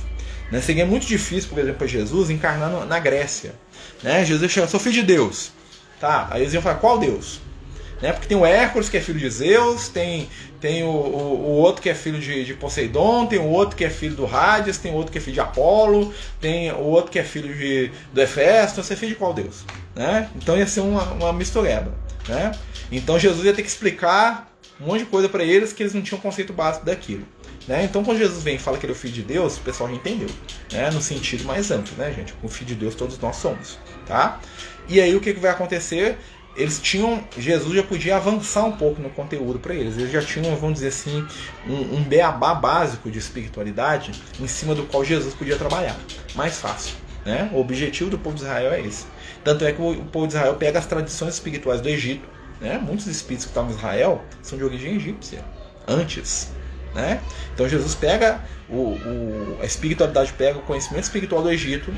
Né? 0.52 0.62
Seria 0.62 0.86
muito 0.86 1.06
difícil, 1.06 1.50
por 1.50 1.60
exemplo, 1.60 1.78
para 1.80 1.88
Jesus 1.88 2.30
encarnar 2.30 2.86
na 2.86 3.00
Grécia. 3.00 3.56
Né? 4.04 4.24
Jesus 4.26 4.52
chega, 4.52 4.68
sou 4.68 4.80
filho 4.80 4.96
de 4.96 5.04
Deus. 5.04 5.52
Tá, 6.00 6.28
aí 6.30 6.42
eles 6.42 6.54
iam 6.54 6.62
falar, 6.62 6.76
qual 6.76 7.00
Deus? 7.00 7.40
Né? 8.02 8.12
Porque 8.12 8.28
tem 8.28 8.38
o 8.38 8.46
Hércules, 8.46 8.90
que 8.90 8.98
é 8.98 9.02
filho 9.02 9.20
de 9.20 9.30
Zeus, 9.30 9.88
tem, 9.88 10.30
tem 10.60 10.84
o, 10.84 10.88
o, 10.88 10.90
o 10.90 11.52
outro 11.58 11.82
que 11.82 11.90
é 11.90 11.96
filho 11.96 12.20
de, 12.20 12.44
de, 12.44 12.54
Poseidon, 12.54 13.26
tem 13.26 13.40
o 13.40 13.48
outro 13.48 13.76
que 13.76 13.86
é 13.86 13.90
filho 13.90 14.16
do 14.16 14.26
Hades, 14.26 14.78
tem 14.78 14.92
o 14.92 14.96
outro 14.96 15.12
que 15.12 15.18
é 15.18 15.22
filho 15.22 15.36
de 15.36 15.40
Apolo, 15.40 16.14
tem 16.42 16.72
o 16.72 16.80
outro 16.80 17.12
que 17.12 17.20
é 17.20 17.24
filho 17.24 17.54
de, 17.56 17.92
do 18.14 18.22
Hefesto, 18.22 18.84
você 18.84 18.94
é 18.94 18.98
filho 18.98 19.14
de 19.14 19.18
qual 19.18 19.34
Deus? 19.34 19.64
Né? 19.96 20.30
Então 20.36 20.58
ia 20.58 20.68
ser 20.68 20.82
uma, 20.82 21.04
uma 21.14 21.34
mistureba. 21.34 21.94
Né? 22.28 22.52
Então 22.92 23.18
Jesus 23.18 23.46
ia 23.46 23.54
ter 23.54 23.62
que 23.62 23.70
explicar 23.70 24.52
um 24.80 24.88
monte 24.88 25.00
de 25.00 25.06
coisa 25.06 25.30
para 25.30 25.44
eles 25.44 25.72
que 25.72 25.82
eles 25.82 25.94
não 25.94 26.02
tinham 26.02 26.20
conceito 26.20 26.52
básico 26.52 26.86
daquilo. 26.86 27.26
Né? 27.68 27.84
Então, 27.84 28.04
quando 28.04 28.20
Jesus 28.20 28.44
vem 28.44 28.58
e 28.58 28.60
fala 28.60 28.78
que 28.78 28.86
ele 28.86 28.94
é 28.94 28.96
o 28.96 29.00
Filho 29.00 29.14
de 29.14 29.24
Deus, 29.24 29.58
o 29.58 29.62
pessoal 29.62 29.90
já 29.90 29.96
entendeu, 29.96 30.30
né? 30.72 30.92
no 30.92 31.02
sentido 31.02 31.46
mais 31.46 31.72
amplo, 31.72 31.96
né, 31.98 32.14
gente? 32.14 32.34
O 32.44 32.48
Filho 32.48 32.68
de 32.68 32.76
Deus 32.76 32.94
todos 32.94 33.18
nós 33.18 33.38
somos, 33.38 33.80
tá? 34.06 34.40
E 34.88 35.02
aí 35.02 35.16
o 35.16 35.20
que, 35.20 35.34
que 35.34 35.40
vai 35.40 35.50
acontecer? 35.50 36.18
Eles 36.56 36.80
tinham 36.80 37.24
Jesus 37.38 37.76
já 37.76 37.84
podia 37.84 38.16
avançar 38.16 38.64
um 38.64 38.72
pouco 38.72 39.02
no 39.02 39.10
conteúdo 39.10 39.60
para 39.60 39.74
eles. 39.74 39.98
Eles 39.98 40.12
já 40.12 40.22
tinham, 40.22 40.56
vamos 40.56 40.76
dizer 40.76 40.88
assim, 40.88 41.26
um, 41.68 41.98
um 41.98 42.04
beabá 42.04 42.54
básico 42.54 43.12
de 43.12 43.20
espiritualidade 43.20 44.12
em 44.40 44.48
cima 44.48 44.74
do 44.74 44.84
qual 44.84 45.04
Jesus 45.04 45.34
podia 45.34 45.58
trabalhar. 45.58 45.98
Mais 46.34 46.58
fácil. 46.60 46.96
Né? 47.26 47.50
O 47.54 47.60
objetivo 47.60 48.10
do 48.10 48.18
povo 48.18 48.36
de 48.36 48.44
Israel 48.44 48.72
é 48.72 48.82
esse. 48.82 49.06
Tanto 49.44 49.66
é 49.66 49.72
que 49.72 49.82
o, 49.82 49.96
povo 50.06 50.28
de 50.28 50.34
Israel 50.34 50.56
pega 50.56 50.80
as 50.80 50.86
tradições 50.86 51.34
espirituais 51.34 51.82
do 51.82 51.90
Egito. 51.90 52.28
Né? 52.62 52.78
Muitos 52.78 53.08
espíritos 53.08 53.46
que 53.46 53.52
estavam 53.52 53.72
em 53.72 53.76
Israel 53.76 54.24
são 54.42 54.58
de 54.58 54.64
origem 54.64 54.96
egípcia. 54.96 55.44
Antes. 55.88 56.52
Né? 56.94 57.20
Então 57.54 57.68
Jesus 57.68 57.94
pega 57.96 58.42
o, 58.70 58.76
o, 58.76 59.58
a 59.62 59.66
espiritualidade, 59.66 60.32
pega 60.34 60.58
o 60.58 60.62
conhecimento 60.62 61.04
espiritual 61.04 61.42
do 61.42 61.52
Egito, 61.52 61.94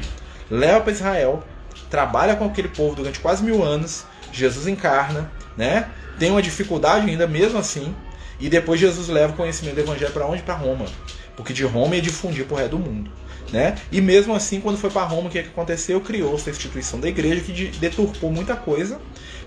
leva 0.49 0.81
para 0.81 0.91
Israel, 0.91 1.43
trabalha 1.89 2.35
com 2.35 2.45
aquele 2.45 2.69
povo 2.69 2.95
durante 2.95 3.19
quase 3.19 3.43
mil 3.43 3.63
anos 3.63 4.05
Jesus 4.39 4.67
encarna, 4.67 5.31
né? 5.55 5.89
Tem 6.19 6.31
uma 6.31 6.41
dificuldade 6.41 7.09
ainda 7.09 7.27
mesmo 7.27 7.59
assim, 7.59 7.95
e 8.39 8.49
depois 8.49 8.79
Jesus 8.79 9.07
leva 9.07 9.33
o 9.33 9.35
conhecimento 9.35 9.75
do 9.75 9.81
evangelho 9.81 10.11
para 10.11 10.25
onde? 10.25 10.41
Para 10.43 10.55
Roma. 10.55 10.85
Porque 11.35 11.53
de 11.53 11.63
Roma 11.63 11.95
ia 11.95 12.01
difundir 12.01 12.45
para 12.45 12.55
o 12.55 12.57
resto 12.57 12.77
do 12.77 12.79
mundo. 12.79 13.11
Né? 13.51 13.75
E 13.91 14.01
mesmo 14.01 14.35
assim, 14.35 14.59
quando 14.59 14.77
foi 14.77 14.89
para 14.89 15.03
Roma, 15.03 15.27
o 15.27 15.31
que, 15.31 15.39
é 15.39 15.43
que 15.43 15.49
aconteceu? 15.49 16.01
Criou-se 16.01 16.49
a 16.49 16.51
instituição 16.51 16.99
da 16.99 17.07
igreja 17.07 17.41
que 17.41 17.67
deturpou 17.79 18.31
muita 18.31 18.55
coisa, 18.55 18.99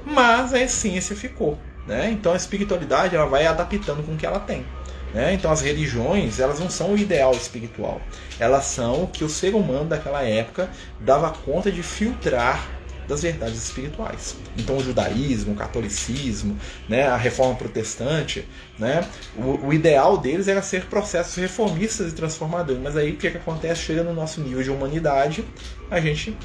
mas 0.04 0.54
a 0.54 0.60
essência 0.60 1.14
ficou. 1.14 1.58
Né? 1.86 2.10
Então 2.10 2.32
a 2.32 2.36
espiritualidade 2.36 3.14
ela 3.14 3.26
vai 3.26 3.46
adaptando 3.46 4.02
com 4.04 4.12
o 4.12 4.16
que 4.16 4.24
ela 4.24 4.40
tem. 4.40 4.64
Né? 5.12 5.34
Então 5.34 5.50
as 5.50 5.60
religiões 5.60 6.38
elas 6.38 6.60
não 6.60 6.70
são 6.70 6.92
o 6.92 6.98
ideal 6.98 7.32
espiritual, 7.32 8.00
elas 8.38 8.64
são 8.66 9.04
o 9.04 9.06
que 9.08 9.24
o 9.24 9.28
ser 9.28 9.54
humano 9.54 9.86
daquela 9.86 10.22
época 10.22 10.70
dava 11.00 11.30
conta 11.30 11.70
de 11.70 11.82
filtrar 11.82 12.64
das 13.10 13.22
verdades 13.22 13.62
espirituais. 13.62 14.36
Então 14.56 14.76
o 14.76 14.82
judaísmo, 14.82 15.52
o 15.52 15.56
catolicismo, 15.56 16.56
né, 16.88 17.08
a 17.08 17.16
reforma 17.16 17.56
protestante, 17.56 18.48
né, 18.78 19.06
o, 19.36 19.66
o, 19.66 19.74
ideal 19.74 20.16
deles 20.16 20.46
era 20.46 20.62
ser 20.62 20.86
processos 20.86 21.34
reformistas 21.34 22.12
e 22.12 22.14
transformadores. 22.14 22.80
Mas 22.80 22.96
aí 22.96 23.10
o 23.10 23.16
que, 23.16 23.26
é 23.26 23.30
que 23.32 23.36
acontece? 23.36 23.82
Chega 23.82 24.04
no 24.04 24.14
nosso 24.14 24.40
nível 24.40 24.62
de 24.62 24.70
humanidade, 24.70 25.44
a 25.90 26.00
gente 26.00 26.36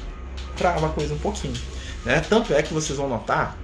trava 0.56 0.86
a 0.86 0.90
coisa 0.90 1.14
um 1.14 1.18
pouquinho. 1.18 1.56
Né? 2.04 2.20
Tanto 2.28 2.52
é 2.52 2.62
que 2.62 2.74
vocês 2.74 2.98
vão 2.98 3.08
notar 3.08 3.56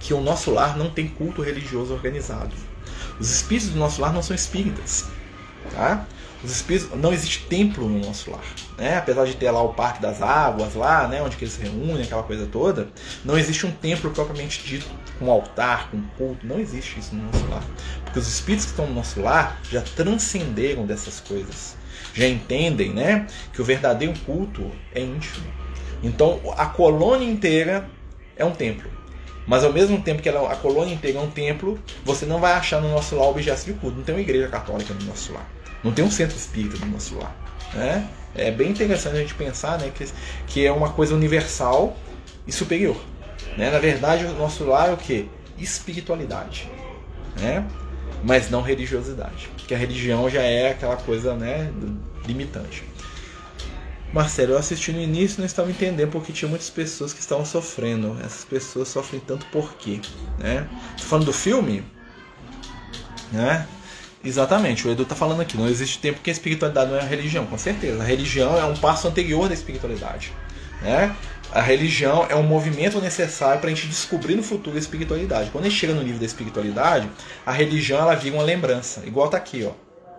que 0.00 0.12
o 0.12 0.20
nosso 0.20 0.50
lar 0.50 0.76
não 0.76 0.90
tem 0.90 1.06
culto 1.06 1.42
religioso 1.42 1.94
organizado. 1.94 2.54
Os 3.20 3.30
espíritos 3.30 3.70
do 3.70 3.78
nosso 3.78 4.00
lar 4.00 4.12
não 4.12 4.22
são 4.22 4.34
espíritas. 4.34 5.06
Tá? 5.72 6.06
Os 6.44 6.50
espíritos, 6.50 6.98
não 6.98 7.12
existe 7.12 7.46
templo 7.46 7.88
no 7.88 7.98
nosso 7.98 8.30
lar. 8.30 8.44
Né? 8.76 8.98
Apesar 8.98 9.24
de 9.24 9.34
ter 9.34 9.50
lá 9.50 9.62
o 9.62 9.72
Parque 9.72 10.00
das 10.02 10.20
Águas, 10.20 10.74
lá, 10.74 11.08
né? 11.08 11.22
onde 11.22 11.36
eles 11.36 11.54
se 11.54 11.62
reúnem, 11.62 12.02
aquela 12.02 12.22
coisa 12.22 12.46
toda, 12.46 12.88
não 13.24 13.38
existe 13.38 13.66
um 13.66 13.70
templo 13.70 14.10
propriamente 14.10 14.62
dito, 14.62 14.86
com 15.18 15.30
altar, 15.30 15.90
com 15.90 16.02
culto. 16.18 16.46
Não 16.46 16.58
existe 16.58 17.00
isso 17.00 17.14
no 17.14 17.24
nosso 17.24 17.46
lar. 17.48 17.64
Porque 18.04 18.18
os 18.18 18.28
espíritos 18.28 18.66
que 18.66 18.72
estão 18.72 18.86
no 18.86 18.94
nosso 18.94 19.20
lar 19.20 19.60
já 19.70 19.80
transcenderam 19.80 20.84
dessas 20.86 21.20
coisas. 21.20 21.76
Já 22.12 22.26
entendem 22.26 22.92
né, 22.92 23.26
que 23.52 23.60
o 23.60 23.64
verdadeiro 23.64 24.14
culto 24.24 24.70
é 24.94 25.00
íntimo. 25.00 25.46
Então 26.02 26.40
a 26.56 26.66
colônia 26.66 27.28
inteira 27.28 27.88
é 28.36 28.44
um 28.44 28.52
templo. 28.52 28.90
Mas 29.46 29.62
ao 29.62 29.72
mesmo 29.72 30.00
tempo 30.02 30.20
que 30.20 30.28
ela, 30.28 30.52
a 30.52 30.56
colônia 30.56 30.92
inteira 30.92 31.18
é 31.18 31.22
um 31.22 31.30
templo, 31.30 31.78
você 32.04 32.26
não 32.26 32.40
vai 32.40 32.52
achar 32.52 32.80
no 32.80 32.90
nosso 32.90 33.14
lar 33.14 33.28
objetos 33.28 33.64
de 33.64 33.72
culto. 33.74 33.96
Não 33.96 34.04
tem 34.04 34.14
uma 34.14 34.20
igreja 34.20 34.48
católica 34.48 34.92
no 34.92 35.04
nosso 35.06 35.32
lar. 35.32 35.48
Não 35.82 35.92
tem 35.92 36.04
um 36.04 36.10
centro 36.10 36.36
espírita 36.36 36.84
no 36.84 36.92
nosso 36.92 37.16
lar. 37.16 37.34
Né? 37.74 38.08
É 38.34 38.50
bem 38.50 38.70
interessante 38.70 39.16
a 39.16 39.20
gente 39.20 39.34
pensar 39.34 39.78
né, 39.78 39.90
que, 39.94 40.06
que 40.46 40.66
é 40.66 40.72
uma 40.72 40.90
coisa 40.90 41.14
universal 41.14 41.96
e 42.46 42.52
superior. 42.52 42.96
Né? 43.56 43.70
Na 43.70 43.78
verdade, 43.78 44.24
o 44.24 44.32
nosso 44.34 44.64
lar 44.64 44.90
é 44.90 44.92
o 44.92 44.96
que? 44.96 45.28
Espiritualidade. 45.58 46.70
Né? 47.36 47.66
Mas 48.22 48.50
não 48.50 48.62
religiosidade. 48.62 49.48
Porque 49.56 49.74
a 49.74 49.78
religião 49.78 50.28
já 50.28 50.42
é 50.42 50.70
aquela 50.70 50.96
coisa 50.96 51.34
né, 51.34 51.70
limitante. 52.26 52.84
Marcelo, 54.12 54.52
eu 54.52 54.58
assisti 54.58 54.92
no 54.92 55.00
início 55.00 55.36
e 55.36 55.40
não 55.40 55.46
estava 55.46 55.70
entendendo 55.70 56.10
porque 56.10 56.32
tinha 56.32 56.48
muitas 56.48 56.70
pessoas 56.70 57.12
que 57.12 57.20
estavam 57.20 57.44
sofrendo. 57.44 58.16
Essas 58.24 58.44
pessoas 58.44 58.88
sofrem 58.88 59.20
tanto 59.20 59.44
por 59.46 59.74
quê? 59.74 60.00
Né? 60.38 60.68
Falando 60.98 61.26
do 61.26 61.32
filme? 61.32 61.82
Né? 63.32 63.66
Exatamente, 64.26 64.88
o 64.88 64.90
Edu 64.90 65.04
está 65.04 65.14
falando 65.14 65.40
aqui, 65.40 65.56
não 65.56 65.68
existe 65.68 66.00
tempo 66.00 66.20
que 66.20 66.28
a 66.28 66.32
espiritualidade 66.32 66.90
não 66.90 66.98
é 66.98 67.00
a 67.00 67.04
religião, 67.04 67.46
com 67.46 67.56
certeza. 67.56 68.02
A 68.02 68.04
religião 68.04 68.58
é 68.58 68.64
um 68.64 68.74
passo 68.76 69.06
anterior 69.06 69.46
da 69.46 69.54
espiritualidade. 69.54 70.32
Né? 70.82 71.14
A 71.52 71.60
religião 71.60 72.26
é 72.28 72.34
um 72.34 72.42
movimento 72.42 73.00
necessário 73.00 73.60
para 73.60 73.70
a 73.70 73.72
gente 73.72 73.86
descobrir 73.86 74.34
no 74.34 74.42
futuro 74.42 74.74
a 74.74 74.80
espiritualidade. 74.80 75.50
Quando 75.50 75.66
a 75.66 75.68
gente 75.68 75.78
chega 75.78 75.94
no 75.94 76.02
nível 76.02 76.18
da 76.18 76.26
espiritualidade, 76.26 77.08
a 77.46 77.52
religião 77.52 78.00
ela 78.00 78.16
vira 78.16 78.34
uma 78.34 78.42
lembrança, 78.42 79.04
igual 79.06 79.26
está 79.26 79.38
aqui, 79.38 79.64
ó. 79.64 79.70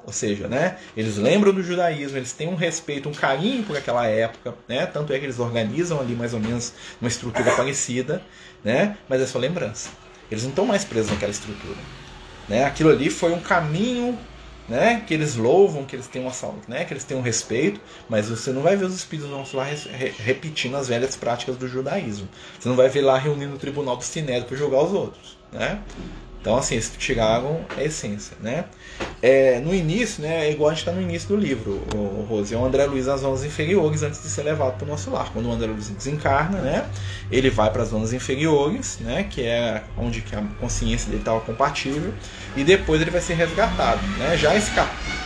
Ou 0.05 0.13
seja, 0.13 0.47
né, 0.47 0.77
eles 0.95 1.17
lembram 1.17 1.53
do 1.53 1.61
judaísmo, 1.61 2.17
eles 2.17 2.31
têm 2.31 2.47
um 2.47 2.55
respeito, 2.55 3.09
um 3.09 3.13
carinho 3.13 3.63
por 3.63 3.75
aquela 3.75 4.07
época, 4.07 4.55
né, 4.69 4.85
tanto 4.85 5.11
é 5.11 5.19
que 5.19 5.25
eles 5.25 5.37
organizam 5.37 5.99
ali 5.99 6.15
mais 6.15 6.33
ou 6.33 6.39
menos 6.39 6.71
uma 7.01 7.09
estrutura 7.09 7.51
parecida, 7.57 8.23
né, 8.63 8.95
mas 9.09 9.21
é 9.21 9.25
só 9.25 9.37
lembrança. 9.37 9.89
Eles 10.31 10.43
não 10.43 10.51
estão 10.51 10.65
mais 10.65 10.85
presos 10.85 11.11
naquela 11.11 11.31
estrutura. 11.31 11.75
Né? 12.47 12.63
Aquilo 12.63 12.89
ali 12.89 13.09
foi 13.09 13.33
um 13.33 13.39
caminho 13.39 14.17
né, 14.67 15.01
que 15.05 15.13
eles 15.13 15.35
louvam, 15.35 15.85
que 15.85 15.95
eles 15.95 16.07
têm 16.07 16.21
uma 16.21 16.33
saúde, 16.33 16.63
né, 16.67 16.83
que 16.83 16.93
eles 16.93 17.03
têm 17.03 17.15
um 17.15 17.21
respeito, 17.21 17.79
mas 18.09 18.29
você 18.29 18.51
não 18.51 18.61
vai 18.61 18.75
ver 18.75 18.85
os 18.85 18.95
espíritos 18.95 19.31
nossos 19.31 19.53
lá 19.53 19.63
re 19.63 20.13
repetindo 20.19 20.75
as 20.75 20.87
velhas 20.87 21.15
práticas 21.15 21.55
do 21.55 21.67
judaísmo. 21.67 22.27
Você 22.59 22.67
não 22.67 22.75
vai 22.75 22.89
ver 22.89 23.01
lá 23.01 23.17
reunindo 23.17 23.55
o 23.55 23.57
tribunal 23.57 23.95
do 23.95 24.03
Sinédrio 24.03 24.45
para 24.45 24.57
julgar 24.57 24.83
os 24.83 24.91
outros, 24.91 25.37
né? 25.51 25.79
Então, 26.47 26.55
assim, 26.55 26.75
eles 26.75 26.89
tiraram 26.97 27.59
a 27.75 27.83
essência, 27.83 28.37
né? 28.39 28.63
É, 29.21 29.59
no 29.59 29.75
início, 29.75 30.23
né, 30.23 30.47
é 30.47 30.51
igual 30.53 30.69
a 30.69 30.73
gente 30.73 30.79
está 30.79 30.93
no 30.93 31.01
início 31.01 31.27
do 31.27 31.35
livro, 31.35 31.83
o, 31.93 31.97
o 31.97 32.25
Rose, 32.29 32.55
é 32.55 32.57
o 32.57 32.63
André 32.63 32.85
Luiz 32.85 33.05
nas 33.05 33.19
zonas 33.19 33.43
inferiores 33.43 34.01
antes 34.01 34.23
de 34.23 34.29
ser 34.29 34.43
levado 34.43 34.77
para 34.77 34.85
o 34.85 34.87
nosso 34.87 35.11
lar. 35.11 35.29
Quando 35.33 35.49
o 35.49 35.51
André 35.51 35.67
Luiz 35.67 35.89
desencarna, 35.89 36.59
né, 36.59 36.89
ele 37.29 37.49
vai 37.49 37.69
para 37.69 37.83
as 37.83 37.89
zonas 37.89 38.13
inferiores, 38.13 38.97
né, 39.01 39.27
que 39.29 39.43
é 39.43 39.83
onde 39.97 40.21
que 40.21 40.33
a 40.37 40.41
consciência 40.57 41.09
dele 41.09 41.19
estava 41.19 41.41
compatível, 41.41 42.13
e 42.55 42.63
depois 42.63 43.01
ele 43.01 43.11
vai 43.11 43.19
ser 43.19 43.33
resgatado. 43.33 43.99
Né? 44.17 44.37
Já 44.37 44.55
esse 44.55 44.71
capítulo, 44.71 45.17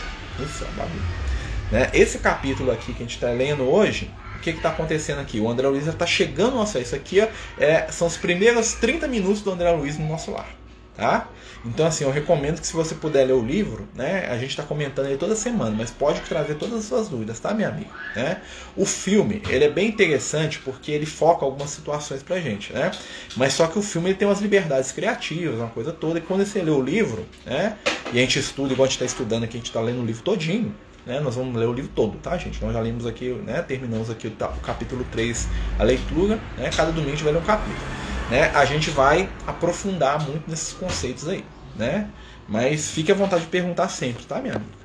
né, 1.70 1.88
esse 1.94 2.18
capítulo 2.18 2.72
aqui 2.72 2.92
que 2.92 3.00
a 3.00 3.06
gente 3.06 3.14
está 3.14 3.30
lendo 3.30 3.62
hoje, 3.62 4.10
o 4.34 4.40
que 4.40 4.50
está 4.50 4.70
acontecendo 4.70 5.20
aqui? 5.20 5.38
O 5.38 5.48
André 5.48 5.68
Luiz 5.68 5.86
está 5.86 6.04
chegando, 6.04 6.56
nossa, 6.56 6.80
isso 6.80 6.96
aqui 6.96 7.20
é, 7.60 7.86
são 7.92 8.08
os 8.08 8.16
primeiros 8.16 8.72
30 8.72 9.06
minutos 9.06 9.40
do 9.40 9.52
André 9.52 9.70
Luiz 9.70 9.96
no 9.96 10.08
nosso 10.08 10.32
lar. 10.32 10.61
Tá? 10.94 11.28
Então, 11.64 11.86
assim, 11.86 12.04
eu 12.04 12.10
recomendo 12.10 12.60
que 12.60 12.66
se 12.66 12.74
você 12.74 12.94
puder 12.94 13.24
ler 13.24 13.32
o 13.32 13.42
livro, 13.42 13.88
né, 13.94 14.26
a 14.28 14.36
gente 14.36 14.50
está 14.50 14.62
comentando 14.62 15.06
ele 15.06 15.16
toda 15.16 15.34
semana, 15.34 15.74
mas 15.76 15.90
pode 15.90 16.20
trazer 16.20 16.56
todas 16.56 16.80
as 16.80 16.84
suas 16.84 17.08
dúvidas, 17.08 17.40
tá, 17.40 17.54
meu 17.54 17.66
amigo? 17.66 17.90
Né? 18.14 18.42
O 18.76 18.84
filme, 18.84 19.40
ele 19.48 19.64
é 19.64 19.70
bem 19.70 19.88
interessante 19.88 20.58
porque 20.58 20.92
ele 20.92 21.06
foca 21.06 21.46
algumas 21.46 21.70
situações 21.70 22.22
pra 22.22 22.38
gente, 22.40 22.74
né? 22.74 22.90
Mas 23.36 23.54
só 23.54 23.66
que 23.68 23.78
o 23.78 23.82
filme 23.82 24.10
ele 24.10 24.18
tem 24.18 24.28
umas 24.28 24.40
liberdades 24.40 24.92
criativas, 24.92 25.58
uma 25.58 25.68
coisa 25.68 25.92
toda, 25.92 26.18
e 26.18 26.22
quando 26.22 26.44
você 26.44 26.60
lê 26.60 26.70
o 26.70 26.82
livro, 26.82 27.24
né, 27.46 27.78
e 28.12 28.18
a 28.18 28.20
gente 28.20 28.38
estuda, 28.38 28.74
igual 28.74 28.84
a 28.84 28.88
gente 28.88 29.02
está 29.02 29.06
estudando 29.06 29.44
aqui, 29.44 29.56
a 29.56 29.60
gente 29.60 29.68
está 29.68 29.80
lendo 29.80 30.02
o 30.02 30.04
livro 30.04 30.22
todinho, 30.22 30.74
né? 31.06 31.20
Nós 31.20 31.34
vamos 31.34 31.56
ler 31.58 31.66
o 31.66 31.72
livro 31.72 31.90
todo, 31.94 32.18
tá, 32.18 32.36
gente? 32.36 32.62
Nós 32.62 32.72
já 32.72 32.80
lemos 32.80 33.06
aqui, 33.06 33.30
né? 33.44 33.62
Terminamos 33.62 34.10
aqui 34.10 34.28
o 34.28 34.60
capítulo 34.60 35.04
3, 35.10 35.48
a 35.78 35.82
leitura, 35.82 36.38
né? 36.56 36.70
Cada 36.74 36.92
domingo 36.92 37.08
a 37.08 37.14
gente 37.14 37.24
vai 37.24 37.32
ler 37.32 37.38
um 37.40 37.44
capítulo 37.44 38.11
né, 38.30 38.50
a 38.54 38.64
gente 38.64 38.90
vai 38.90 39.28
aprofundar 39.46 40.26
muito 40.26 40.50
nesses 40.50 40.72
conceitos 40.72 41.28
aí, 41.28 41.44
né? 41.76 42.08
Mas 42.48 42.90
fique 42.90 43.10
à 43.10 43.14
vontade 43.14 43.44
de 43.44 43.48
perguntar 43.48 43.88
sempre, 43.88 44.24
tá, 44.24 44.40
minha 44.40 44.54
amiga? 44.54 44.82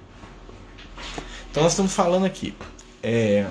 Então 1.50 1.64
nós 1.64 1.74
estamos 1.74 1.94
falando 1.94 2.26
aqui, 2.26 2.54
é, 3.02 3.46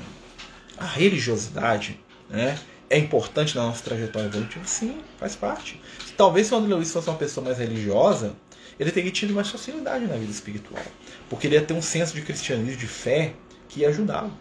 a 0.79 0.85
religiosidade, 0.85 1.99
Né? 2.29 2.59
É 2.89 2.99
importante 2.99 3.57
na 3.57 3.65
nossa 3.65 3.83
trajetória 3.83 4.27
evolutiva? 4.29 4.65
Sim, 4.65 5.01
faz 5.19 5.35
parte. 5.35 5.81
Talvez 6.17 6.47
se 6.47 6.55
o 6.55 6.57
André 6.57 6.75
Luiz 6.75 6.93
fosse 6.93 7.09
uma 7.09 7.17
pessoa 7.17 7.45
mais 7.45 7.59
religiosa, 7.59 8.35
ele 8.79 8.93
teria 8.93 9.11
tido 9.11 9.35
mais 9.35 9.49
facilidade 9.49 10.07
na 10.07 10.15
vida 10.17 10.31
espiritual. 10.31 10.85
Porque 11.29 11.47
ele 11.47 11.57
ia 11.57 11.63
ter 11.63 11.75
um 11.75 11.83
senso 11.83 12.15
de 12.15 12.23
cristianismo, 12.23 12.77
de 12.77 12.87
fé, 12.87 13.35
que 13.69 13.81
ia 13.81 13.89
ajudá-lo. 13.89 14.33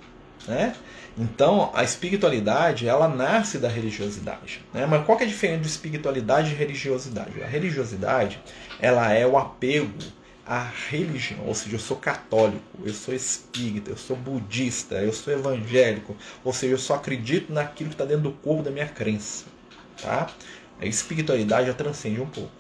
Né? 0.48 0.76
Então, 1.18 1.72
a 1.74 1.84
espiritualidade, 1.84 2.88
ela 2.88 3.08
nasce 3.08 3.58
da 3.58 3.70
religiosidade. 3.70 4.62
Né? 4.74 4.86
Mas 4.86 5.06
qual 5.06 5.18
que 5.18 5.24
é 5.24 5.28
a 5.28 5.30
diferença 5.30 5.62
de 5.62 5.68
espiritualidade 5.68 6.52
e 6.52 6.56
religiosidade? 6.56 7.42
A 7.42 7.48
religiosidade, 7.48 8.42
ela 8.82 9.14
é 9.14 9.26
o 9.26 9.38
apego 9.38 9.94
à 10.46 10.70
religião, 10.90 11.48
ou 11.48 11.56
seja, 11.56 11.76
eu 11.76 11.80
sou 11.80 11.98
católico, 11.98 12.62
eu 12.84 12.94
sou 12.94 13.14
espírita, 13.14 13.90
eu 13.90 13.98
sou 13.98 14.16
budista, 14.16 14.96
eu 14.96 15.12
sou 15.12 15.34
evangélico, 15.34 16.16
ou 16.44 16.54
seja, 16.54 16.74
eu 16.74 16.78
só 16.78 16.96
acredito 16.96 17.52
naquilo 17.52 17.90
que 17.90 17.96
está 17.96 18.06
dentro 18.06 18.24
do 18.24 18.32
corpo 18.32 18.62
da 18.62 18.70
minha 18.70 18.86
crença. 18.86 19.46
Tá? 20.00 20.30
A 20.80 20.86
espiritualidade 20.86 21.68
já 21.68 21.74
transcende 21.74 22.22
um 22.22 22.28
pouco. 22.28 22.52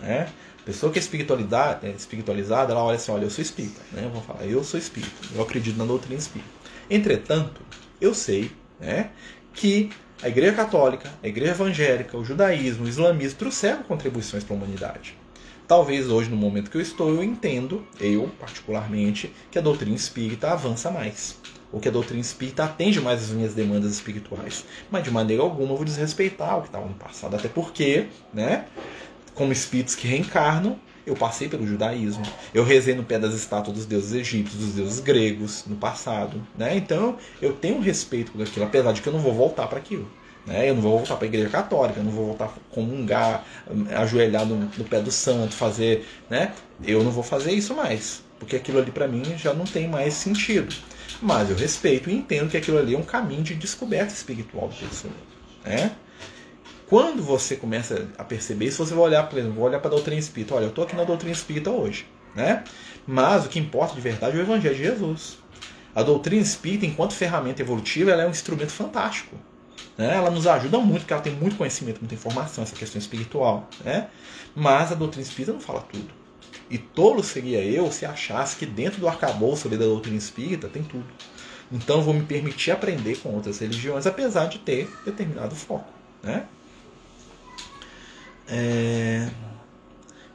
Né? 0.00 0.28
Pessoa 0.64 0.90
que 0.90 0.98
é 0.98 1.02
espiritualidade, 1.02 1.86
é 1.86 1.90
espiritualizada, 1.90 2.72
ela 2.72 2.82
olha 2.82 2.96
assim, 2.96 3.12
olha, 3.12 3.24
eu 3.24 3.30
sou 3.30 3.42
espírita. 3.42 3.80
Né? 3.92 4.04
Eu 4.06 4.10
vou 4.10 4.22
falar, 4.22 4.44
eu 4.46 4.64
sou 4.64 4.80
espírita, 4.80 5.12
eu 5.34 5.42
acredito 5.42 5.76
na 5.76 5.84
doutrina 5.84 6.18
espírita. 6.18 6.50
Entretanto, 6.90 7.60
eu 8.00 8.14
sei 8.14 8.50
né, 8.78 9.10
que 9.52 9.90
a 10.22 10.28
Igreja 10.28 10.52
Católica, 10.52 11.10
a 11.22 11.28
Igreja 11.28 11.52
Evangélica, 11.52 12.16
o 12.16 12.24
judaísmo, 12.24 12.84
o 12.84 12.88
islamismo 12.88 13.38
trouxeram 13.38 13.82
contribuições 13.82 14.44
para 14.44 14.54
a 14.54 14.58
humanidade. 14.58 15.16
Talvez 15.66 16.08
hoje, 16.10 16.28
no 16.28 16.36
momento 16.36 16.70
que 16.70 16.76
eu 16.76 16.80
estou, 16.80 17.10
eu 17.10 17.22
entendo, 17.22 17.86
eu 18.00 18.28
particularmente, 18.40 19.32
que 19.50 19.58
a 19.58 19.62
doutrina 19.62 19.94
espírita 19.94 20.50
avança 20.50 20.90
mais. 20.90 21.38
Ou 21.72 21.78
que 21.78 21.88
a 21.88 21.92
doutrina 21.92 22.20
espírita 22.20 22.64
atende 22.64 23.00
mais 23.00 23.22
as 23.22 23.30
minhas 23.30 23.54
demandas 23.54 23.92
espirituais. 23.92 24.64
Mas 24.90 25.04
de 25.04 25.10
maneira 25.12 25.42
alguma 25.42 25.70
eu 25.70 25.76
vou 25.76 25.84
desrespeitar 25.84 26.58
o 26.58 26.62
que 26.62 26.68
estava 26.68 26.84
no 26.84 26.94
passado. 26.94 27.36
Até 27.36 27.48
porque, 27.48 28.08
né, 28.34 28.66
como 29.32 29.52
espíritos 29.52 29.94
que 29.94 30.08
reencarnam, 30.08 30.76
eu 31.06 31.14
passei 31.14 31.48
pelo 31.48 31.66
judaísmo. 31.66 32.22
Eu 32.52 32.64
rezei 32.64 32.94
no 32.94 33.04
pé 33.04 33.18
das 33.18 33.34
estátuas 33.34 33.76
dos 33.76 33.86
deuses 33.86 34.12
egípcios, 34.12 34.60
dos 34.60 34.74
deuses 34.74 35.00
gregos 35.00 35.64
no 35.66 35.76
passado. 35.76 36.40
Né? 36.56 36.76
Então 36.76 37.16
eu 37.40 37.52
tenho 37.52 37.80
respeito 37.80 38.32
por 38.32 38.42
aquilo, 38.42 38.64
apesar 38.64 38.92
de 38.92 39.00
que 39.00 39.08
eu 39.08 39.12
não 39.12 39.20
vou 39.20 39.32
voltar 39.32 39.66
para 39.66 39.78
aquilo. 39.78 40.08
Né? 40.46 40.70
Eu 40.70 40.74
não 40.74 40.82
vou 40.82 40.96
voltar 40.98 41.16
para 41.16 41.26
a 41.26 41.28
igreja 41.28 41.48
católica, 41.48 42.00
eu 42.00 42.04
não 42.04 42.12
vou 42.12 42.26
voltar 42.26 42.46
a 42.46 42.74
comungar, 42.74 43.44
ajoelhar 43.96 44.46
no, 44.46 44.56
no, 44.56 44.84
pé 44.84 45.00
do 45.00 45.10
santo, 45.10 45.54
fazer. 45.54 46.06
Né? 46.28 46.52
Eu 46.84 47.02
não 47.04 47.10
vou 47.10 47.22
fazer 47.22 47.52
isso 47.52 47.74
mais, 47.74 48.22
porque 48.38 48.56
aquilo 48.56 48.78
ali 48.78 48.90
para 48.90 49.06
mim 49.06 49.22
já 49.36 49.52
não 49.52 49.64
tem 49.64 49.88
mais 49.88 50.14
sentido. 50.14 50.74
Mas 51.20 51.50
eu 51.50 51.56
respeito 51.56 52.08
e 52.08 52.14
entendo 52.14 52.50
que 52.50 52.56
aquilo 52.56 52.78
ali 52.78 52.94
é 52.94 52.98
um 52.98 53.02
caminho 53.02 53.42
de 53.42 53.54
descoberta 53.54 54.12
espiritual 54.14 54.68
da 54.68 54.74
pessoa. 54.74 55.12
Né? 55.64 55.92
Quando 56.90 57.22
você 57.22 57.54
começa 57.54 58.08
a 58.18 58.24
perceber 58.24 58.66
isso, 58.66 58.84
você 58.84 58.92
vai 58.92 59.04
olhar, 59.04 59.22
por 59.28 59.38
exemplo, 59.38 59.58
vou 59.58 59.64
olhar 59.64 59.78
para 59.78 59.86
a 59.86 59.94
doutrina 59.94 60.18
espírita. 60.18 60.56
Olha, 60.56 60.64
eu 60.64 60.70
estou 60.70 60.82
aqui 60.82 60.96
na 60.96 61.04
doutrina 61.04 61.32
espírita 61.32 61.70
hoje. 61.70 62.04
Né? 62.34 62.64
Mas 63.06 63.46
o 63.46 63.48
que 63.48 63.60
importa 63.60 63.94
de 63.94 64.00
verdade 64.00 64.36
é 64.36 64.40
o 64.40 64.42
Evangelho 64.42 64.74
de 64.74 64.82
Jesus. 64.82 65.38
A 65.94 66.02
doutrina 66.02 66.42
espírita, 66.42 66.84
enquanto 66.84 67.12
ferramenta 67.12 67.62
evolutiva, 67.62 68.10
ela 68.10 68.24
é 68.24 68.26
um 68.26 68.30
instrumento 68.30 68.72
fantástico. 68.72 69.36
Né? 69.96 70.16
Ela 70.16 70.32
nos 70.32 70.48
ajuda 70.48 70.78
muito, 70.78 71.02
porque 71.02 71.12
ela 71.12 71.22
tem 71.22 71.32
muito 71.32 71.54
conhecimento, 71.54 72.00
muita 72.00 72.16
informação, 72.16 72.64
essa 72.64 72.74
questão 72.74 72.98
espiritual. 72.98 73.68
Né? 73.84 74.08
Mas 74.56 74.90
a 74.90 74.96
doutrina 74.96 75.24
espírita 75.24 75.52
não 75.52 75.60
fala 75.60 75.82
tudo. 75.82 76.10
E 76.68 76.76
tolo 76.76 77.22
seria 77.22 77.62
eu 77.62 77.92
se 77.92 78.04
achasse 78.04 78.56
que 78.56 78.66
dentro 78.66 78.98
do 78.98 79.06
arcabouço 79.06 79.68
da 79.68 79.76
doutrina 79.76 80.18
espírita 80.18 80.66
tem 80.66 80.82
tudo. 80.82 81.06
Então 81.70 82.02
vou 82.02 82.12
me 82.12 82.24
permitir 82.24 82.72
aprender 82.72 83.16
com 83.18 83.28
outras 83.28 83.60
religiões, 83.60 84.08
apesar 84.08 84.46
de 84.46 84.58
ter 84.58 84.90
determinado 85.04 85.54
foco. 85.54 85.92
Né? 86.20 86.46
É... 88.50 89.28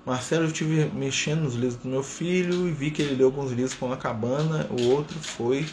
Marcelo, 0.05 0.43
eu 0.43 0.47
estive 0.47 0.85
mexendo 0.93 1.41
nos 1.41 1.55
livros 1.55 1.75
do 1.75 1.89
meu 1.89 2.03
filho 2.03 2.67
e 2.67 2.71
vi 2.71 2.91
que 2.91 3.01
ele 3.01 3.15
leu 3.15 3.27
alguns 3.27 3.51
livros 3.51 3.73
com 3.73 3.91
a 3.91 3.97
cabana, 3.97 4.67
o 4.69 4.89
outro 4.91 5.17
foi 5.19 5.65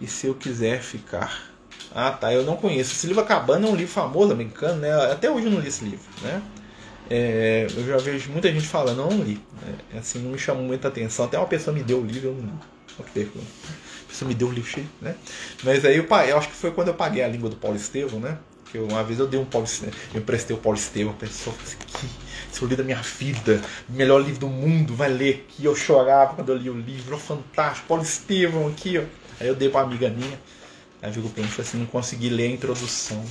E 0.00 0.06
Se 0.06 0.26
Eu 0.26 0.34
Quiser 0.34 0.82
Ficar. 0.82 1.54
Ah, 1.94 2.10
tá, 2.10 2.32
eu 2.32 2.44
não 2.44 2.56
conheço. 2.56 2.92
Esse 2.92 3.06
livro 3.06 3.22
A 3.22 3.26
Cabana 3.26 3.66
é 3.66 3.70
um 3.70 3.74
livro 3.74 3.92
famoso 3.92 4.32
americano, 4.32 4.80
né? 4.80 4.92
Até 5.10 5.30
hoje 5.30 5.46
eu 5.46 5.50
não 5.50 5.60
li 5.60 5.68
esse 5.68 5.84
livro, 5.84 6.04
né? 6.22 6.42
É, 7.08 7.66
eu 7.74 7.86
já 7.86 7.96
vejo 7.96 8.30
muita 8.30 8.52
gente 8.52 8.66
falando, 8.66 9.00
eu 9.00 9.10
não 9.10 9.22
li. 9.22 9.40
É, 9.94 9.98
assim, 9.98 10.18
não 10.18 10.32
me 10.32 10.38
chamou 10.38 10.62
muita 10.62 10.88
atenção. 10.88 11.24
Até 11.24 11.38
uma 11.38 11.46
pessoa 11.46 11.74
me 11.74 11.82
deu 11.82 12.00
o 12.00 12.04
livro, 12.04 12.28
eu 12.28 12.34
não 12.34 12.42
li. 12.42 12.50
Olha 12.98 13.08
que. 13.08 13.20
A 13.20 14.08
pessoa 14.08 14.28
me 14.28 14.34
deu 14.34 14.48
o 14.48 14.52
livro 14.52 14.68
cheio, 14.68 14.88
né? 15.00 15.14
Mas 15.62 15.84
aí 15.86 15.96
eu, 15.96 16.04
eu 16.04 16.38
acho 16.38 16.48
que 16.48 16.54
foi 16.54 16.70
quando 16.70 16.88
eu 16.88 16.94
paguei 16.94 17.22
a 17.22 17.28
língua 17.28 17.48
do 17.48 17.56
Paulo 17.56 17.76
Estevão, 17.76 18.20
né? 18.20 18.38
Que 18.70 18.78
uma 18.78 19.02
vez 19.04 19.18
eu 19.18 19.26
dei 19.26 19.38
um 19.38 19.44
Paulo 19.44 19.66
eu 20.12 20.20
emprestei 20.20 20.54
o 20.56 20.58
Paulo 20.58 20.78
a 20.78 21.12
pessoa 21.12 21.54
falou 21.54 21.58
assim, 21.62 21.76
que 21.86 22.06
esse 22.52 22.62
é 22.62 22.64
o 22.64 22.68
livro 22.68 22.76
da 22.76 22.84
minha 22.84 23.02
vida, 23.02 23.60
melhor 23.88 24.18
livro 24.18 24.40
do 24.40 24.48
mundo, 24.48 24.94
vai 24.94 25.08
ler 25.08 25.46
aqui. 25.46 25.64
Eu 25.64 25.76
chorava 25.76 26.34
quando 26.34 26.50
eu 26.50 26.56
li 26.56 26.70
o 26.70 26.74
livro, 26.74 27.14
oh, 27.14 27.18
fantástico, 27.18 27.86
Paulo 27.86 28.02
Estevam 28.02 28.66
aqui, 28.68 28.98
ó. 28.98 29.02
Aí 29.38 29.46
eu 29.46 29.54
dei 29.54 29.68
pra 29.68 29.80
uma 29.80 29.86
amiga 29.86 30.08
minha, 30.08 30.40
aí 31.02 31.12
ficou 31.12 31.30
mim, 31.36 31.48
assim, 31.58 31.78
não 31.78 31.86
consegui 31.86 32.28
ler 32.28 32.46
a 32.46 32.50
introdução. 32.50 33.22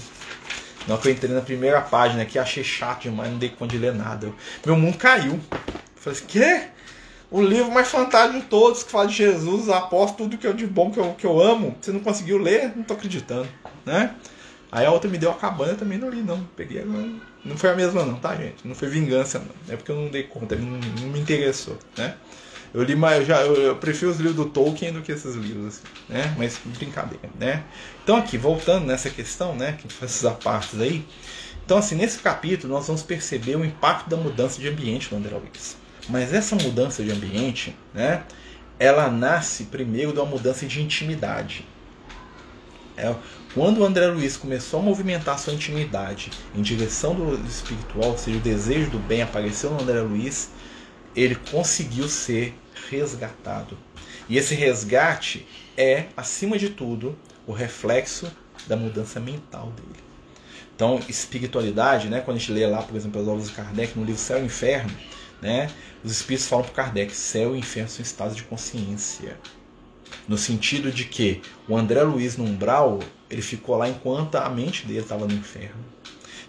Não 0.88 0.98
que 0.98 1.08
eu 1.08 1.12
entrei 1.12 1.32
na 1.32 1.42
primeira 1.42 1.82
página 1.82 2.22
aqui, 2.22 2.38
achei 2.38 2.64
chato 2.64 3.04
demais, 3.04 3.32
não 3.32 3.40
dei 3.40 3.50
conta 3.50 3.72
de 3.72 3.80
ler 3.80 3.94
nada. 3.94 4.32
Meu 4.64 4.76
mundo 4.76 4.98
caiu. 4.98 5.34
Eu 5.34 5.60
falei 5.96 6.20
assim, 6.20 6.28
quê? 6.28 6.68
O 7.32 7.42
livro 7.42 7.72
mais 7.72 7.88
fantástico 7.88 8.40
de 8.40 8.46
todos, 8.46 8.84
que 8.84 8.92
fala 8.92 9.08
de 9.08 9.16
Jesus, 9.16 9.68
após 9.68 10.12
tudo 10.12 10.38
que 10.38 10.46
eu 10.46 10.54
de 10.54 10.68
bom 10.68 10.92
que 10.92 11.00
eu, 11.00 11.14
que 11.16 11.26
eu 11.26 11.42
amo, 11.42 11.76
você 11.82 11.92
não 11.92 12.00
conseguiu 12.00 12.38
ler? 12.38 12.72
Não 12.76 12.84
tô 12.84 12.94
acreditando, 12.94 13.50
né? 13.84 14.14
Aí 14.72 14.86
a 14.86 14.92
outra 14.92 15.10
me 15.10 15.18
deu 15.18 15.32
a 15.32 15.36
cabana, 15.36 15.72
eu 15.72 15.78
também 15.78 15.98
não 15.98 16.10
li, 16.10 16.22
não. 16.22 16.44
Peguei 16.56 16.82
agora. 16.82 17.08
Não 17.44 17.58
foi 17.58 17.70
a 17.70 17.76
mesma, 17.76 18.04
não, 18.04 18.16
tá, 18.16 18.36
gente? 18.36 18.68
Não 18.68 18.76
foi 18.76 18.90
vingança, 18.90 19.40
não. 19.40 19.74
É 19.74 19.78
porque 19.78 19.92
eu 19.92 19.96
não 19.96 20.10
dei 20.10 20.24
conta, 20.24 20.56
não, 20.56 20.80
não 21.02 21.08
me 21.10 21.20
interessou, 21.20 21.78
né? 21.98 22.16
Eu 22.74 22.84
li 22.84 22.94
mais, 22.94 23.20
eu 23.20 23.26
já, 23.26 23.42
eu, 23.42 23.56
eu, 23.56 23.76
prefiro 23.78 24.12
os 24.12 24.18
livros 24.18 24.36
do 24.36 24.46
Tolkien 24.48 24.92
do 24.92 25.02
que 25.02 25.12
esses 25.12 25.34
livros, 25.36 25.68
assim, 25.68 25.84
né? 26.10 26.36
Mas 26.38 26.60
brincadeira, 26.66 27.30
né? 27.40 27.64
Então 28.04 28.18
aqui, 28.18 28.38
voltando 28.38 28.86
nessa 28.86 29.10
questão, 29.10 29.56
né? 29.56 29.78
Que 29.82 29.88
faz 29.88 30.12
essas 30.12 30.38
partes 30.44 30.82
aí. 30.82 31.06
Então, 31.66 31.78
assim, 31.78 31.96
nesse 31.96 32.20
capítulo 32.20 32.74
nós 32.74 32.86
vamos 32.86 33.02
perceber 33.02 33.56
o 33.56 33.64
impacto 33.64 34.10
da 34.10 34.18
mudança 34.18 34.60
de 34.60 34.68
ambiente 34.68 35.08
no 35.12 35.18
André. 35.18 35.36
Mas 36.10 36.34
essa 36.34 36.56
mudança 36.56 37.04
de 37.04 37.12
ambiente, 37.12 37.76
né? 37.94 38.24
Ela 38.78 39.10
nasce 39.10 39.64
primeiro 39.64 40.12
de 40.12 40.20
uma 40.20 40.26
mudança 40.26 40.66
de 40.66 40.82
intimidade. 40.82 41.66
É, 42.98 43.14
quando 43.56 43.78
o 43.78 43.86
André 43.86 44.08
Luiz 44.08 44.36
começou 44.36 44.82
a 44.82 44.84
movimentar 44.84 45.40
sua 45.40 45.54
intimidade 45.54 46.30
em 46.54 46.62
direção 46.62 47.16
do 47.16 47.36
espiritual, 47.48 48.12
ou 48.12 48.18
seja, 48.18 48.38
o 48.38 48.42
desejo 48.42 48.92
do 48.92 49.00
bem 49.00 49.22
apareceu 49.22 49.72
no 49.72 49.82
André 49.82 50.02
Luiz, 50.02 50.50
ele 51.16 51.36
conseguiu 51.36 52.10
ser 52.10 52.54
resgatado. 52.90 53.78
E 54.28 54.38
esse 54.38 54.54
resgate 54.54 55.48
é, 55.78 56.08
acima 56.18 56.60
de 56.60 56.70
tudo, 56.70 57.18
o 57.48 57.54
reflexo 57.54 58.30
da 58.68 58.76
mudança 58.76 59.22
mental 59.22 59.72
dele. 59.72 60.04
Então, 60.76 61.00
espiritualidade, 61.08 62.10
né, 62.10 62.20
quando 62.20 62.36
a 62.36 62.40
gente 62.42 62.52
lê 62.52 62.68
lá, 62.68 62.82
por 62.82 62.98
exemplo, 62.98 63.22
as 63.22 63.28
obras 63.28 63.48
de 63.48 63.54
Kardec 63.54 63.98
no 63.98 64.04
livro 64.04 64.20
Céu 64.20 64.42
e 64.42 64.46
Inferno, 64.46 64.92
né, 65.42 65.70
os 66.04 66.12
espíritos 66.12 66.50
falam 66.50 66.66
para 66.66 66.74
Kardec: 66.74 67.16
céu 67.16 67.56
e 67.56 67.60
inferno 67.60 67.90
são 67.90 68.04
estados 68.04 68.36
de 68.36 68.44
consciência. 68.44 69.38
No 70.28 70.38
sentido 70.38 70.92
de 70.92 71.06
que 71.06 71.42
o 71.70 71.78
André 71.78 72.04
Luiz 72.04 72.36
no 72.36 72.44
umbral, 72.44 73.00
ele 73.30 73.42
ficou 73.42 73.76
lá 73.78 73.90
enquanto 73.90 74.36
a 74.36 74.50
mente 74.50 74.86
dele 74.86 75.00
estava 75.00 75.26
no 75.26 75.34
inferno. 75.34 75.84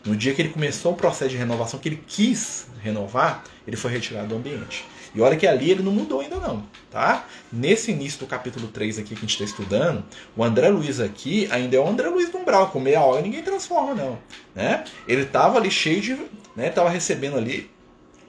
No 0.04 0.14
dia 0.14 0.34
que 0.34 0.42
ele 0.42 0.50
começou 0.50 0.92
o 0.92 0.96
processo 0.96 1.30
de 1.30 1.36
renovação, 1.36 1.80
que 1.80 1.88
ele 1.88 2.02
quis 2.06 2.68
renovar, 2.80 3.42
ele 3.66 3.76
foi 3.76 3.90
retirado 3.90 4.28
do 4.28 4.36
ambiente. 4.36 4.84
E 5.16 5.20
olha 5.20 5.36
que 5.36 5.46
ali 5.46 5.70
ele 5.70 5.82
não 5.82 5.92
mudou 5.92 6.20
ainda 6.20 6.36
não, 6.36 6.62
tá? 6.90 7.24
Nesse 7.50 7.90
início 7.90 8.20
do 8.20 8.26
capítulo 8.26 8.68
3 8.68 8.98
aqui 8.98 9.08
que 9.08 9.14
a 9.14 9.20
gente 9.20 9.30
está 9.30 9.44
estudando, 9.44 10.04
o 10.36 10.44
André 10.44 10.68
Luiz 10.68 11.00
aqui 11.00 11.48
ainda 11.50 11.76
é 11.76 11.80
o 11.80 11.88
André 11.88 12.08
Luiz 12.08 12.30
do 12.30 12.38
Umbral, 12.38 12.70
com 12.70 12.78
meia 12.78 13.00
hora 13.00 13.22
ninguém 13.22 13.42
transforma 13.42 13.94
não, 13.94 14.18
né? 14.54 14.84
Ele 15.08 15.22
estava 15.22 15.58
ali 15.58 15.70
cheio 15.70 16.02
de, 16.02 16.18
né, 16.54 16.68
tava 16.68 16.90
recebendo 16.90 17.38
ali 17.38 17.70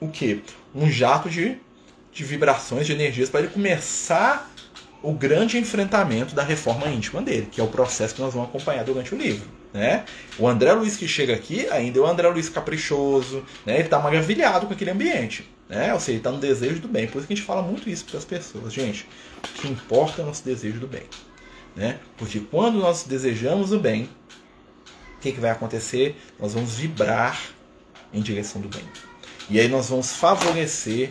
o 0.00 0.08
que? 0.08 0.42
Um 0.74 0.90
jato 0.90 1.28
de, 1.28 1.58
de 2.10 2.24
vibrações, 2.24 2.86
de 2.86 2.92
energias 2.94 3.28
para 3.28 3.40
ele 3.40 3.50
começar 3.50 4.50
o 5.02 5.12
grande 5.12 5.58
enfrentamento 5.58 6.34
da 6.34 6.42
reforma 6.42 6.88
íntima 6.88 7.22
dele, 7.22 7.48
que 7.50 7.60
é 7.60 7.64
o 7.64 7.68
processo 7.68 8.14
que 8.14 8.20
nós 8.20 8.34
vamos 8.34 8.48
acompanhar 8.48 8.84
durante 8.84 9.14
o 9.14 9.18
livro. 9.18 9.48
Né? 9.72 10.04
O 10.38 10.48
André 10.48 10.72
Luiz 10.72 10.96
que 10.96 11.06
chega 11.06 11.34
aqui 11.34 11.68
ainda 11.70 11.98
é 11.98 12.02
o 12.02 12.06
André 12.06 12.28
Luiz 12.28 12.48
caprichoso, 12.48 13.44
né? 13.64 13.74
ele 13.74 13.84
está 13.84 13.98
maravilhado 13.98 14.66
com 14.66 14.72
aquele 14.72 14.90
ambiente. 14.90 15.48
Né? 15.68 15.92
Ou 15.92 16.00
seja, 16.00 16.12
ele 16.12 16.18
está 16.18 16.32
no 16.32 16.38
desejo 16.38 16.80
do 16.80 16.88
bem. 16.88 17.06
Por 17.06 17.18
isso 17.18 17.26
que 17.26 17.34
a 17.34 17.36
gente 17.36 17.46
fala 17.46 17.62
muito 17.62 17.88
isso 17.88 18.04
para 18.06 18.18
as 18.18 18.24
pessoas. 18.24 18.72
Gente, 18.72 19.06
o 19.44 19.60
que 19.60 19.68
importa 19.68 20.22
é 20.22 20.24
o 20.24 20.26
nosso 20.26 20.44
desejo 20.44 20.80
do 20.80 20.86
bem. 20.86 21.04
Né? 21.76 21.98
Porque 22.16 22.40
quando 22.40 22.78
nós 22.78 23.04
desejamos 23.04 23.72
o 23.72 23.78
bem, 23.78 24.08
o 25.16 25.20
que, 25.20 25.32
que 25.32 25.40
vai 25.40 25.50
acontecer? 25.50 26.16
Nós 26.40 26.54
vamos 26.54 26.76
vibrar 26.76 27.38
em 28.12 28.20
direção 28.20 28.60
do 28.60 28.68
bem. 28.68 28.84
E 29.50 29.60
aí 29.60 29.68
nós 29.68 29.88
vamos 29.88 30.12
favorecer 30.12 31.10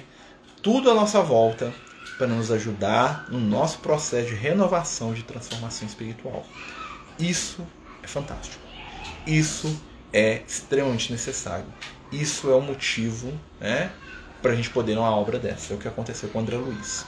tudo 0.61 0.89
à 0.89 0.93
nossa 0.93 1.21
volta 1.21 1.73
para 2.17 2.27
nos 2.27 2.51
ajudar 2.51 3.27
no 3.29 3.39
nosso 3.39 3.79
processo 3.79 4.29
de 4.29 4.35
renovação, 4.35 5.13
de 5.13 5.23
transformação 5.23 5.87
espiritual. 5.87 6.45
Isso 7.19 7.65
é 8.03 8.07
fantástico. 8.07 8.61
Isso 9.25 9.79
é 10.11 10.41
extremamente 10.47 11.11
necessário. 11.11 11.65
Isso 12.11 12.49
é 12.49 12.55
o 12.55 12.61
motivo 12.61 13.31
né, 13.59 13.91
para 14.41 14.51
a 14.51 14.55
gente 14.55 14.69
poder 14.69 14.97
uma 14.97 15.11
obra 15.11 15.37
dessa. 15.37 15.73
É 15.73 15.75
o 15.75 15.79
que 15.79 15.87
aconteceu 15.87 16.29
com 16.29 16.39
o 16.39 16.41
André 16.41 16.57
Luiz. 16.57 17.05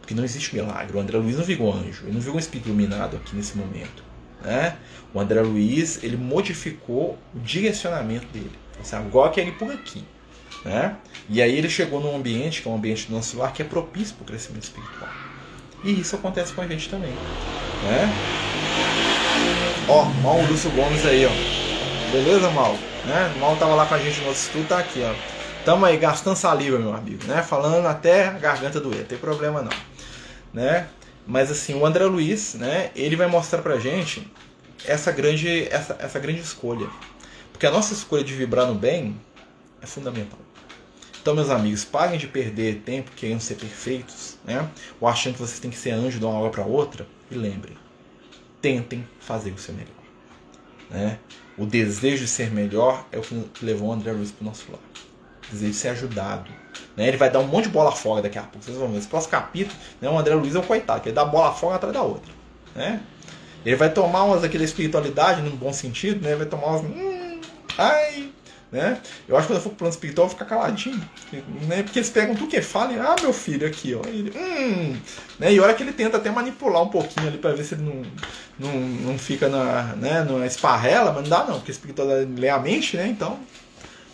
Porque 0.00 0.14
não 0.14 0.24
existe 0.24 0.54
milagre. 0.54 0.96
O 0.96 1.00
André 1.00 1.18
Luiz 1.18 1.36
não 1.36 1.44
viu 1.44 1.70
anjo, 1.70 2.04
ele 2.04 2.12
não 2.12 2.20
viu 2.20 2.34
um 2.34 2.38
espírito 2.38 2.68
iluminado 2.68 3.16
aqui 3.16 3.34
nesse 3.34 3.56
momento. 3.56 4.02
Né? 4.42 4.76
O 5.14 5.20
André 5.20 5.40
Luiz 5.40 6.02
ele 6.02 6.16
modificou 6.16 7.18
o 7.34 7.38
direcionamento 7.38 8.26
dele. 8.26 8.52
Assim, 8.80 8.96
agora 8.96 9.30
quer 9.30 9.46
ir 9.46 9.52
por 9.52 9.70
aqui. 9.72 10.04
Né? 10.64 10.96
E 11.28 11.42
aí 11.42 11.56
ele 11.56 11.68
chegou 11.68 12.00
num 12.00 12.14
ambiente, 12.14 12.62
que 12.62 12.68
é 12.68 12.70
um 12.70 12.76
ambiente 12.76 13.06
do 13.08 13.14
nosso 13.14 13.36
lar, 13.36 13.52
que 13.52 13.62
é 13.62 13.64
propício 13.64 14.14
para 14.14 14.22
o 14.22 14.26
crescimento 14.26 14.62
espiritual. 14.62 15.10
E 15.84 16.00
isso 16.00 16.14
acontece 16.14 16.52
com 16.52 16.60
a 16.60 16.66
gente 16.66 16.88
também. 16.88 17.10
Né? 17.10 18.08
Ó, 19.88 20.04
mal 20.22 20.38
o 20.38 20.46
Lúcio 20.46 20.70
Gomes 20.70 21.04
aí, 21.04 21.26
ó. 21.26 22.12
Beleza, 22.12 22.50
Mal? 22.50 22.76
Né? 23.04 23.34
Mal 23.40 23.56
tava 23.56 23.74
lá 23.74 23.86
com 23.86 23.94
a 23.94 23.98
gente 23.98 24.20
no 24.20 24.26
nosso 24.26 24.46
estudo, 24.46 24.68
tá 24.68 24.78
aqui, 24.78 25.02
ó. 25.02 25.12
Tamo 25.64 25.84
aí 25.84 25.96
gastando 25.96 26.36
saliva, 26.36 26.78
meu 26.78 26.94
amigo, 26.94 27.24
né? 27.26 27.42
Falando 27.42 27.86
até 27.86 28.26
a 28.26 28.32
garganta 28.32 28.80
doer, 28.80 28.98
não 29.00 29.04
tem 29.04 29.18
problema 29.18 29.62
não, 29.62 29.70
né? 30.52 30.88
Mas 31.26 31.50
assim, 31.50 31.74
o 31.74 31.86
André 31.86 32.04
Luiz, 32.04 32.54
né, 32.54 32.90
ele 32.96 33.14
vai 33.14 33.28
mostrar 33.28 33.62
pra 33.62 33.78
gente 33.78 34.28
essa 34.84 35.12
grande 35.12 35.68
essa, 35.70 35.96
essa 36.00 36.18
grande 36.18 36.40
escolha. 36.40 36.88
Porque 37.52 37.64
a 37.64 37.70
nossa 37.70 37.94
escolha 37.94 38.24
de 38.24 38.34
vibrar 38.34 38.66
no 38.66 38.74
bem 38.74 39.20
é 39.80 39.86
fundamental. 39.86 40.38
Então, 41.22 41.36
meus 41.36 41.50
amigos, 41.50 41.84
parem 41.84 42.18
de 42.18 42.26
perder 42.26 42.82
tempo 42.84 43.12
querendo 43.12 43.38
ser 43.38 43.54
perfeitos, 43.54 44.36
né? 44.44 44.68
Ou 45.00 45.06
achando 45.06 45.34
que 45.34 45.38
vocês 45.38 45.60
têm 45.60 45.70
que 45.70 45.78
ser 45.78 45.92
anjo 45.92 46.18
de 46.18 46.24
uma 46.24 46.36
hora 46.36 46.50
para 46.50 46.64
outra. 46.64 47.06
E 47.30 47.36
lembrem, 47.36 47.76
tentem 48.60 49.06
fazer 49.20 49.52
o 49.52 49.58
seu 49.58 49.72
melhor. 49.72 49.92
Né? 50.90 51.20
O 51.56 51.64
desejo 51.64 52.24
de 52.24 52.28
ser 52.28 52.50
melhor 52.50 53.06
é 53.12 53.18
o 53.18 53.22
que 53.22 53.64
levou 53.64 53.90
o 53.90 53.92
André 53.92 54.10
Luiz 54.10 54.32
para 54.32 54.42
o 54.42 54.46
nosso 54.48 54.68
lado. 54.68 54.82
O 55.48 55.52
desejo 55.52 55.70
de 55.70 55.78
ser 55.78 55.88
ajudado. 55.90 56.50
Né? 56.96 57.06
Ele 57.06 57.16
vai 57.16 57.30
dar 57.30 57.38
um 57.38 57.46
monte 57.46 57.66
de 57.66 57.70
bola 57.70 57.92
fora 57.92 58.22
daqui 58.22 58.38
a 58.38 58.42
pouco. 58.42 58.64
Vocês 58.64 58.76
vão 58.76 58.90
ver. 58.90 58.98
Esse 58.98 59.06
próximo 59.06 59.30
capítulo, 59.30 59.78
né? 60.00 60.10
o 60.10 60.18
André 60.18 60.34
Luiz 60.34 60.56
é 60.56 60.58
um 60.58 60.62
coitado, 60.62 61.02
que 61.02 61.10
ele 61.10 61.14
dá 61.14 61.24
bola 61.24 61.52
fora 61.52 61.76
atrás 61.76 61.94
da 61.94 62.02
outra. 62.02 62.32
Né? 62.74 63.00
Ele 63.64 63.76
vai 63.76 63.92
tomar 63.92 64.24
umas 64.24 64.42
daquela 64.42 64.64
espiritualidade, 64.64 65.40
num 65.40 65.54
bom 65.54 65.72
sentido, 65.72 66.20
né? 66.20 66.34
vai 66.34 66.46
tomar 66.46 66.66
umas. 66.66 66.82
Hum, 66.82 67.40
ai, 67.78 68.32
né? 68.72 69.02
Eu 69.28 69.36
acho 69.36 69.46
que 69.46 69.52
quando 69.52 69.58
eu 69.58 69.62
for 69.62 69.68
pro 69.68 69.78
plano 69.78 69.92
espiritual, 69.92 70.24
eu 70.24 70.30
vou 70.30 70.38
ficar 70.38 70.48
caladinho. 70.48 70.98
Né? 71.68 71.82
Porque 71.82 71.98
eles 71.98 72.08
pegam 72.08 72.34
tudo 72.34 72.48
que 72.48 72.62
fala 72.62 72.92
e, 72.92 72.98
ah, 72.98 73.14
meu 73.20 73.32
filho, 73.32 73.66
aqui, 73.66 73.94
ó. 73.94 74.00
Ele, 74.08 74.32
hum, 74.34 74.96
né? 75.38 75.52
E 75.52 75.58
a 75.58 75.62
hora 75.62 75.74
que 75.74 75.82
ele 75.82 75.92
tenta 75.92 76.16
até 76.16 76.30
manipular 76.30 76.82
um 76.82 76.88
pouquinho 76.88 77.28
ali 77.28 77.36
para 77.36 77.52
ver 77.52 77.64
se 77.64 77.74
ele 77.74 77.82
não, 77.82 78.02
não, 78.58 78.80
não 78.80 79.18
fica 79.18 79.46
na, 79.48 79.94
né, 79.96 80.24
numa 80.24 80.46
esparrela, 80.46 81.12
mas 81.12 81.28
não 81.28 81.28
dá 81.28 81.44
não, 81.44 81.56
porque 81.56 81.70
espiritual 81.70 82.08
lê 82.34 82.48
a 82.48 82.58
mente, 82.58 82.96
né? 82.96 83.06
Então, 83.06 83.38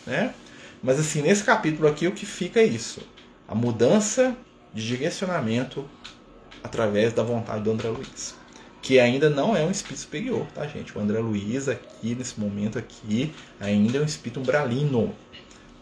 né? 0.04 0.34
Mas 0.82 0.98
assim, 0.98 1.22
nesse 1.22 1.44
capítulo 1.44 1.86
aqui, 1.86 2.08
o 2.08 2.12
que 2.12 2.26
fica 2.26 2.58
é 2.58 2.64
isso. 2.64 3.00
A 3.46 3.54
mudança 3.54 4.36
de 4.74 4.84
direcionamento 4.84 5.88
através 6.64 7.12
da 7.12 7.22
vontade 7.22 7.62
do 7.62 7.70
André 7.70 7.88
Luiz 7.88 8.34
que 8.80 8.98
ainda 8.98 9.28
não 9.28 9.56
é 9.56 9.64
um 9.64 9.70
espírito 9.70 10.00
superior, 10.00 10.46
tá, 10.54 10.66
gente? 10.66 10.96
O 10.96 11.00
André 11.00 11.18
Luiz 11.18 11.68
aqui, 11.68 12.14
nesse 12.14 12.38
momento 12.38 12.78
aqui, 12.78 13.32
ainda 13.60 13.98
é 13.98 14.00
um 14.00 14.04
espírito 14.04 14.40
umbralino, 14.40 15.14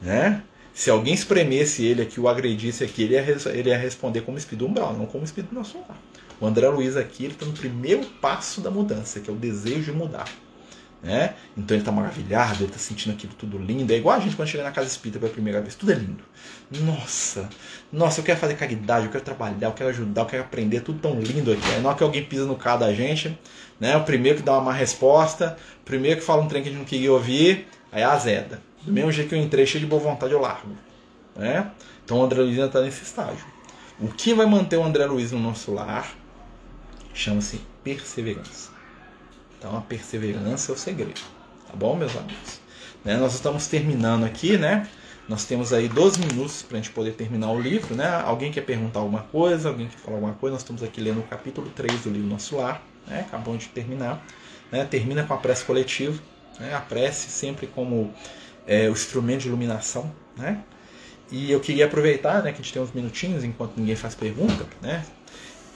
né? 0.01 0.42
Se 0.72 0.90
alguém 0.90 1.14
espremesse 1.14 1.84
ele 1.84 2.03
aqui, 2.03 2.20
o 2.20 2.28
agredisse 2.28 2.84
aqui, 2.84 3.03
ele 3.03 3.14
ia, 3.14 3.24
ele 3.55 3.70
ia 3.70 3.78
responder 3.78 4.20
como 4.20 4.36
espírito 4.36 4.66
umbral, 4.66 4.94
não 4.94 5.07
como 5.07 5.24
espírito 5.24 5.55
nacional. 5.55 5.97
O 6.38 6.47
André 6.47 6.68
Luiz 6.68 6.97
aqui, 6.97 7.24
ele 7.24 7.32
está 7.32 7.47
no 7.47 7.53
primeiro 7.53 8.05
passo 8.20 8.61
da 8.61 8.70
mudança, 8.70 9.20
que 9.20 9.30
é 9.30 9.32
o 9.32 9.36
desejo 9.36 9.90
de 9.90 9.92
mudar. 9.92 10.28
Né? 11.07 11.34
Então 11.57 11.76
ele 11.76 11.82
está 11.82 11.92
maravilhado, 11.92 12.64
ele 12.64 12.64
está 12.64 12.78
sentindo 12.78 13.12
aquilo 13.12 13.32
tudo 13.34 13.57
lindo. 13.59 13.92
É 13.92 13.96
igual 13.96 14.16
a 14.16 14.20
gente 14.20 14.34
quando 14.34 14.48
chega 14.48 14.64
na 14.64 14.72
casa 14.72 14.88
espírita 14.88 15.20
pela 15.20 15.32
primeira 15.32 15.61
vez, 15.61 15.76
tudo 15.76 15.92
é 15.92 15.94
lindo. 15.94 16.24
Nossa, 16.80 17.48
nossa, 17.92 18.18
eu 18.18 18.24
quero 18.24 18.40
fazer 18.40 18.57
caridade, 18.57 19.07
eu 19.07 19.12
quero 19.12 19.22
trabalhar, 19.22 19.68
eu 19.68 19.72
quero 19.72 19.90
ajudar, 19.90 20.22
eu 20.22 20.26
quero 20.26 20.42
aprender, 20.42 20.80
tudo 20.80 20.98
tão 20.98 21.20
lindo 21.20 21.52
aqui. 21.52 21.62
Aí 21.72 21.80
na 21.80 21.90
hora 21.90 21.96
que 21.96 22.02
alguém 22.02 22.24
pisa 22.24 22.44
no 22.44 22.57
carro 22.57 22.80
da 22.80 22.92
gente, 22.92 23.38
né? 23.78 23.96
O 23.96 24.02
primeiro 24.02 24.38
que 24.38 24.42
dá 24.42 24.54
uma 24.54 24.62
má 24.62 24.72
resposta, 24.72 25.57
o 25.80 25.84
primeiro 25.84 26.18
que 26.18 26.26
fala 26.26 26.42
um 26.42 26.48
trem 26.48 26.61
que 26.61 26.70
a 26.70 26.72
gente 26.72 26.80
não 26.80 26.86
queria 26.86 27.12
ouvir, 27.12 27.68
aí 27.92 28.02
azeda. 28.02 28.61
Do 28.82 28.92
mesmo 28.92 29.12
jeito 29.12 29.28
que 29.28 29.36
eu 29.36 29.38
entrei 29.40 29.64
cheio 29.64 29.84
de 29.84 29.88
boa 29.88 30.02
vontade, 30.02 30.32
eu 30.32 30.40
largo. 30.40 30.72
Né? 31.36 31.70
Então 32.04 32.18
o 32.18 32.24
André 32.24 32.40
Luiz 32.40 32.54
ainda 32.54 32.66
está 32.66 32.80
nesse 32.80 33.04
estágio. 33.04 33.46
O 34.00 34.09
que 34.09 34.34
vai 34.34 34.46
manter 34.46 34.76
o 34.76 34.82
André 34.82 35.07
Luiz 35.07 35.30
no 35.30 35.38
nosso 35.38 35.72
lar 35.72 36.16
chama-se 37.14 37.61
perseverança. 37.84 38.76
Então 39.59 39.76
a 39.76 39.80
perseverança 39.80 40.72
é 40.72 40.74
o 40.74 40.78
segredo. 40.78 41.20
Tá 41.66 41.74
bom, 41.74 41.96
meus 41.96 42.16
amigos? 42.16 42.61
Né? 43.04 43.16
Nós 43.16 43.34
estamos 43.34 43.66
terminando 43.66 44.24
aqui, 44.24 44.57
né? 44.57 44.88
Nós 45.28 45.44
temos 45.44 45.72
aí 45.72 45.88
12 45.88 46.20
minutos 46.20 46.62
para 46.62 46.78
a 46.78 46.80
gente 46.80 46.92
poder 46.92 47.12
terminar 47.12 47.50
o 47.50 47.61
livro, 47.61 47.94
né? 47.94 48.07
Alguém 48.24 48.52
quer 48.52 48.61
perguntar 48.61 49.00
alguma 49.00 49.22
coisa, 49.22 49.68
alguém 49.68 49.88
quer 49.88 49.98
falar 49.98 50.16
alguma 50.16 50.34
coisa, 50.34 50.54
nós 50.54 50.62
estamos 50.62 50.82
aqui 50.82 51.00
lendo 51.00 51.18
o 51.18 51.24
capítulo 51.24 51.68
3 51.70 52.02
do 52.02 52.11
livro 52.11 52.28
Nosso 52.28 52.57
Lar, 52.57 52.80
né? 53.07 53.20
Acabamos 53.26 53.64
de 53.64 53.68
terminar. 53.70 54.24
Né? 54.70 54.84
Termina 54.84 55.24
com 55.24 55.34
a 55.34 55.36
prece 55.36 55.64
coletiva, 55.64 56.20
né? 56.61 56.74
a 56.74 56.80
prece 56.80 57.28
sempre 57.30 57.66
como 57.66 58.12
é, 58.66 58.88
o 58.88 58.92
instrumento 58.92 59.42
de 59.42 59.48
iluminação, 59.48 60.12
né? 60.36 60.62
E 61.30 61.50
eu 61.50 61.59
queria 61.59 61.86
aproveitar, 61.86 62.42
né, 62.42 62.52
que 62.52 62.61
a 62.61 62.62
gente 62.62 62.72
tem 62.72 62.80
uns 62.80 62.92
minutinhos 62.92 63.42
enquanto 63.42 63.76
ninguém 63.76 63.96
faz 63.96 64.14
pergunta, 64.14 64.64
né? 64.80 65.04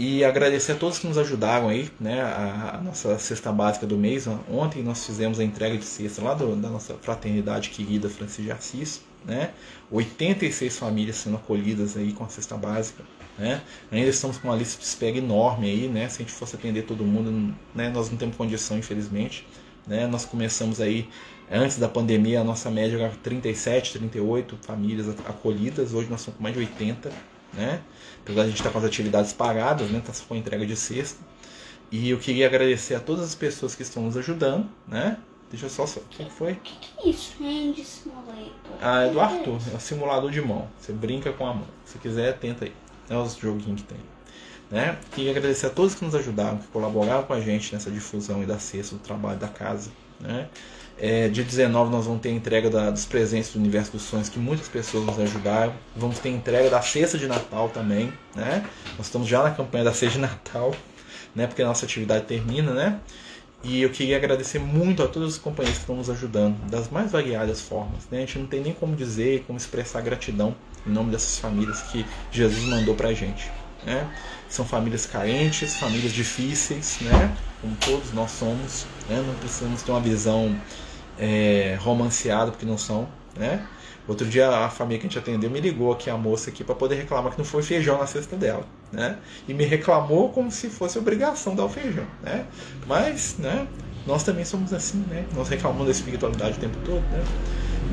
E 0.03 0.25
agradecer 0.25 0.73
a 0.73 0.77
todos 0.77 0.99
que 0.99 1.07
nos 1.07 1.19
ajudaram 1.19 1.69
aí, 1.69 1.91
né? 2.01 2.23
A, 2.23 2.77
a, 2.77 2.81
nossa 2.81 3.19
cesta 3.19 3.53
básica 3.53 3.87
do 3.87 3.99
mês. 3.99 4.27
Ontem 4.51 4.83
nós 4.83 5.05
fizemos 5.05 5.39
a 5.39 5.45
entrega 5.45 5.77
de 5.77 5.85
cesta 5.85 6.23
lá 6.23 6.33
do, 6.33 6.57
da 6.57 6.71
nossa 6.71 6.95
fraternidade 6.95 7.69
querida 7.69 8.09
Francis 8.09 8.43
de 8.43 8.51
Assis, 8.51 9.03
né? 9.27 9.51
86 9.91 10.79
famílias 10.79 11.17
sendo 11.17 11.37
acolhidas 11.37 11.99
aí 11.99 12.15
com 12.15 12.25
a 12.25 12.31
cesta 12.31 12.57
básica, 12.57 13.05
né? 13.39 13.61
Ainda 13.93 14.09
estamos 14.09 14.39
com 14.39 14.49
uma 14.49 14.57
lista 14.57 14.81
de 14.81 14.87
espera 14.87 15.19
enorme 15.19 15.69
aí, 15.69 15.87
né? 15.87 16.09
Se 16.09 16.23
a 16.23 16.25
gente 16.25 16.33
fosse 16.33 16.57
atender 16.57 16.85
todo 16.85 17.05
mundo, 17.05 17.55
né? 17.75 17.91
Nós 17.91 18.09
não 18.09 18.17
temos 18.17 18.37
condição, 18.37 18.79
infelizmente, 18.79 19.47
né? 19.87 20.07
Nós 20.07 20.25
começamos 20.25 20.81
aí 20.81 21.11
antes 21.51 21.77
da 21.77 21.91
pandemia, 21.91 22.41
a 22.41 22.45
nossa 22.45 22.71
média 22.71 22.97
era 22.97 23.13
37, 23.23 23.99
38 23.99 24.57
famílias 24.63 25.11
acolhidas. 25.29 25.93
Hoje 25.93 26.09
nós 26.09 26.21
estamos 26.21 26.39
com 26.39 26.43
mais 26.43 26.55
de 26.55 26.61
80, 26.63 27.13
né? 27.53 27.83
Apesar 28.23 28.43
de 28.43 28.47
a 28.47 28.51
gente 28.51 28.59
estar 28.59 28.71
com 28.71 28.79
as 28.79 28.85
atividades 28.85 29.33
paradas, 29.33 29.91
né? 29.91 30.03
Tá 30.05 30.13
só 30.13 30.25
com 30.25 30.37
entrega 30.37 30.67
de 30.67 30.77
sexta. 30.77 31.19
E 31.91 32.11
eu 32.11 32.19
queria 32.19 32.47
agradecer 32.47 32.95
a 32.95 33.01
todas 33.01 33.25
as 33.25 33.35
pessoas 33.35 33.75
que 33.75 33.83
estão 33.83 34.05
nos 34.05 34.17
ajudando, 34.17 34.69
né? 34.87 35.19
Deixa 35.51 35.67
eu 35.67 35.71
só. 35.71 35.83
O 35.83 36.03
que 36.09 36.31
foi? 36.31 36.53
O 36.53 36.57
que, 36.57 36.77
que 36.77 37.09
é 37.09 37.11
isso? 37.11 37.35
Hand 37.43 37.85
Simulator. 37.85 38.79
Ah, 38.81 39.03
é 39.03 39.11
do 39.11 39.21
Arthur. 39.21 39.59
É 39.73 39.77
o 39.77 39.81
simulador 39.81 40.31
de 40.31 40.41
mão. 40.41 40.69
Você 40.79 40.93
brinca 40.93 41.33
com 41.33 41.45
a 41.45 41.53
mão. 41.53 41.67
Se 41.85 41.99
quiser, 41.99 42.39
tenta 42.39 42.67
aí. 42.67 42.73
É 43.09 43.17
os 43.17 43.37
joguinhos 43.37 43.83
que 43.83 43.89
tem. 43.89 43.99
Né? 44.71 44.97
Queria 45.13 45.33
agradecer 45.33 45.67
a 45.67 45.71
todos 45.71 45.97
que 45.97 46.05
nos 46.05 46.15
ajudaram, 46.15 46.59
que 46.59 46.69
colaboraram 46.69 47.25
com 47.25 47.33
a 47.33 47.41
gente 47.41 47.75
nessa 47.75 47.91
difusão 47.91 48.41
e 48.45 48.47
da 48.47 48.61
cesta 48.61 48.95
do 48.95 49.01
trabalho 49.01 49.41
da 49.41 49.49
casa. 49.49 49.91
Né? 50.21 50.49
É, 51.03 51.29
dia 51.29 51.43
19 51.43 51.91
nós 51.91 52.05
vamos 52.05 52.21
ter 52.21 52.29
a 52.29 52.33
entrega 52.33 52.69
da, 52.69 52.91
dos 52.91 53.07
presentes 53.07 53.55
do 53.55 53.59
Universo 53.59 53.93
dos 53.93 54.03
Sonhos, 54.03 54.29
que 54.29 54.39
muitas 54.39 54.69
pessoas 54.69 55.07
nos 55.07 55.19
ajudaram. 55.19 55.73
Vamos 55.97 56.19
ter 56.19 56.29
a 56.29 56.33
entrega 56.33 56.69
da 56.69 56.83
cesta 56.83 57.17
de 57.17 57.27
Natal 57.27 57.71
também, 57.71 58.13
né? 58.37 58.67
Nós 58.99 59.07
estamos 59.07 59.27
já 59.27 59.43
na 59.43 59.51
campanha 59.51 59.85
da 59.85 59.95
cesta 59.95 60.17
de 60.17 60.19
Natal, 60.19 60.75
né? 61.35 61.47
Porque 61.47 61.63
a 61.63 61.67
nossa 61.67 61.87
atividade 61.87 62.27
termina, 62.27 62.75
né? 62.75 63.01
E 63.65 63.81
eu 63.81 63.89
queria 63.89 64.19
agradecer 64.19 64.59
muito 64.59 65.03
a 65.03 65.09
todos 65.09 65.35
os 65.35 65.39
companheiros 65.39 65.79
que 65.79 65.85
estão 65.85 65.97
nos 65.97 66.11
ajudando, 66.11 66.59
das 66.71 66.91
mais 66.91 67.13
variadas 67.13 67.63
formas. 67.63 68.05
Né? 68.11 68.19
A 68.19 68.21
gente 68.21 68.39
não 68.39 68.47
tem 68.47 68.61
nem 68.61 68.73
como 68.73 68.97
dizer, 68.97 69.45
como 69.47 69.59
expressar 69.59 70.01
gratidão 70.01 70.57
em 70.87 70.91
nome 70.91 71.11
dessas 71.11 71.39
famílias 71.39 71.83
que 71.83 72.07
Jesus 72.33 72.65
mandou 72.65 72.95
pra 72.95 73.13
gente. 73.13 73.51
Né? 73.85 74.11
São 74.49 74.65
famílias 74.65 75.05
carentes, 75.05 75.77
famílias 75.77 76.13
difíceis, 76.13 76.99
né? 77.03 77.37
como 77.61 77.77
todos 77.77 78.15
nós 78.15 78.31
somos. 78.31 78.87
Né? 79.11 79.23
Não 79.27 79.35
precisamos 79.35 79.83
ter 79.83 79.91
uma 79.91 80.01
visão 80.01 80.59
é, 81.21 81.77
romanceado, 81.79 82.51
porque 82.53 82.65
não 82.65 82.79
são, 82.79 83.07
né? 83.37 83.67
Outro 84.09 84.27
dia 84.27 84.49
a 84.49 84.71
família 84.71 84.99
que 84.99 85.07
a 85.07 85.09
gente 85.09 85.19
atendeu 85.19 85.51
me 85.51 85.61
ligou 85.61 85.93
aqui, 85.93 86.09
a 86.09 86.17
moça 86.17 86.51
aqui, 86.51 86.65
para 86.65 86.75
poder 86.75 86.97
reclamar 86.97 87.31
que 87.33 87.39
não 87.39 87.45
foi 87.45 87.63
feijão 87.63 87.99
na 87.99 88.07
cesta 88.07 88.35
dela, 88.35 88.65
né? 88.91 89.19
E 89.47 89.53
me 89.53 89.65
reclamou 89.65 90.31
como 90.31 90.51
se 90.51 90.71
fosse 90.71 90.99
obrigação 90.99 91.55
dar 91.55 91.67
o 91.67 91.69
feijão, 91.69 92.07
né? 92.23 92.47
Mas, 92.89 93.37
né? 93.39 93.69
Nós 94.07 94.23
também 94.23 94.47
somos 94.47 94.73
assim, 94.73 95.05
né? 95.11 95.27
Nós 95.37 95.49
reclamamos 95.49 95.85
da 95.85 95.93
espiritualidade 95.93 96.57
o 96.57 96.61
tempo 96.61 96.79
todo, 96.85 97.03
né? 97.03 97.23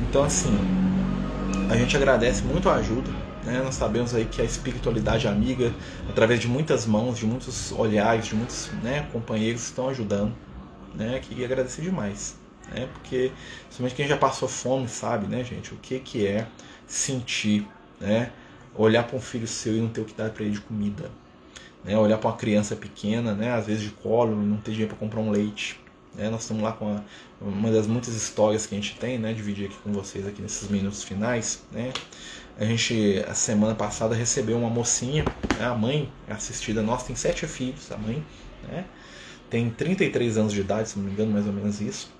Então, 0.08 0.24
assim, 0.24 0.56
a 1.70 1.76
gente 1.76 1.94
agradece 1.94 2.42
muito 2.42 2.68
a 2.70 2.76
ajuda, 2.76 3.10
né? 3.44 3.60
Nós 3.62 3.74
sabemos 3.74 4.14
aí 4.14 4.24
que 4.24 4.40
a 4.40 4.44
espiritualidade 4.44 5.28
amiga, 5.28 5.72
através 6.08 6.40
de 6.40 6.48
muitas 6.48 6.86
mãos, 6.86 7.18
de 7.18 7.26
muitos 7.26 7.70
olhares, 7.72 8.26
de 8.26 8.34
muitos 8.34 8.70
né, 8.82 9.06
companheiros 9.12 9.64
estão 9.64 9.90
ajudando, 9.90 10.32
né? 10.94 11.20
Queria 11.20 11.44
agradecer 11.44 11.82
demais 11.82 12.37
né? 12.72 12.88
Porque 12.92 13.32
somente 13.70 13.94
quem 13.94 14.06
já 14.06 14.16
passou 14.16 14.48
fome 14.48 14.88
sabe, 14.88 15.26
né, 15.26 15.44
gente, 15.44 15.72
o 15.74 15.76
que 15.76 15.98
que 16.00 16.26
é 16.26 16.46
sentir, 16.86 17.66
né? 18.00 18.30
Olhar 18.74 19.02
para 19.04 19.16
um 19.16 19.20
filho 19.20 19.46
seu 19.46 19.76
e 19.76 19.80
não 19.80 19.88
ter 19.88 20.00
o 20.00 20.04
que 20.04 20.14
dar 20.14 20.30
para 20.30 20.44
ele 20.44 20.52
de 20.52 20.60
comida, 20.60 21.10
né? 21.84 21.96
Olhar 21.98 22.18
para 22.18 22.30
uma 22.30 22.36
criança 22.36 22.76
pequena, 22.76 23.34
né, 23.34 23.52
às 23.52 23.66
vezes 23.66 23.82
de 23.82 23.90
colo, 23.90 24.36
não 24.36 24.56
ter 24.58 24.72
dinheiro 24.72 24.94
para 24.94 24.98
comprar 24.98 25.20
um 25.20 25.30
leite, 25.30 25.80
Né? 26.14 26.30
Nós 26.30 26.42
estamos 26.42 26.62
lá 26.62 26.72
com 26.72 26.96
a, 26.96 27.02
uma 27.40 27.70
das 27.70 27.86
muitas 27.86 28.14
histórias 28.14 28.66
que 28.66 28.74
a 28.74 28.78
gente 28.78 28.96
tem, 28.96 29.18
né? 29.18 29.32
Dividir 29.32 29.66
aqui 29.66 29.76
com 29.84 29.92
vocês 29.92 30.26
aqui 30.26 30.42
nesses 30.42 30.68
minutos 30.68 31.02
finais, 31.04 31.62
né? 31.72 31.92
A 32.58 32.64
gente, 32.64 33.24
a 33.28 33.34
semana 33.34 33.74
passada, 33.74 34.14
recebeu 34.16 34.58
uma 34.58 34.68
mocinha, 34.68 35.24
né? 35.58 35.66
a 35.66 35.74
mãe 35.74 36.10
assistida 36.28 36.82
nossa, 36.82 37.06
tem 37.06 37.14
sete 37.14 37.46
filhos, 37.46 37.92
a 37.92 37.96
mãe, 37.96 38.24
né? 38.68 38.84
Tem 39.48 39.70
33 39.70 40.36
anos 40.36 40.52
de 40.52 40.60
idade, 40.60 40.90
se 40.90 40.98
não 40.98 41.06
me 41.06 41.12
engano, 41.12 41.32
mais 41.32 41.46
ou 41.46 41.52
menos 41.52 41.80
isso. 41.80 42.10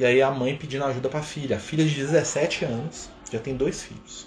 E 0.00 0.04
aí 0.06 0.22
a 0.22 0.30
mãe 0.30 0.56
pedindo 0.56 0.82
ajuda 0.84 1.10
para 1.10 1.20
a 1.20 1.22
filha. 1.22 1.56
A 1.56 1.60
filha 1.60 1.84
de 1.84 1.94
17 1.94 2.64
anos 2.64 3.10
já 3.30 3.38
tem 3.38 3.54
dois 3.54 3.82
filhos. 3.82 4.26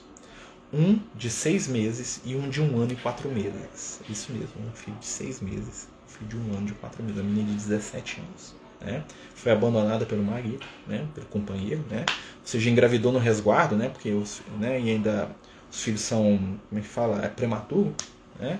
Um 0.71 0.99
de 1.15 1.31
seis 1.31 1.67
meses 1.67 2.21
e 2.23 2.35
um 2.35 2.47
de 2.47 2.61
um 2.61 2.79
ano 2.79 2.93
e 2.93 2.95
quatro 2.95 3.27
meses. 3.27 3.99
Isso 4.07 4.31
mesmo, 4.31 4.53
um 4.63 4.71
filho 4.71 4.95
de 4.97 5.05
seis 5.07 5.41
meses, 5.41 5.87
um 6.05 6.11
filho 6.11 6.27
de 6.29 6.37
um 6.37 6.55
ano 6.55 6.67
e 6.69 6.73
quatro 6.73 7.01
meses. 7.01 7.19
A 7.19 7.23
menina 7.23 7.47
de 7.47 7.55
17 7.55 8.21
anos. 8.21 8.55
Né? 8.81 9.03
Foi 9.33 9.51
abandonada 9.51 10.05
pelo 10.05 10.21
marido, 10.21 10.63
né? 10.85 11.07
pelo 11.15 11.25
companheiro, 11.25 11.83
né? 11.89 12.05
Ou 12.07 12.45
seja, 12.45 12.69
engravidou 12.69 13.11
no 13.11 13.17
resguardo, 13.17 13.75
né? 13.75 13.89
Porque 13.89 14.11
os, 14.11 14.43
né? 14.59 14.79
E 14.79 14.91
ainda 14.91 15.35
os 15.71 15.81
filhos 15.81 16.01
são, 16.01 16.37
como 16.69 16.79
é 16.79 16.81
que 16.81 16.87
fala, 16.87 17.25
é 17.25 17.29
prematuro, 17.29 17.95
né? 18.39 18.59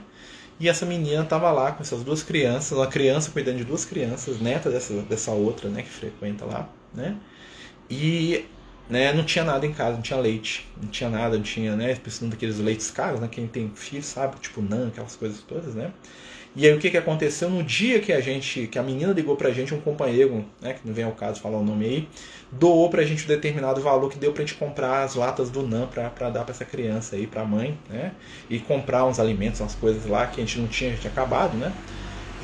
E 0.60 0.68
essa 0.68 0.84
menina 0.84 1.22
estava 1.22 1.52
lá 1.52 1.74
com 1.74 1.84
essas 1.84 2.04
duas 2.04 2.24
crianças, 2.24 2.76
uma 2.76 2.88
criança 2.88 3.30
cuidando 3.30 3.58
de 3.58 3.66
duas 3.66 3.86
crianças, 3.86 4.40
neta 4.40 4.72
dessa, 4.72 4.96
dessa 5.04 5.32
outra, 5.32 5.70
né, 5.70 5.82
que 5.82 5.90
frequenta 5.90 6.46
lá, 6.46 6.70
né? 6.94 7.16
E 7.90 8.46
né, 8.90 9.14
não 9.14 9.24
tinha 9.24 9.46
nada 9.46 9.66
em 9.66 9.74
casa, 9.74 9.94
não 9.96 10.02
tinha 10.02 10.20
leite, 10.20 10.68
não 10.82 10.90
tinha 10.90 11.10
nada, 11.10 11.38
não 11.38 11.44
tinha, 11.44 11.76
né, 11.76 11.96
precisando 11.96 12.32
daqueles 12.32 12.60
leites 12.60 12.92
caros, 12.92 13.20
né, 13.20 13.28
quem 13.32 13.48
tem 13.48 13.72
filho 13.76 14.04
sabe, 14.04 14.36
tipo 14.40 14.62
nan, 14.62 14.88
aquelas 14.90 15.16
coisas 15.16 15.40
todas, 15.42 15.74
né? 15.74 15.92
E 16.56 16.68
aí 16.68 16.74
o 16.74 16.80
que, 16.80 16.92
que 16.92 16.98
aconteceu 16.98 17.50
no 17.50 17.64
dia 17.64 18.00
que 18.00 18.14
a 18.14 18.20
gente, 18.22 18.68
que 18.68 18.78
a 18.78 18.84
menina 18.84 19.12
ligou 19.12 19.36
pra 19.36 19.50
gente, 19.50 19.74
um 19.74 19.82
companheiro, 19.82 20.46
né, 20.62 20.74
que 20.74 20.88
não 20.88 20.94
vem 20.94 21.04
ao 21.04 21.14
caso 21.14 21.42
falar 21.42 21.58
o 21.58 21.64
nome 21.64 21.86
aí, 21.86 22.10
doou 22.52 22.90
pra 22.90 23.04
gente 23.04 23.24
um 23.24 23.28
determinado 23.28 23.82
valor 23.82 24.12
que 24.12 24.20
deu 24.20 24.32
pra 24.32 24.42
gente 24.44 24.56
comprar 24.56 25.04
as 25.04 25.16
latas 25.16 25.50
do 25.50 25.68
NAN 25.68 25.88
pra, 25.88 26.12
pra 26.12 26.30
dar 26.30 26.44
pra 26.44 26.54
essa 26.54 26.66
criança 26.66 27.16
aí, 27.16 27.26
pra 27.26 27.44
mãe, 27.44 27.78
né? 27.90 28.12
E 28.50 28.60
comprar 28.60 29.06
uns 29.06 29.20
alimentos, 29.20 29.62
umas 29.62 29.74
coisas 29.74 30.06
lá 30.06 30.28
que 30.28 30.42
a 30.42 30.46
gente 30.46 30.60
não 30.60 30.68
tinha, 30.68 30.92
a 30.92 30.94
gente 30.94 31.02
tinha 31.02 31.12
acabado, 31.12 31.58
né? 31.58 31.74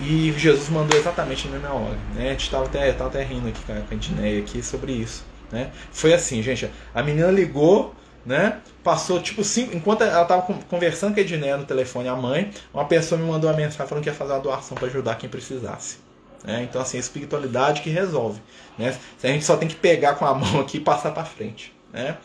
E 0.01 0.33
Jesus 0.37 0.69
mandou 0.69 0.97
exatamente 0.97 1.47
na 1.47 1.59
mesma 1.59 1.73
hora, 1.73 1.97
né? 2.15 2.27
A 2.27 2.31
gente 2.31 2.49
tava 2.49 2.65
até, 2.65 2.89
até 2.89 3.23
rindo 3.23 3.49
aqui 3.49 3.61
com 3.63 3.73
a 3.73 3.93
Edneia 3.93 4.39
aqui 4.39 4.63
sobre 4.63 4.93
isso, 4.93 5.25
né? 5.51 5.71
Foi 5.91 6.13
assim, 6.13 6.41
gente, 6.41 6.69
a 6.93 7.03
menina 7.03 7.29
ligou, 7.29 7.93
né? 8.25 8.59
Passou 8.83 9.21
tipo 9.21 9.43
cinco. 9.43 9.75
Enquanto 9.75 10.03
ela 10.03 10.21
estava 10.21 10.41
conversando 10.69 11.13
com 11.13 11.19
a 11.19 11.23
Edneia 11.23 11.57
no 11.57 11.65
telefone, 11.65 12.07
a 12.07 12.15
mãe, 12.15 12.51
uma 12.73 12.85
pessoa 12.85 13.19
me 13.19 13.27
mandou 13.27 13.49
uma 13.49 13.55
mensagem 13.57 13.87
falando 13.87 14.03
que 14.03 14.09
ia 14.09 14.15
fazer 14.15 14.33
uma 14.33 14.39
doação 14.39 14.77
para 14.77 14.87
ajudar 14.87 15.15
quem 15.15 15.29
precisasse. 15.29 15.97
Né? 16.43 16.63
Então, 16.63 16.81
assim, 16.81 16.97
a 16.97 16.99
espiritualidade 16.99 17.81
que 17.81 17.89
resolve. 17.89 18.41
Né? 18.77 18.97
A 19.21 19.27
gente 19.27 19.43
só 19.43 19.57
tem 19.57 19.67
que 19.67 19.75
pegar 19.75 20.15
com 20.15 20.25
a 20.25 20.33
mão 20.35 20.61
aqui 20.61 20.77
e 20.77 20.79
passar 20.79 21.11
para 21.11 21.25
frente. 21.25 21.73
Né? 21.91 22.17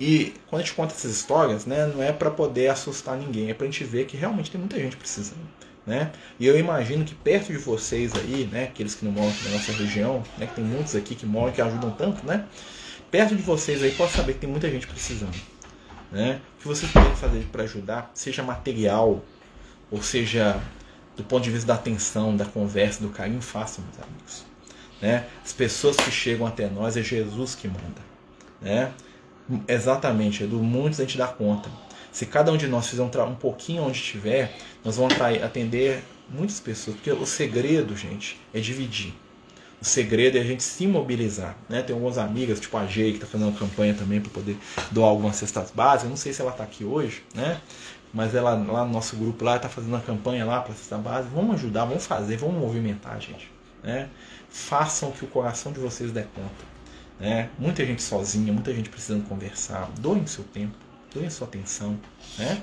E 0.00 0.32
quando 0.48 0.62
a 0.62 0.64
gente 0.64 0.74
conta 0.74 0.94
essas 0.94 1.10
histórias, 1.10 1.66
né, 1.66 1.86
não 1.86 2.02
é 2.02 2.12
para 2.12 2.30
poder 2.30 2.68
assustar 2.68 3.16
ninguém, 3.16 3.50
é 3.50 3.54
para 3.54 3.66
a 3.66 3.70
gente 3.70 3.82
ver 3.84 4.06
que 4.06 4.16
realmente 4.16 4.50
tem 4.50 4.60
muita 4.60 4.78
gente 4.78 4.96
precisando. 4.96 5.40
Né? 5.88 6.12
E 6.38 6.46
eu 6.46 6.58
imagino 6.58 7.02
que 7.02 7.14
perto 7.14 7.50
de 7.50 7.56
vocês 7.56 8.14
aí, 8.14 8.46
né, 8.52 8.64
aqueles 8.64 8.94
que 8.94 9.06
não 9.06 9.10
moram 9.10 9.30
aqui 9.30 9.44
na 9.46 9.52
nossa 9.52 9.72
região, 9.72 10.22
né, 10.36 10.46
que 10.46 10.56
tem 10.56 10.64
muitos 10.64 10.94
aqui 10.94 11.14
que 11.14 11.24
moram 11.24 11.50
que 11.50 11.62
ajudam 11.62 11.90
tanto, 11.92 12.26
né? 12.26 12.44
Perto 13.10 13.34
de 13.34 13.40
vocês 13.40 13.82
aí 13.82 13.90
pode 13.92 14.12
saber 14.12 14.34
que 14.34 14.40
tem 14.40 14.50
muita 14.50 14.70
gente 14.70 14.86
precisando. 14.86 15.34
Né? 16.12 16.42
O 16.58 16.60
que 16.60 16.68
vocês 16.68 16.92
podem 16.92 17.16
fazer 17.16 17.42
para 17.50 17.62
ajudar, 17.62 18.10
seja 18.12 18.42
material, 18.42 19.24
ou 19.90 20.02
seja 20.02 20.60
do 21.16 21.24
ponto 21.24 21.42
de 21.42 21.50
vista 21.50 21.68
da 21.68 21.74
atenção, 21.74 22.36
da 22.36 22.44
conversa, 22.44 23.00
do 23.00 23.08
carinho, 23.08 23.40
façam, 23.40 23.82
meus 23.82 23.98
amigos. 24.06 24.44
Né? 25.00 25.26
As 25.42 25.54
pessoas 25.54 25.96
que 25.96 26.10
chegam 26.10 26.46
até 26.46 26.68
nós 26.68 26.98
é 26.98 27.02
Jesus 27.02 27.54
que 27.54 27.66
manda. 27.66 28.02
Né? 28.60 28.92
Exatamente, 29.66 30.44
do 30.44 30.58
muitos 30.58 31.00
a 31.00 31.04
gente 31.04 31.16
dá 31.16 31.28
conta. 31.28 31.70
Se 32.18 32.26
cada 32.26 32.50
um 32.50 32.56
de 32.56 32.66
nós 32.66 32.88
fizer 32.88 33.00
um, 33.00 33.28
um 33.28 33.34
pouquinho 33.36 33.84
onde 33.84 33.98
estiver, 33.98 34.52
nós 34.84 34.96
vamos 34.96 35.14
atender 35.20 36.02
muitas 36.28 36.58
pessoas. 36.58 36.96
Porque 36.96 37.12
o 37.12 37.24
segredo, 37.24 37.96
gente, 37.96 38.40
é 38.52 38.58
dividir. 38.58 39.14
O 39.80 39.84
segredo 39.84 40.36
é 40.36 40.40
a 40.40 40.44
gente 40.44 40.64
se 40.64 40.84
mobilizar. 40.88 41.56
Né? 41.68 41.80
Tem 41.80 41.94
algumas 41.94 42.18
amigas, 42.18 42.58
tipo 42.58 42.76
a 42.76 42.84
Jay, 42.86 43.12
que 43.12 43.18
está 43.18 43.26
fazendo 43.28 43.50
uma 43.50 43.56
campanha 43.56 43.94
também 43.94 44.20
para 44.20 44.32
poder 44.32 44.56
doar 44.90 45.10
algumas 45.10 45.36
cestas 45.36 45.70
básicas. 45.70 46.10
Não 46.10 46.16
sei 46.16 46.32
se 46.32 46.42
ela 46.42 46.50
está 46.50 46.64
aqui 46.64 46.82
hoje, 46.82 47.22
né? 47.32 47.60
mas 48.12 48.34
ela 48.34 48.50
lá 48.54 48.84
no 48.84 48.92
nosso 48.92 49.14
grupo 49.14 49.44
lá 49.44 49.54
está 49.54 49.68
fazendo 49.68 49.92
uma 49.92 50.00
campanha 50.00 50.44
lá 50.44 50.60
para 50.60 50.74
cesta 50.74 50.98
base. 50.98 51.28
Vamos 51.32 51.54
ajudar, 51.54 51.84
vamos 51.84 52.04
fazer, 52.04 52.36
vamos 52.36 52.56
movimentar, 52.56 53.20
gente. 53.20 53.48
Né? 53.80 54.08
Façam 54.50 55.10
o 55.10 55.12
que 55.12 55.24
o 55.24 55.28
coração 55.28 55.70
de 55.70 55.78
vocês 55.78 56.10
der 56.10 56.26
conta. 56.34 56.66
Né? 57.20 57.48
Muita 57.56 57.86
gente 57.86 58.02
sozinha, 58.02 58.52
muita 58.52 58.74
gente 58.74 58.88
precisando 58.88 59.24
conversar. 59.28 59.88
Doem 60.00 60.26
seu 60.26 60.42
tempo, 60.42 60.74
doem 61.14 61.30
sua 61.30 61.46
atenção. 61.46 61.98
Né? 62.38 62.62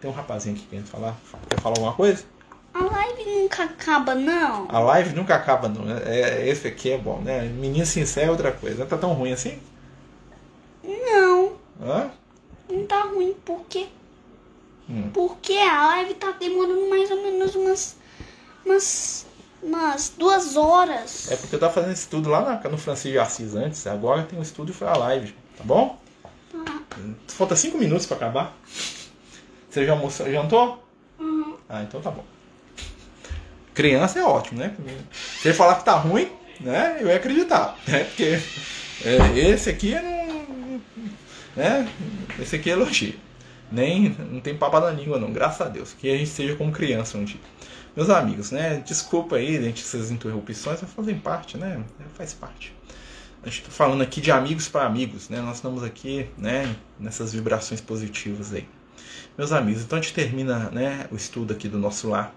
Tem 0.00 0.10
um 0.10 0.14
rapazinho 0.14 0.56
aqui 0.56 0.66
querendo 0.66 0.86
falar. 0.86 1.16
Quer 1.48 1.60
falar 1.60 1.76
alguma 1.76 1.94
coisa? 1.94 2.24
A 2.72 2.84
live 2.84 3.24
nunca 3.24 3.64
acaba, 3.64 4.14
não. 4.14 4.66
A 4.68 4.78
live 4.80 5.14
nunca 5.14 5.34
acaba, 5.34 5.68
não. 5.68 5.90
É, 6.04 6.46
esse 6.46 6.68
aqui 6.68 6.92
é 6.92 6.98
bom, 6.98 7.20
né? 7.20 7.42
Menino 7.42 7.86
sincero 7.86 8.28
é 8.28 8.30
outra 8.30 8.52
coisa. 8.52 8.80
Não 8.80 8.86
tá 8.86 8.98
tão 8.98 9.14
ruim 9.14 9.32
assim? 9.32 9.58
Não. 10.84 11.52
Hã? 11.80 12.10
Não 12.70 12.86
tá 12.86 13.02
ruim, 13.02 13.34
porque. 13.44 13.86
Hum. 14.88 15.10
Porque 15.12 15.54
a 15.54 15.86
live 15.86 16.14
tá 16.14 16.32
demorando 16.32 16.88
mais 16.90 17.10
ou 17.10 17.22
menos 17.22 17.54
umas. 17.54 17.96
umas. 18.64 19.26
umas 19.62 20.12
duas 20.16 20.56
horas. 20.56 21.30
É 21.30 21.36
porque 21.36 21.54
eu 21.54 21.60
tava 21.60 21.72
fazendo 21.72 21.94
estudo 21.94 22.28
lá 22.28 22.42
na, 22.42 22.68
no 22.68 22.76
Francisco 22.76 23.12
de 23.12 23.18
Assis 23.18 23.54
antes. 23.54 23.86
Agora 23.86 24.24
tem 24.24 24.38
um 24.38 24.42
estúdio 24.42 24.72
e 24.72 24.76
foi 24.76 24.88
a 24.88 24.96
live, 24.96 25.34
tá 25.56 25.64
bom? 25.64 25.98
Falta 27.28 27.56
cinco 27.56 27.78
minutos 27.78 28.06
pra 28.06 28.16
acabar. 28.16 28.56
Você 29.68 29.84
já 29.84 29.92
almoçou? 29.92 30.30
Jantou? 30.30 30.82
Uhum. 31.18 31.56
Ah, 31.68 31.82
então 31.82 32.00
tá 32.00 32.10
bom. 32.10 32.24
Criança 33.74 34.18
é 34.18 34.24
ótimo, 34.24 34.60
né? 34.60 34.74
Se 35.40 35.48
ele 35.48 35.54
falar 35.54 35.74
que 35.74 35.84
tá 35.84 35.92
ruim, 35.92 36.30
né? 36.60 36.96
Eu 37.00 37.08
ia 37.08 37.16
acreditar, 37.16 37.76
né? 37.86 38.04
Porque 38.04 38.40
é, 39.04 39.38
esse 39.38 39.68
aqui 39.68 39.94
não. 39.94 40.80
Né? 41.54 41.88
Esse 42.38 42.56
aqui 42.56 42.70
é 42.70 42.72
elogio. 42.72 43.14
Nem 43.70 44.10
não 44.30 44.40
tem 44.40 44.56
papo 44.56 44.78
na 44.78 44.90
língua, 44.90 45.18
não, 45.18 45.32
graças 45.32 45.60
a 45.60 45.68
Deus. 45.68 45.92
Que 45.92 46.10
a 46.10 46.16
gente 46.16 46.30
seja 46.30 46.54
como 46.56 46.72
criança 46.72 47.18
um 47.18 47.24
dia. 47.24 47.40
Meus 47.96 48.10
amigos, 48.10 48.50
né? 48.50 48.82
Desculpa 48.86 49.36
aí, 49.36 49.62
gente, 49.62 49.82
essas 49.82 50.10
interrupções 50.10 50.80
fazem 50.94 51.18
parte, 51.18 51.56
né? 51.56 51.82
Faz 52.14 52.34
parte. 52.34 52.75
A 53.46 53.48
gente 53.48 53.62
tá 53.62 53.70
falando 53.70 54.02
aqui 54.02 54.20
de 54.20 54.32
amigos 54.32 54.68
para 54.68 54.84
amigos, 54.84 55.28
né? 55.28 55.40
Nós 55.40 55.58
estamos 55.58 55.84
aqui, 55.84 56.28
né? 56.36 56.74
Nessas 56.98 57.32
vibrações 57.32 57.80
positivas 57.80 58.52
aí. 58.52 58.68
Meus 59.38 59.52
amigos, 59.52 59.82
então 59.82 59.96
a 59.96 60.02
gente 60.02 60.12
termina 60.12 60.68
né, 60.70 61.06
o 61.12 61.16
estudo 61.16 61.52
aqui 61.52 61.68
do 61.68 61.78
nosso 61.78 62.08
lar 62.08 62.34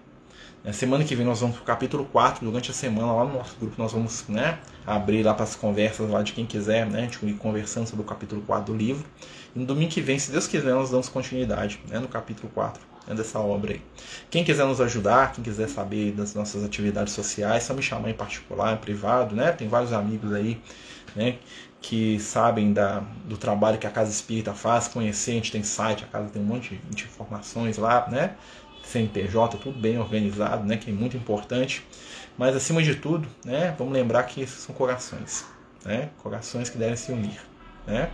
na 0.62 0.74
semana 0.74 1.02
que 1.04 1.16
vem 1.16 1.24
nós 1.24 1.40
vamos 1.40 1.56
para 1.56 1.62
o 1.62 1.66
capítulo 1.66 2.04
4, 2.04 2.44
durante 2.44 2.70
a 2.70 2.74
semana 2.74 3.10
lá 3.12 3.24
no 3.24 3.32
nosso 3.32 3.56
grupo 3.58 3.76
nós 3.78 3.92
vamos 3.92 4.28
né, 4.28 4.58
abrir 4.86 5.22
lá 5.22 5.32
para 5.32 5.44
as 5.44 5.56
conversas 5.56 6.10
lá 6.10 6.22
de 6.22 6.34
quem 6.34 6.44
quiser, 6.44 6.84
né, 6.86 6.98
a 6.98 7.02
gente 7.04 7.24
ir 7.24 7.32
conversando 7.34 7.86
sobre 7.86 8.04
o 8.04 8.06
capítulo 8.06 8.42
4 8.42 8.70
do 8.70 8.78
livro. 8.78 9.02
E 9.56 9.58
no 9.58 9.64
domingo 9.64 9.90
que 9.90 10.02
vem, 10.02 10.18
se 10.18 10.30
Deus 10.30 10.46
quiser, 10.46 10.74
nós 10.74 10.90
damos 10.90 11.08
continuidade 11.08 11.80
né, 11.88 11.98
no 11.98 12.08
capítulo 12.08 12.50
4 12.54 12.82
né, 13.06 13.14
dessa 13.14 13.38
obra 13.38 13.72
aí. 13.72 13.82
Quem 14.30 14.44
quiser 14.44 14.66
nos 14.66 14.82
ajudar, 14.82 15.32
quem 15.32 15.42
quiser 15.42 15.66
saber 15.66 16.12
das 16.12 16.34
nossas 16.34 16.62
atividades 16.62 17.14
sociais, 17.14 17.62
só 17.62 17.72
me 17.72 17.80
chamar 17.80 18.10
em 18.10 18.14
particular, 18.14 18.74
em 18.74 18.76
privado, 18.76 19.34
né? 19.34 19.52
Tem 19.52 19.66
vários 19.66 19.94
amigos 19.94 20.30
aí, 20.34 20.60
né? 21.16 21.38
Que 21.80 22.18
sabem 22.20 22.72
da, 22.72 23.00
do 23.24 23.36
trabalho 23.36 23.78
que 23.78 23.86
a 23.86 23.90
Casa 23.90 24.10
Espírita 24.10 24.52
faz, 24.52 24.88
conhecer, 24.88 25.32
a 25.32 25.34
gente 25.34 25.52
tem 25.52 25.62
site, 25.62 26.04
a 26.04 26.06
casa 26.06 26.28
tem 26.28 26.42
um 26.42 26.44
monte 26.44 26.80
de 26.90 27.04
informações 27.04 27.78
lá, 27.78 28.06
né? 28.08 28.34
CNPJ, 28.90 29.58
tudo 29.58 29.78
bem 29.78 29.98
organizado, 29.98 30.64
né, 30.64 30.76
que 30.76 30.90
é 30.90 30.92
muito 30.92 31.16
importante. 31.16 31.86
Mas 32.36 32.56
acima 32.56 32.82
de 32.82 32.94
tudo, 32.96 33.28
né, 33.44 33.74
vamos 33.78 33.92
lembrar 33.92 34.24
que 34.24 34.40
esses 34.40 34.60
são 34.60 34.74
corações, 34.74 35.44
né, 35.84 36.10
corações 36.18 36.68
que 36.68 36.78
devem 36.78 36.96
se 36.96 37.12
unir, 37.12 37.40
né. 37.86 38.10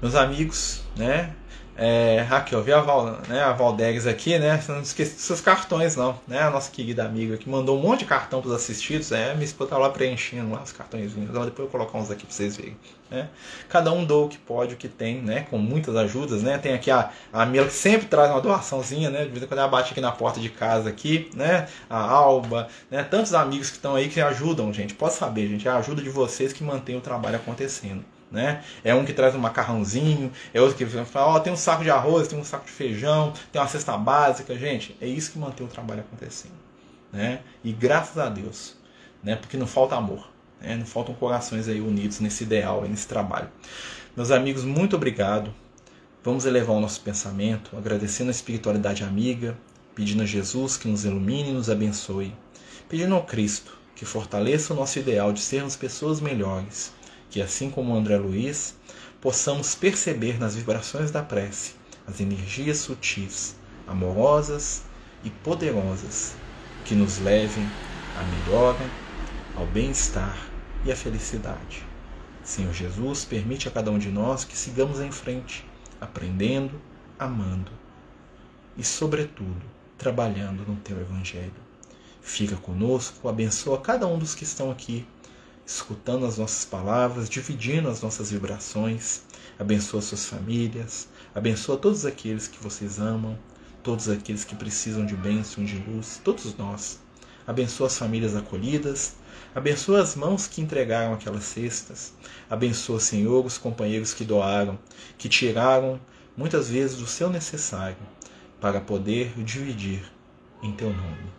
Meus 0.00 0.14
amigos, 0.14 0.82
né, 0.96 1.34
é, 1.76 2.24
aqui, 2.30 2.54
ó, 2.54 2.60
vi 2.60 2.72
a, 2.72 2.80
Val, 2.80 3.18
né, 3.28 3.42
a 3.42 3.52
Valdegues 3.52 4.06
aqui, 4.06 4.38
né? 4.38 4.62
Não 4.68 4.80
esqueça 4.80 5.14
dos 5.14 5.22
seus 5.22 5.40
cartões, 5.40 5.96
não. 5.96 6.18
Né? 6.26 6.40
A 6.40 6.50
nossa 6.50 6.70
querida 6.70 7.04
amiga 7.04 7.36
que 7.36 7.48
mandou 7.48 7.76
um 7.76 7.82
monte 7.82 8.00
de 8.00 8.04
cartão 8.04 8.40
para 8.40 8.48
os 8.48 8.54
assistidos. 8.54 9.10
É, 9.10 9.34
minha 9.34 9.44
esposa 9.44 9.70
tá 9.70 9.78
lá 9.78 9.90
preenchendo 9.90 10.52
lá 10.52 10.62
os 10.62 10.70
cartõezinhos. 10.70 11.30
Depois 11.30 11.48
eu 11.48 11.54
vou 11.56 11.66
colocar 11.66 11.98
uns 11.98 12.10
aqui 12.12 12.24
para 12.24 12.34
vocês 12.34 12.56
verem. 12.56 12.76
Né? 13.10 13.28
Cada 13.68 13.92
um 13.92 14.04
doa 14.04 14.26
o 14.26 14.28
que 14.28 14.38
pode, 14.38 14.74
o 14.74 14.76
que 14.76 14.88
tem, 14.88 15.20
né? 15.20 15.46
Com 15.50 15.58
muitas 15.58 15.96
ajudas, 15.96 16.42
né? 16.42 16.58
Tem 16.58 16.74
aqui 16.74 16.92
a, 16.92 17.10
a 17.32 17.44
Mila 17.44 17.66
que 17.66 17.72
sempre 17.72 18.06
traz 18.06 18.30
uma 18.30 18.40
doaçãozinha, 18.40 19.10
né? 19.10 19.24
De 19.24 19.30
vez 19.30 19.42
em 19.42 19.46
quando 19.46 19.58
ela 19.58 19.68
bate 19.68 19.90
aqui 19.90 20.00
na 20.00 20.12
porta 20.12 20.38
de 20.38 20.50
casa 20.50 20.88
aqui, 20.88 21.28
né? 21.34 21.66
A 21.90 21.98
Alba, 21.98 22.68
né? 22.88 23.02
Tantos 23.02 23.34
amigos 23.34 23.70
que 23.70 23.76
estão 23.76 23.96
aí 23.96 24.08
que 24.08 24.20
ajudam, 24.20 24.72
gente. 24.72 24.94
Pode 24.94 25.14
saber, 25.14 25.48
gente. 25.48 25.66
É 25.66 25.72
a 25.72 25.76
ajuda 25.76 26.00
de 26.00 26.08
vocês 26.08 26.52
que 26.52 26.62
mantém 26.62 26.96
o 26.96 27.00
trabalho 27.00 27.36
acontecendo. 27.36 28.04
Né? 28.34 28.64
É 28.82 28.92
um 28.92 29.04
que 29.04 29.12
traz 29.12 29.32
um 29.36 29.38
macarrãozinho, 29.38 30.32
é 30.52 30.60
outro 30.60 30.76
que 30.76 30.84
fala, 30.84 31.28
ó, 31.28 31.36
oh, 31.36 31.40
tem 31.40 31.52
um 31.52 31.56
saco 31.56 31.84
de 31.84 31.90
arroz, 31.90 32.26
tem 32.26 32.36
um 32.36 32.42
saco 32.42 32.66
de 32.66 32.72
feijão, 32.72 33.32
tem 33.52 33.62
uma 33.62 33.68
cesta 33.68 33.96
básica, 33.96 34.58
gente. 34.58 34.96
É 35.00 35.06
isso 35.06 35.30
que 35.30 35.38
mantém 35.38 35.64
o 35.64 35.70
trabalho 35.70 36.00
acontecendo, 36.00 36.56
né? 37.12 37.42
E 37.62 37.72
graças 37.72 38.18
a 38.18 38.28
Deus, 38.28 38.76
né? 39.22 39.36
Porque 39.36 39.56
não 39.56 39.68
falta 39.68 39.94
amor, 39.94 40.28
né? 40.60 40.74
não 40.74 40.84
faltam 40.84 41.14
corações 41.14 41.68
aí 41.68 41.80
unidos 41.80 42.18
nesse 42.18 42.42
ideal, 42.42 42.82
nesse 42.82 43.06
trabalho. 43.06 43.48
Meus 44.16 44.32
amigos, 44.32 44.64
muito 44.64 44.96
obrigado. 44.96 45.54
Vamos 46.24 46.44
elevar 46.44 46.74
o 46.74 46.80
nosso 46.80 47.00
pensamento, 47.02 47.76
agradecendo 47.76 48.30
a 48.30 48.32
espiritualidade 48.32 49.04
amiga, 49.04 49.56
pedindo 49.94 50.24
a 50.24 50.26
Jesus 50.26 50.76
que 50.76 50.88
nos 50.88 51.04
ilumine 51.04 51.50
e 51.50 51.52
nos 51.52 51.70
abençoe, 51.70 52.34
pedindo 52.88 53.14
ao 53.14 53.22
Cristo 53.22 53.78
que 53.94 54.04
fortaleça 54.04 54.74
o 54.74 54.76
nosso 54.76 54.98
ideal 54.98 55.32
de 55.32 55.40
sermos 55.40 55.76
pessoas 55.76 56.20
melhores, 56.20 56.92
que 57.34 57.42
assim 57.42 57.68
como 57.68 57.96
André 57.96 58.16
Luiz, 58.16 58.76
possamos 59.20 59.74
perceber 59.74 60.38
nas 60.38 60.54
vibrações 60.54 61.10
da 61.10 61.20
prece 61.20 61.72
as 62.06 62.20
energias 62.20 62.78
sutis, 62.78 63.56
amorosas 63.88 64.84
e 65.24 65.30
poderosas 65.30 66.36
que 66.84 66.94
nos 66.94 67.18
levem 67.18 67.68
à 68.16 68.22
melhora, 68.22 68.88
ao 69.56 69.66
bem-estar 69.66 70.48
e 70.84 70.92
à 70.92 70.94
felicidade. 70.94 71.84
Senhor 72.44 72.72
Jesus, 72.72 73.24
permite 73.24 73.66
a 73.66 73.72
cada 73.72 73.90
um 73.90 73.98
de 73.98 74.12
nós 74.12 74.44
que 74.44 74.56
sigamos 74.56 75.00
em 75.00 75.10
frente, 75.10 75.66
aprendendo, 76.00 76.80
amando 77.18 77.72
e, 78.76 78.84
sobretudo, 78.84 79.60
trabalhando 79.98 80.64
no 80.64 80.76
Teu 80.76 81.00
Evangelho. 81.00 81.64
Fica 82.22 82.54
conosco, 82.54 83.28
abençoa 83.28 83.80
cada 83.80 84.06
um 84.06 84.20
dos 84.20 84.36
que 84.36 84.44
estão 84.44 84.70
aqui, 84.70 85.04
escutando 85.66 86.26
as 86.26 86.38
nossas 86.38 86.64
palavras, 86.64 87.28
dividindo 87.28 87.88
as 87.88 88.02
nossas 88.02 88.30
vibrações. 88.30 89.22
Abençoa 89.58 90.02
suas 90.02 90.26
famílias, 90.26 91.08
abençoa 91.34 91.76
todos 91.76 92.04
aqueles 92.04 92.48
que 92.48 92.62
vocês 92.62 92.98
amam, 92.98 93.38
todos 93.82 94.08
aqueles 94.08 94.44
que 94.44 94.54
precisam 94.54 95.06
de 95.06 95.14
bênção, 95.14 95.64
de 95.64 95.76
luz, 95.76 96.20
todos 96.22 96.56
nós. 96.56 96.98
Abençoa 97.46 97.86
as 97.86 97.98
famílias 97.98 98.34
acolhidas, 98.34 99.16
abençoa 99.54 100.00
as 100.00 100.16
mãos 100.16 100.46
que 100.46 100.60
entregaram 100.60 101.12
aquelas 101.12 101.44
cestas, 101.44 102.14
abençoa, 102.48 102.98
Senhor, 102.98 103.44
os 103.44 103.58
companheiros 103.58 104.14
que 104.14 104.24
doaram, 104.24 104.78
que 105.18 105.28
tiraram 105.28 106.00
muitas 106.36 106.68
vezes 106.68 107.00
o 107.00 107.06
seu 107.06 107.28
necessário 107.30 107.98
para 108.60 108.80
poder 108.80 109.32
dividir 109.42 110.02
em 110.62 110.72
teu 110.72 110.88
nome. 110.88 111.32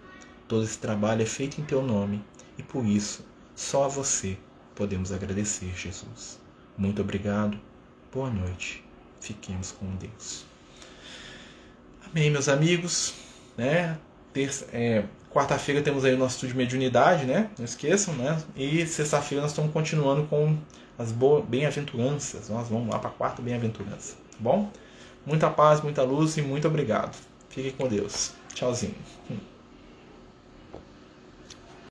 Todo 0.48 0.64
esse 0.64 0.78
trabalho 0.78 1.24
é 1.24 1.26
feito 1.26 1.60
em 1.60 1.64
teu 1.64 1.82
nome 1.82 2.24
e 2.58 2.62
por 2.62 2.86
isso 2.86 3.26
só 3.56 3.86
a 3.86 3.88
você 3.88 4.38
podemos 4.76 5.12
agradecer, 5.12 5.74
Jesus. 5.76 6.40
Muito 6.78 7.02
obrigado. 7.02 7.58
Boa 8.14 8.30
noite. 8.30 8.84
Fiquemos 9.22 9.72
com 9.72 9.88
Deus. 9.96 10.46
Amém, 12.10 12.30
meus 12.30 12.50
amigos. 12.50 13.14
Né? 13.58 13.98
É, 14.74 15.06
Quarta-feira 15.36 15.82
temos 15.82 16.06
aí 16.06 16.14
o 16.14 16.18
nosso 16.18 16.36
estudo 16.36 16.52
de 16.52 16.58
mediunidade, 16.58 17.26
né? 17.26 17.50
Não 17.58 17.66
esqueçam, 17.66 18.14
né? 18.14 18.42
E 18.56 18.88
sexta-feira 18.88 19.42
nós 19.42 19.52
estamos 19.52 19.74
continuando 19.74 20.24
com 20.28 20.58
as 20.98 21.12
bem-aventuranças. 21.50 22.48
Nós 22.48 22.70
vamos 22.70 22.88
lá 22.88 23.00
para 23.00 23.10
a 23.10 23.14
quarta 23.14 23.42
bem-aventurança. 23.42 24.16
Tá 24.32 24.38
bom? 24.40 24.72
Muita 25.26 25.50
paz, 25.50 25.82
muita 25.82 26.04
luz 26.04 26.38
e 26.38 26.42
muito 26.42 26.70
obrigado. 26.70 27.18
Fiquem 27.50 27.72
com 27.72 27.86
Deus. 27.86 28.32
Tchauzinho. 28.54 28.96